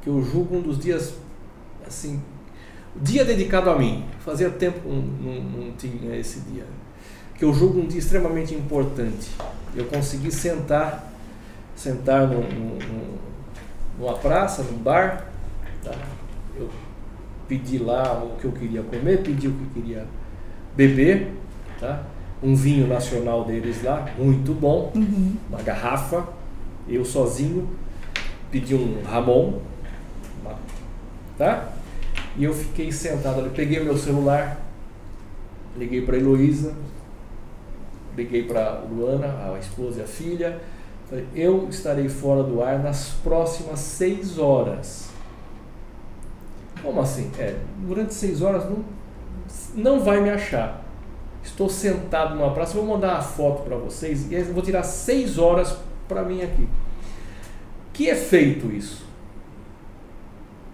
[0.00, 1.12] que eu julgo um dos dias
[1.86, 2.22] assim,
[2.96, 4.02] dia dedicado a mim.
[4.20, 6.64] Fazia tempo que não, não, não tinha esse dia.
[7.36, 9.28] que eu julgo um dia extremamente importante.
[9.76, 11.13] Eu consegui sentar,
[11.76, 12.78] sentar num, num,
[13.98, 15.28] numa praça, num bar,
[15.82, 15.92] tá?
[16.56, 16.68] eu
[17.48, 20.06] pedi lá o que eu queria comer, pedi o que eu queria
[20.76, 21.32] beber,
[21.78, 22.02] tá?
[22.42, 25.36] um vinho nacional deles lá, muito bom, Uhum.
[25.48, 26.26] uma garrafa,
[26.88, 27.68] eu sozinho,
[28.50, 29.60] pedi um Ramon,
[31.38, 31.72] tá?
[32.36, 34.60] E eu fiquei sentado ali, peguei meu celular,
[35.76, 36.74] liguei para Heloísa,
[38.16, 40.60] liguei para Luana, a esposa e a filha,
[41.34, 45.10] eu estarei fora do ar nas próximas seis horas.
[46.82, 47.30] Como assim?
[47.38, 48.84] É, durante seis horas não,
[49.74, 50.82] não vai me achar.
[51.42, 55.76] Estou sentado numa praça, vou mandar a foto para vocês e vou tirar seis horas
[56.08, 56.66] para mim aqui.
[57.92, 59.04] Que efeito isso?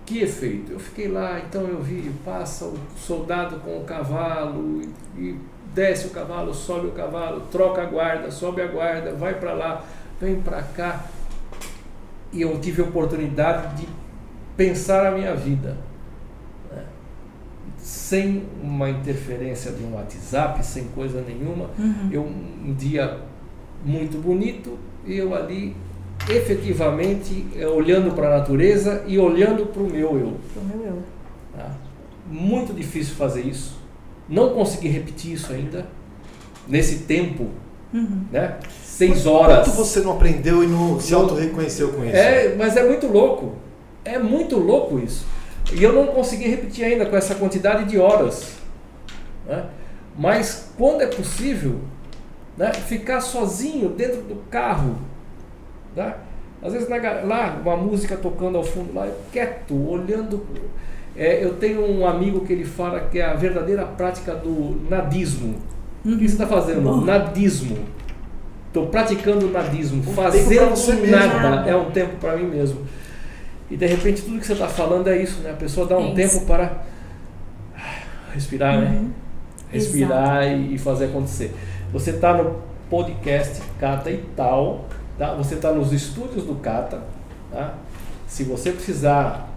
[0.07, 0.73] Que efeito?
[0.73, 4.81] Eu fiquei lá, então eu vi, passa o soldado com o cavalo
[5.17, 5.41] e, e
[5.75, 9.85] desce o cavalo, sobe o cavalo, troca a guarda, sobe a guarda, vai para lá,
[10.21, 11.07] vem para cá.
[12.33, 13.89] E eu tive a oportunidade de
[14.57, 15.77] pensar a minha vida
[16.71, 16.85] né?
[17.79, 21.71] sem uma interferência de um WhatsApp, sem coisa nenhuma.
[21.79, 22.09] Uhum.
[22.13, 23.19] Eu um dia
[23.85, 25.75] muito bonito, eu ali
[26.29, 30.37] efetivamente eh, olhando para a natureza e olhando para o meu eu.
[30.53, 31.03] Pro meu eu.
[31.57, 31.75] tá?
[32.31, 33.81] Muito difícil fazer isso.
[34.29, 35.87] Não consegui repetir isso ainda
[36.69, 37.49] nesse tempo,
[37.93, 38.23] Uhum.
[38.31, 38.59] né?
[39.01, 39.67] Seis horas.
[39.67, 42.15] Quanto você não aprendeu e não se auto-reconheceu com isso?
[42.17, 43.55] É, mas é muito louco.
[44.05, 45.25] É muito louco isso.
[45.73, 48.57] E eu não consegui repetir ainda com essa quantidade de horas.
[49.47, 49.65] né?
[50.19, 51.81] Mas quando é possível,
[52.59, 54.97] né, ficar sozinho dentro do carro.
[55.97, 56.19] Tá?
[56.63, 60.47] Às vezes na lá, uma música tocando ao fundo, lá, eu quieto, olhando.
[61.17, 65.55] É, eu tenho um amigo que ele fala que é a verdadeira prática do nadismo.
[66.05, 67.01] O que você está fazendo?
[67.01, 67.79] Nadismo.
[68.71, 71.11] Estou praticando o nadismo, Um fazendo você mesmo.
[71.11, 71.69] nada.
[71.69, 72.87] É um tempo para mim mesmo.
[73.69, 75.51] E de repente tudo que você está falando é isso, né?
[75.51, 76.85] A pessoa dá um É tempo para
[78.33, 78.91] respirar, né?
[78.91, 79.11] Uhum.
[79.73, 81.53] Respirar e, e fazer acontecer.
[81.93, 84.85] Você está no podcast Cata e tal,
[85.19, 85.35] tá?
[85.35, 87.03] Você está nos estúdios do Cata,
[87.51, 87.75] tá?
[88.29, 89.49] Se você precisar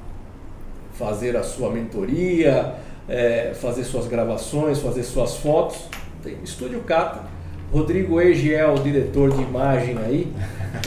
[0.94, 2.74] fazer a sua mentoria,
[3.08, 5.78] é, fazer suas gravações, fazer suas fotos,
[6.24, 7.33] tem Estúdio Cata.
[7.74, 10.32] Rodrigo Egiel, diretor de imagem aí,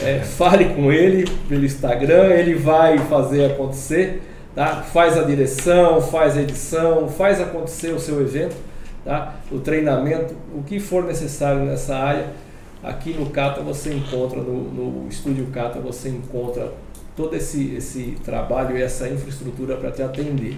[0.01, 4.21] é, fale com ele pelo Instagram, ele vai fazer acontecer,
[4.55, 4.83] tá?
[4.83, 8.55] Faz a direção, faz a edição, faz acontecer o seu evento,
[9.03, 9.35] tá?
[9.51, 12.27] O treinamento, o que for necessário nessa área,
[12.81, 16.71] aqui no Cata você encontra, no, no Estúdio Cata você encontra
[17.17, 20.55] todo esse, esse trabalho e essa infraestrutura para te atender.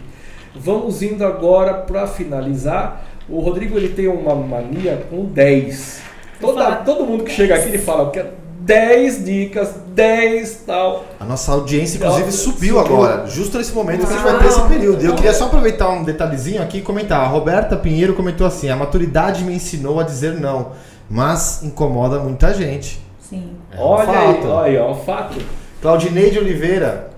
[0.54, 3.04] Vamos indo agora para finalizar.
[3.28, 6.09] O Rodrigo ele tem uma mania com 10.
[6.40, 8.30] Toda, todo mundo que chega aqui ele fala, eu quero
[8.70, 11.06] 10 dicas, 10 tal.
[11.20, 12.80] A nossa audiência, inclusive, subiu, subiu.
[12.80, 15.04] agora, justo nesse momento que a gente vai ter esse período.
[15.04, 17.22] E eu queria só aproveitar um detalhezinho aqui e comentar.
[17.22, 20.74] A Roberta Pinheiro comentou assim: a maturidade me ensinou a dizer não,
[21.10, 23.00] mas incomoda muita gente.
[23.20, 23.56] Sim.
[23.72, 24.48] É um olha aí, fato.
[24.48, 25.38] olha, ó, um fato.
[25.82, 27.10] Claudineide Oliveira.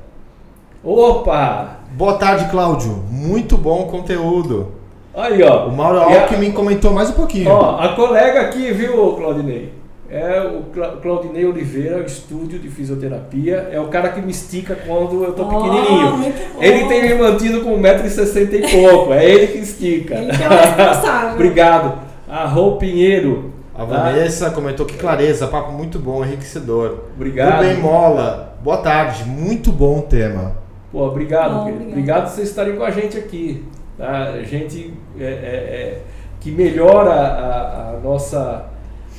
[0.82, 1.80] Opa!
[1.92, 3.04] Boa tarde, Cláudio.
[3.10, 4.81] Muito bom conteúdo.
[5.14, 5.68] Aí, ó.
[5.68, 7.50] O Mauro E a- Alckmin comentou mais um pouquinho.
[7.50, 9.74] Ó, a colega aqui, viu, Claudinei?
[10.10, 13.70] É o Cla- Claudinei Oliveira, o estúdio de fisioterapia.
[13.72, 16.34] É o cara que me estica quando eu tô Oh, pequenininho.
[16.60, 19.14] Ele tem me mantido com 1,60m e pouco.
[19.14, 20.16] É ele que estica.
[20.16, 20.52] Ele que é o.
[21.36, 21.94] Obrigado.
[22.30, 23.52] Arro Pinheiro.
[23.74, 23.86] A tá?
[23.86, 27.06] Vanessa comentou que clareza, papo muito bom, enriquecedor.
[27.16, 27.62] Obrigado.
[27.64, 30.58] Rubem Mola, boa tarde, muito bom o tema.
[30.92, 31.70] Pô, obrigado, querido.
[31.76, 31.90] obrigado.
[31.92, 33.64] Obrigado por vocês estarem com a gente aqui.
[34.02, 34.34] Tá?
[34.42, 36.02] Gente é, é, é,
[36.40, 38.66] que melhora a, a nossa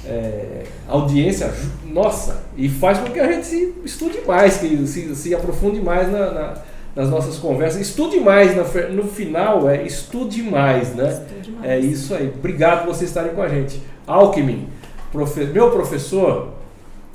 [0.05, 1.53] é, audiência,
[1.87, 6.11] nossa, e faz com que a gente se estude mais, que se, se aprofunde mais
[6.11, 6.55] na- na-
[6.97, 7.81] nas nossas conversas.
[7.81, 11.11] Estude mais, na no final é estude mais, né?
[11.31, 11.71] Estude mais.
[11.71, 12.33] É isso aí.
[12.37, 13.81] Obrigado por vocês estarem com a gente.
[14.05, 14.67] Alckmin,
[15.13, 16.49] profe- meu professor,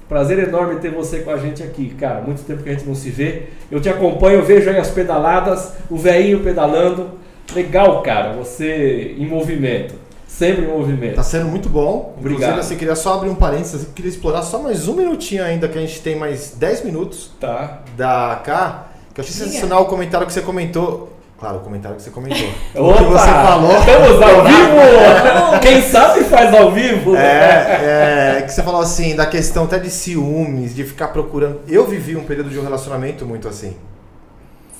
[0.07, 2.21] prazer enorme ter você com a gente aqui, cara.
[2.21, 3.43] Muito tempo que a gente não se vê.
[3.69, 7.26] Eu te acompanho, eu vejo aí as pedaladas, o veinho pedalando.
[7.53, 9.95] Legal, cara, você em movimento.
[10.27, 11.15] Sempre em movimento.
[11.15, 12.13] Tá sendo muito bom.
[12.17, 12.41] Obrigado.
[12.41, 15.67] Inclusive, assim, queria só abrir um parênteses, assim, queria explorar só mais um minutinho ainda,
[15.67, 17.79] que a gente tem mais 10 minutos Tá.
[17.95, 19.45] da K, que eu achei Diga.
[19.47, 21.13] sensacional o comentário que você comentou.
[21.39, 22.47] Claro, o comentário que você comentou.
[22.75, 22.81] Opa!
[22.91, 23.71] o que você falou.
[23.77, 25.59] Estamos ao vivo!
[25.61, 27.15] Quem sabe faz ao vivo!
[27.15, 31.61] É, é, que você falou assim, da questão até de ciúmes, de ficar procurando.
[31.67, 33.75] Eu vivi um período de um relacionamento muito assim.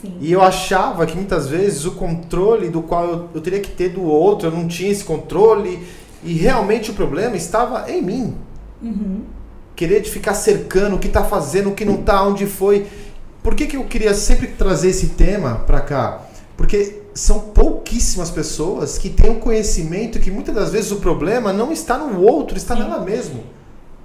[0.01, 0.17] Sim.
[0.19, 3.89] E eu achava que muitas vezes o controle do qual eu, eu teria que ter
[3.89, 5.79] do outro, eu não tinha esse controle.
[6.23, 8.35] E realmente o problema estava em mim.
[8.81, 9.21] Uhum.
[9.75, 12.87] Querer de ficar cercando o que tá fazendo, o que não tá, onde foi.
[13.43, 16.23] Por que, que eu queria sempre trazer esse tema pra cá?
[16.55, 21.71] Porque são pouquíssimas pessoas que têm o conhecimento que muitas das vezes o problema não
[21.71, 22.81] está no outro, está Sim.
[22.83, 23.43] nela mesmo.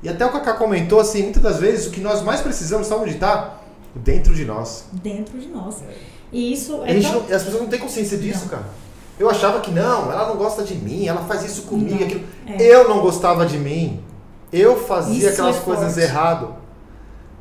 [0.03, 3.03] E até o Kaká comentou assim, muitas das vezes o que nós mais precisamos, sabe
[3.03, 3.62] onde está?
[3.95, 4.87] Dentro de nós.
[4.93, 5.83] Dentro de nós.
[6.33, 7.13] E isso é tão...
[7.13, 8.49] não- as pessoas não têm consciência disso, Não.
[8.49, 8.65] cara.
[9.19, 12.07] Eu achava que não, ela não gosta de mim, ela faz isso comigo, Não.
[12.07, 12.25] aquilo.
[12.47, 12.63] É.
[12.63, 14.03] Eu não gostava de mim.
[14.53, 16.55] Eu fazia Isso aquelas é coisas errado.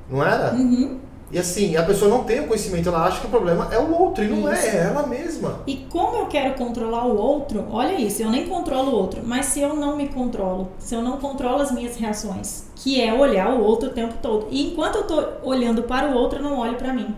[0.09, 0.53] Não era?
[0.53, 0.99] Uhum.
[1.31, 3.93] E assim, a pessoa não tem o conhecimento, ela acha que o problema é o
[3.93, 4.65] outro, e não Isso.
[4.65, 5.61] é, é ela mesma.
[5.65, 9.45] E como eu quero controlar o outro, olha isso, eu nem controlo o outro, mas
[9.45, 13.53] se eu não me controlo, se eu não controlo as minhas reações, que é olhar
[13.53, 14.47] o outro o tempo todo.
[14.51, 17.15] E enquanto eu tô olhando para o outro, eu não olho para mim.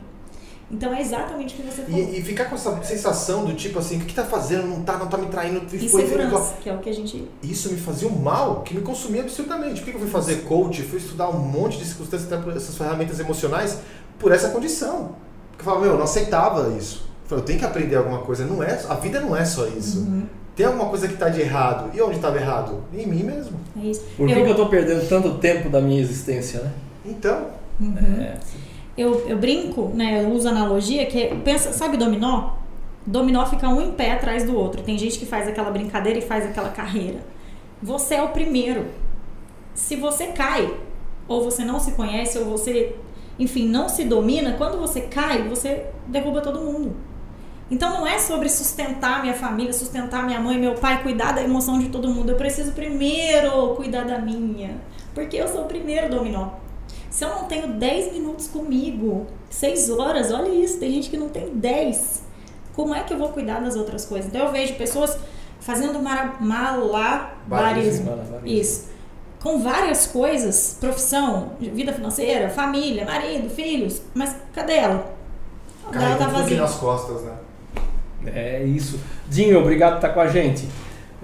[0.74, 2.00] Então é exatamente o que você falou.
[2.00, 4.68] E, e ficar com essa sensação do tipo assim, o que, que tá fazendo?
[4.68, 5.62] Não tá, não tá me traindo.
[5.88, 6.02] foi-
[6.62, 7.28] que é o que a gente.
[7.44, 9.82] Isso me fazia um mal que me consumia absurdamente.
[9.82, 10.82] Por que que eu fui fazer coach?
[10.82, 13.80] Fui estudar um monte de circunstâncias, essas ferramentas emocionais,
[14.20, 15.16] por essa condição.
[15.52, 17.08] Porque eu falava, meu, eu não aceitava isso.
[17.24, 18.46] Eu falei, eu tenho que aprender alguma coisa.
[18.46, 20.00] Não é, a vida não é só isso.
[20.00, 20.24] Uhum,
[20.56, 21.90] Tem alguma coisa que tá de errado.
[21.94, 22.84] E onde estava errado?
[22.94, 23.60] Em mim mesmo.
[23.82, 24.02] é isso.
[24.18, 26.72] Por que, Eu- que eu tô perdendo tanto tempo da minha existência, né?
[27.06, 27.48] Então,
[27.80, 27.96] Uhum.
[28.22, 28.38] É.
[28.96, 30.24] Eu, eu brinco, né?
[30.24, 32.52] Eu uso analogia que é, pensa, sabe dominó?
[33.06, 34.84] Dominó fica um em pé atrás do outro.
[34.84, 37.18] Tem gente que faz aquela brincadeira e faz aquela carreira.
[37.82, 38.86] Você é o primeiro.
[39.74, 40.72] Se você cai,
[41.28, 42.96] ou você não se conhece, ou você,
[43.38, 46.96] enfim, não se domina, quando você cai, você derruba todo mundo.
[47.72, 51.80] Então não é sobre sustentar minha família, sustentar minha mãe, meu pai, cuidar da emoção
[51.80, 52.30] de todo mundo.
[52.30, 54.78] Eu preciso primeiro cuidar da minha.
[55.16, 56.50] Porque eu sou o primeiro dominó.
[57.10, 61.30] Se eu não tenho 10 minutos comigo, 6 horas, olha isso, tem gente que não
[61.30, 62.24] tem 10.
[62.76, 64.28] Como é que eu vou cuidar das outras coisas?
[64.28, 65.18] Então eu vejo pessoas
[65.60, 66.00] fazendo.
[66.40, 68.10] Malabarismo.
[68.46, 68.93] Isso.
[69.44, 75.14] Com várias coisas, profissão, vida financeira, família, marido, filhos, mas cadê ela?
[75.92, 76.62] Carrega tá um pouquinho vazio.
[76.62, 77.34] nas costas, né?
[78.26, 78.98] É isso.
[79.28, 80.66] Dinho, obrigado por estar com a gente.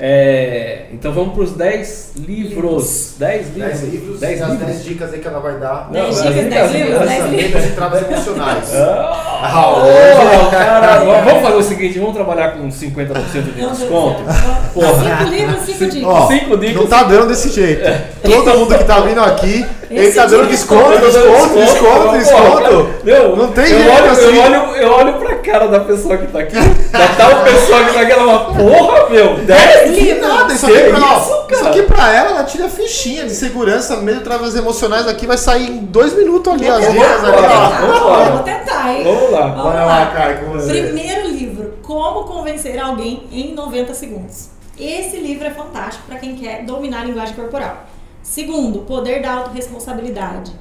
[0.02, 3.16] É, então vamos para os 10 livros.
[3.20, 3.80] 10 livros.
[3.80, 4.68] 10 livros 10 e as livros.
[4.68, 5.90] 10 dicas aí que ela vai dar.
[5.92, 7.30] Não, Dez as dicas, dicas, dez livros, as dez dicas.
[7.30, 8.72] Lançamentos e travas emocionais.
[9.42, 13.78] Ah, ô, cara, vamos fazer o seguinte, vamos trabalhar com 50% de desconto.
[13.78, 14.54] céu.
[14.74, 15.18] Porra.
[15.18, 16.10] Cinco livros, cinco dicas.
[16.10, 16.76] Ó, Cinco dicas.
[16.76, 17.82] Não tá dando desse jeito.
[18.22, 22.90] Todo mundo que tá vindo aqui, ele Esse tá dando desconto, desconto, desconto, desconto.
[23.38, 24.24] Não tem jeito olho, assim.
[24.36, 27.94] Eu olho, eu olho pra cara da pessoa que tá aqui, da tal pessoa que
[27.94, 31.48] tá aqui, ela fala, porra, meu, 10 Que nada, isso Que aqui, pra, isso, ó,
[31.52, 35.38] isso aqui pra ela, ela tira a fichinha de segurança, meio travas emocionais aqui, vai
[35.38, 37.42] sair em dois minutos ali, as dicas ali,
[37.82, 38.26] Vamos lá.
[38.26, 39.04] eu vou tentar, hein?
[39.04, 39.48] Vamos lá.
[39.48, 40.82] Vamos Bora lá, Kai, com você.
[40.84, 44.50] Primeiro livro, Como Convencer Alguém em 90 Segundos.
[44.80, 47.86] Esse livro é fantástico para quem quer dominar a linguagem corporal.
[48.24, 50.52] Segundo, o poder da autorresponsabilidade.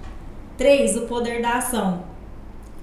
[0.56, 2.02] Três, o poder da ação.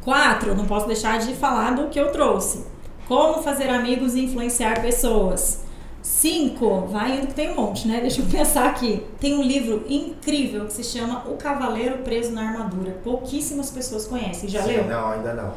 [0.06, 2.64] Quatro, não posso deixar de falar do que eu trouxe.
[3.08, 5.66] Como fazer amigos e influenciar pessoas.
[6.02, 8.00] Cinco, vai indo que tem um monte, né?
[8.00, 9.04] Deixa eu pensar aqui.
[9.20, 13.00] Tem um livro incrível que se chama O Cavaleiro Preso na Armadura.
[13.04, 14.48] Pouquíssimas pessoas conhecem.
[14.48, 14.86] Já Sim, leu?
[14.86, 15.52] Não, ainda não.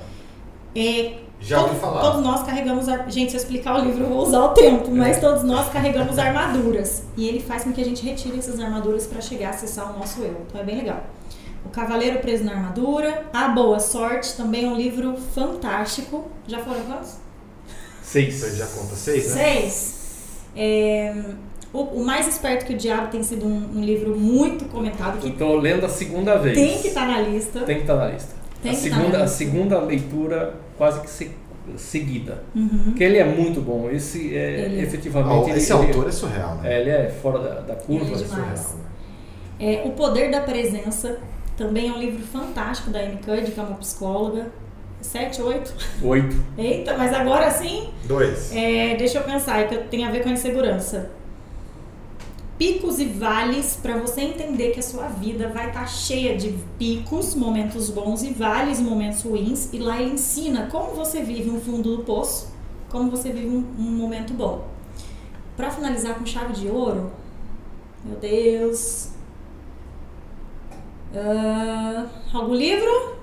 [0.74, 2.00] É, Já ouvi Todo- falar.
[2.00, 2.88] Todos nós carregamos.
[2.88, 5.68] ar- Gente, se eu explicar o livro, eu vou usar o tempo, mas todos nós
[5.68, 7.02] carregamos armaduras.
[7.16, 9.98] E ele faz com que a gente retire essas armaduras para chegar a acessar o
[9.98, 10.34] nosso eu.
[10.48, 11.00] Então é bem legal.
[11.68, 13.24] O Cavaleiro Preso na Armadura.
[13.32, 16.26] A Boa Sorte também é um livro fantástico.
[16.46, 17.16] Já foram quantos?
[18.02, 18.34] Seis.
[18.34, 19.42] Você já conta seis, né?
[19.44, 19.98] Seis.
[20.56, 21.14] É,
[21.72, 25.28] o, o Mais Esperto que o Diabo tem sido um, um livro muito comentado, que
[25.28, 26.56] Eu tô lendo a segunda vez.
[26.56, 27.60] tem que estar na lista.
[27.60, 28.34] Tem que estar na lista.
[28.62, 31.30] Tem a, que tá segunda, na a segunda leitura quase que se-
[31.76, 32.42] seguida.
[32.56, 32.68] Uhum.
[32.86, 33.90] Porque ele é muito bom.
[33.90, 34.82] Esse é Ele é.
[34.84, 35.50] efetivamente.
[35.50, 36.72] Ah, esse ele, autor é surreal, né?
[36.74, 38.06] É, ele é fora da, da curva.
[38.06, 38.54] Ele é É surreal, né?
[39.60, 41.18] É, o Poder da Presença
[41.58, 44.52] também é um livro fantástico da Amy Cuddy, que é uma psicóloga.
[45.00, 45.74] Sete, oito.
[46.02, 46.36] Oito.
[46.56, 48.54] Eita, mas agora sim, Dois.
[48.54, 51.10] é, deixa eu pensar, é que tem a ver com a insegurança.
[52.56, 57.34] Picos e vales para você entender que a sua vida vai estar cheia de picos,
[57.34, 59.72] momentos bons e vales, momentos ruins.
[59.72, 62.52] E lá ele ensina como você vive um fundo do poço,
[62.88, 64.66] como você vive um, um momento bom.
[65.56, 67.12] Para finalizar com chave de ouro,
[68.04, 69.17] meu Deus.
[71.16, 72.04] Ah,
[72.34, 73.16] algum livro?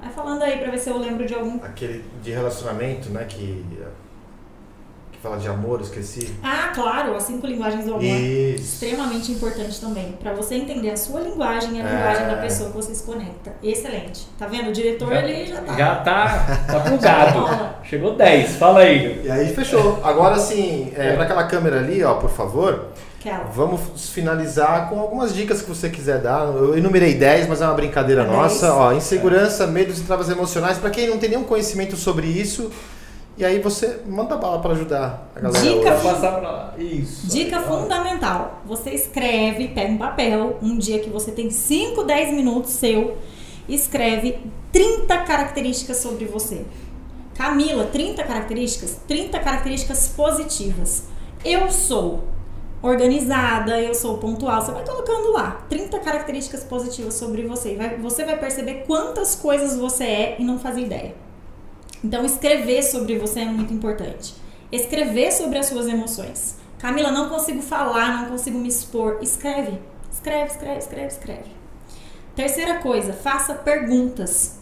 [0.00, 1.56] Vai falando aí pra ver se eu lembro de algum.
[1.64, 3.24] Aquele de relacionamento, né?
[3.28, 3.64] Que,
[5.12, 6.34] que Fala de amor, esqueci.
[6.42, 8.02] Ah, claro, as cinco linguagens do amor.
[8.02, 8.64] Isso.
[8.84, 10.12] Extremamente importante também.
[10.20, 11.92] Pra você entender a sua linguagem e a É.
[11.94, 13.52] linguagem da pessoa que você se conecta.
[13.62, 14.26] Excelente.
[14.36, 14.70] Tá vendo?
[14.70, 15.76] O diretor, ele já tá.
[15.78, 17.84] Já tá, tá plugado.
[17.84, 19.22] Chegou 10, fala aí.
[19.24, 20.00] E aí fechou.
[20.02, 22.86] Agora sim, é, para aquela câmera ali, ó, por favor,
[23.22, 23.44] Aquela.
[23.44, 26.44] vamos finalizar com algumas dicas que você quiser dar.
[26.46, 28.66] Eu enumerei 10, mas é uma brincadeira É nossa.
[28.66, 28.78] 10.
[28.78, 30.78] Ó, insegurança, medos e travas emocionais.
[30.78, 32.70] Para quem não tem nenhum conhecimento sobre isso,
[33.38, 35.64] e aí você manda bala para ajudar a galera.
[35.64, 36.74] Dica passar pra lá.
[36.76, 37.28] Isso.
[37.28, 37.68] Dica aí, ó.
[37.68, 38.60] fundamental.
[38.66, 43.16] Você escreve, pega um papel, um dia que você tem 5, 10 minutos seu,
[43.68, 44.38] escreve
[44.72, 46.64] 30 características sobre você.
[47.34, 48.98] Camila, 30 características?
[49.08, 51.04] 30 características positivas.
[51.44, 52.24] Eu sou
[52.82, 54.60] organizada, eu sou pontual.
[54.60, 57.76] Você vai colocando lá 30 características positivas sobre você.
[57.76, 61.14] Vai- você vai perceber quantas coisas você é e não fazia ideia.
[62.04, 64.34] Então, escrever sobre você é muito importante.
[64.72, 66.56] Escrever sobre as suas emoções.
[66.78, 69.18] Camila, não consigo falar, não consigo me expor.
[69.22, 69.78] Escreve.
[70.12, 71.50] Escreve, escreve, escreve, escreve.
[72.34, 74.58] Terceira coisa, faça perguntas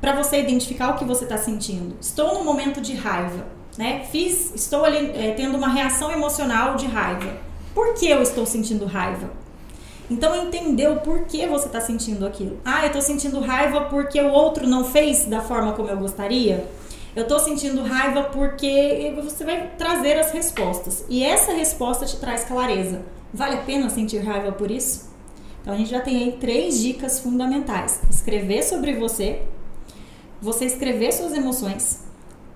[0.00, 1.96] para você identificar o que você está sentindo.
[2.00, 4.04] Estou num momento de raiva, né?
[4.12, 7.45] Fiz, estou ali eh, tendo uma reação emocional de raiva.
[7.76, 9.30] Por que eu estou sentindo raiva?
[10.10, 12.58] Então entender o porquê você está sentindo aquilo.
[12.64, 16.66] Ah, eu estou sentindo raiva porque o outro não fez da forma como eu gostaria.
[17.14, 21.04] Eu estou sentindo raiva porque você vai trazer as respostas.
[21.06, 23.02] E essa resposta te traz clareza.
[23.30, 25.10] Vale a pena sentir raiva por isso?
[25.60, 29.42] Então a gente já tem aí três dicas fundamentais: escrever sobre você,
[30.40, 32.00] você escrever suas emoções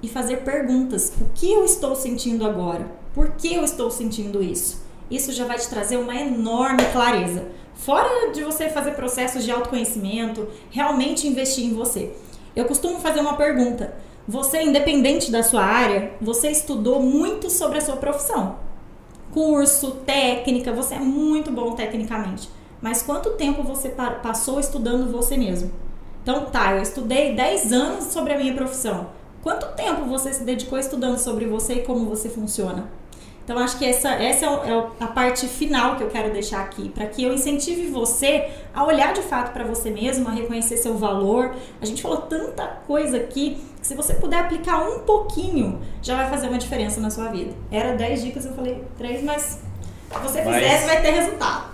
[0.03, 1.13] e fazer perguntas.
[1.21, 2.91] O que eu estou sentindo agora?
[3.13, 4.89] Por que eu estou sentindo isso?
[5.11, 7.45] Isso já vai te trazer uma enorme clareza.
[7.74, 12.12] Fora de você fazer processos de autoconhecimento, realmente investir em você.
[12.55, 13.95] Eu costumo fazer uma pergunta.
[14.28, 18.57] Você, independente da sua área, você estudou muito sobre a sua profissão.
[19.32, 22.49] Curso, técnica, você é muito bom tecnicamente.
[22.82, 25.70] Mas quanto tempo você pa- passou estudando você mesmo?
[26.23, 29.09] Então, tá, eu estudei 10 anos sobre a minha profissão.
[29.43, 32.91] Quanto tempo você se dedicou estudando sobre você e como você funciona?
[33.45, 36.89] Então, acho que essa, essa é é a parte final que eu quero deixar aqui,
[36.89, 40.97] para que eu incentive você a olhar de fato para você mesmo, a reconhecer seu
[40.97, 41.55] valor.
[41.81, 46.31] A gente falou tanta coisa aqui que se você puder aplicar um pouquinho, já vai
[46.31, 47.53] fazer uma diferença na sua vida.
[47.71, 51.71] Era 10 dicas, eu falei 3, mas se você Mas- fizesse, vai ter resultado.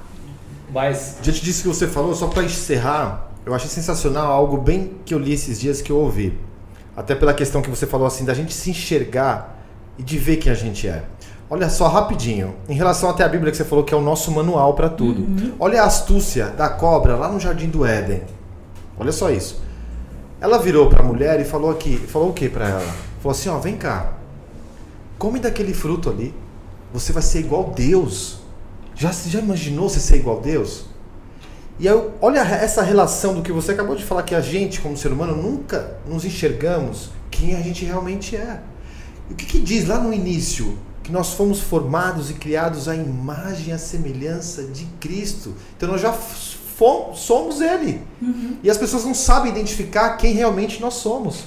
[0.72, 5.14] Mas Diante disso que você falou, só para encerrar, eu achei sensacional algo bem que
[5.14, 6.38] eu li esses dias que eu ouvi.
[6.96, 9.56] Até pela questão que você falou assim, da gente se enxergar
[9.98, 11.04] e de ver quem a gente é.
[11.48, 14.32] Olha só, rapidinho, em relação até à Bíblia que você falou que é o nosso
[14.32, 15.26] manual para tudo.
[15.60, 18.22] Olha a astúcia da cobra lá no jardim do Éden.
[18.98, 19.62] Olha só isso.
[20.40, 22.94] Ela virou para a mulher e falou aqui, falou o que para ela?
[23.20, 24.12] Falou assim, ó, vem cá.
[25.18, 26.34] Come daquele fruto ali.
[26.92, 28.40] Você vai ser igual Deus.
[28.94, 30.86] Já, já imaginou você ser igual Deus?
[31.78, 34.96] E aí, olha essa relação do que você acabou de falar, que a gente, como
[34.96, 38.60] ser humano, nunca nos enxergamos quem a gente realmente é.
[39.30, 40.78] E o que, que diz lá no início?
[41.06, 45.54] Que nós fomos formados e criados à imagem e à semelhança de Cristo.
[45.76, 48.02] Então nós já fomos, somos Ele.
[48.60, 51.44] E as pessoas não sabem identificar quem realmente nós somos.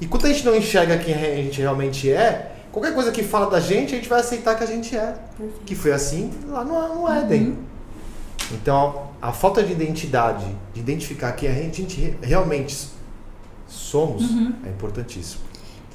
[0.00, 3.50] E quando a gente não enxerga quem a gente realmente é, qualquer coisa que fala
[3.50, 5.16] da gente, a gente vai aceitar que a gente é.
[5.64, 7.58] Que foi assim lá no, no Éden.
[8.52, 12.88] Então, a falta de identidade, de identificar quem a gente, a gente re- realmente
[13.66, 14.22] somos,
[14.64, 15.40] é importantíssimo.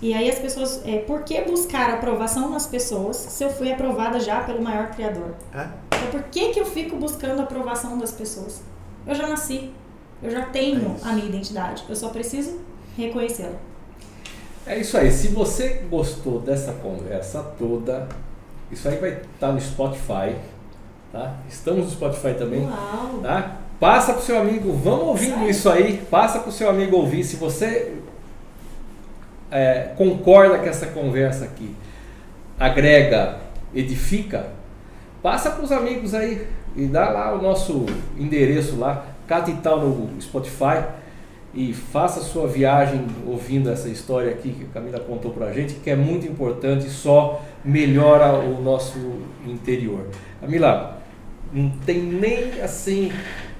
[0.01, 4.19] E aí as pessoas, é, por que buscar aprovação nas pessoas se eu fui aprovada
[4.19, 5.35] já pelo maior criador?
[5.53, 5.67] É?
[5.95, 8.61] Então por que que eu fico buscando a aprovação das pessoas?
[9.05, 9.71] Eu já nasci,
[10.23, 12.59] eu já tenho É a minha identidade, eu só preciso
[12.97, 13.55] reconhecê-la.
[14.65, 15.11] é isso aí.
[15.11, 18.09] Se você gostou dessa conversa toda,
[18.71, 20.35] isso aí vai estar no Spotify,
[21.11, 21.35] tá?
[21.47, 22.65] Estamos no Spotify também.
[22.65, 23.19] Uau!
[23.21, 23.57] tá?
[23.79, 27.23] Passa pro seu amigo, vamos ouvindo isso aí, passa pro seu amigo ouvir.
[27.23, 28.00] Se você
[29.51, 31.75] é, concorda que essa conversa aqui
[32.59, 33.37] agrega,
[33.75, 34.47] edifica,
[35.21, 37.85] passa para os amigos aí e dá lá o nosso
[38.17, 40.83] endereço lá, Catital no Spotify
[41.53, 45.75] e faça a sua viagem ouvindo essa história aqui que a Camila contou pra gente,
[45.75, 48.97] que é muito importante, só melhora o nosso
[49.45, 50.07] interior.
[50.39, 51.01] Camila,
[51.51, 53.11] não tem nem assim.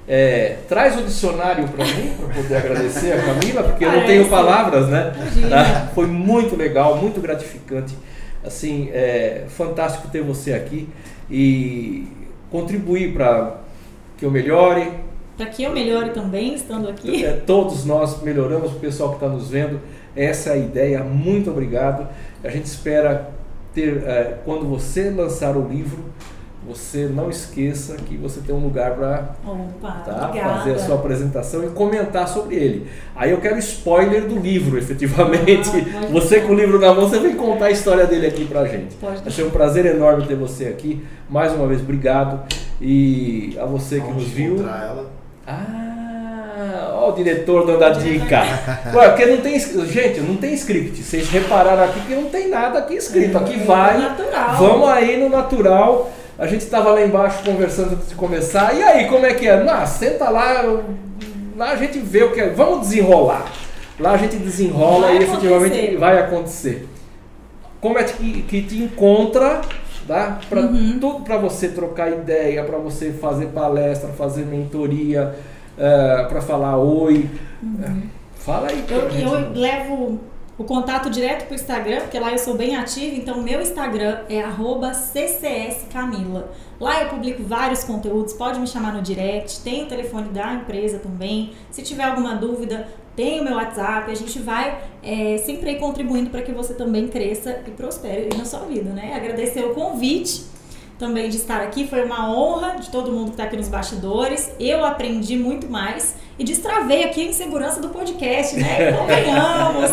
[0.08, 4.28] É, traz o dicionário para mim, para poder agradecer a Camila, porque eu não tenho
[4.28, 5.14] palavras, né?
[5.16, 5.50] Imagina.
[5.50, 5.92] Tá?
[5.94, 7.96] Foi muito legal, muito gratificante.
[8.44, 10.90] Assim, é fantástico ter você aqui
[11.30, 12.08] e
[12.50, 13.58] contribuir para
[14.18, 14.92] que eu melhore,
[15.38, 17.24] Para que eu melhore também, estando aqui.
[17.24, 19.80] é, todos nós melhoramos, o pessoal que está nos vendo.
[20.16, 21.04] Essa é a ideia.
[21.04, 22.08] Muito obrigado.
[22.44, 23.30] A gente espera
[23.74, 26.04] ter, é, quando você lançar o livro,
[26.66, 29.36] você não esqueça que você tem um lugar para
[29.82, 32.88] tá, fazer a sua apresentação e comentar sobre ele.
[33.16, 35.70] Aí eu quero spoiler do livro, efetivamente.
[35.70, 38.66] Ah, você com o livro na mão, você vem contar a história dele aqui pra
[38.66, 38.96] gente.
[38.96, 41.04] Pode Vai ser um prazer enorme ter você aqui.
[41.28, 42.42] Mais uma vez, obrigado.
[42.80, 44.60] E a você que Vamos nos viu.
[44.60, 45.10] Ela.
[45.48, 48.42] Ah, ó o diretor dando a dica.
[48.94, 49.60] Ué, porque não tem.
[49.60, 51.02] Gente, não tem script.
[51.02, 53.36] Vocês repararam aqui que não tem nada aqui escrito.
[53.38, 53.98] Aqui é, vai.
[53.98, 54.56] Natural.
[54.58, 56.12] Vamos aí no natural.
[56.42, 58.76] A gente estava lá embaixo conversando antes de começar.
[58.76, 59.64] E aí, como é que é?
[59.64, 60.64] Não, senta lá,
[61.56, 62.50] lá a gente vê o que é.
[62.50, 63.46] Vamos desenrolar.
[64.00, 65.98] Lá a gente desenrola vai e efetivamente acontecer.
[66.00, 66.90] vai acontecer.
[67.80, 69.62] Como é que, que te encontra
[70.08, 70.40] tá?
[70.50, 70.98] para uhum.
[71.00, 75.36] tudo para você trocar ideia, para você fazer palestra, fazer mentoria,
[75.78, 77.30] uh, eh, para falar oi.
[77.62, 78.02] Uhum.
[78.34, 78.84] Fala aí.
[78.90, 80.20] Eu, eu levo
[80.62, 84.20] o contato direto para o Instagram, porque lá eu sou bem ativa, então meu Instagram
[84.30, 84.44] é
[84.94, 86.52] ccscamila.
[86.80, 91.00] Lá eu publico vários conteúdos, pode me chamar no direct, tem o telefone da empresa
[91.00, 91.54] também.
[91.72, 96.44] Se tiver alguma dúvida, tem o meu WhatsApp, a gente vai é, sempre contribuindo para
[96.44, 99.16] que você também cresça e prospere na sua vida, né?
[99.16, 100.44] Agradecer o convite
[101.02, 104.52] também de estar aqui, foi uma honra de todo mundo que está aqui nos bastidores.
[104.60, 108.94] Eu aprendi muito mais e destravei aqui a insegurança do podcast, né?
[108.94, 109.92] Convenhamos.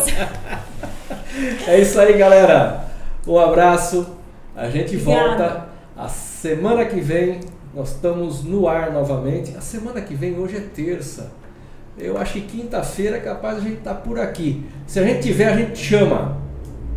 [1.67, 2.85] é isso aí, galera.
[3.27, 4.07] Um abraço.
[4.55, 5.27] A gente Obrigada.
[5.27, 7.39] volta a semana que vem.
[7.73, 9.57] Nós estamos no ar novamente.
[9.57, 11.31] A semana que vem, hoje é terça.
[11.97, 14.63] Eu acho que quinta-feira é capaz a gente estar tá por aqui.
[14.85, 16.37] Se a gente tiver, a gente chama.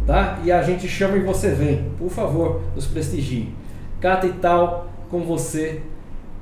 [0.07, 0.39] Tá?
[0.45, 1.91] E a gente chama e você vem.
[1.99, 3.62] Por favor, nos prestigie.
[4.03, 5.81] Cata e tal com você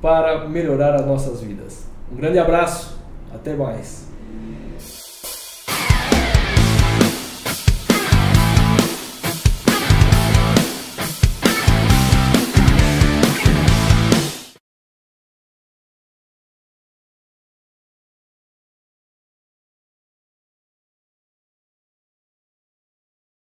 [0.01, 1.85] para melhorar as nossas vidas.
[2.11, 2.99] Um grande abraço,
[3.31, 4.10] até mais.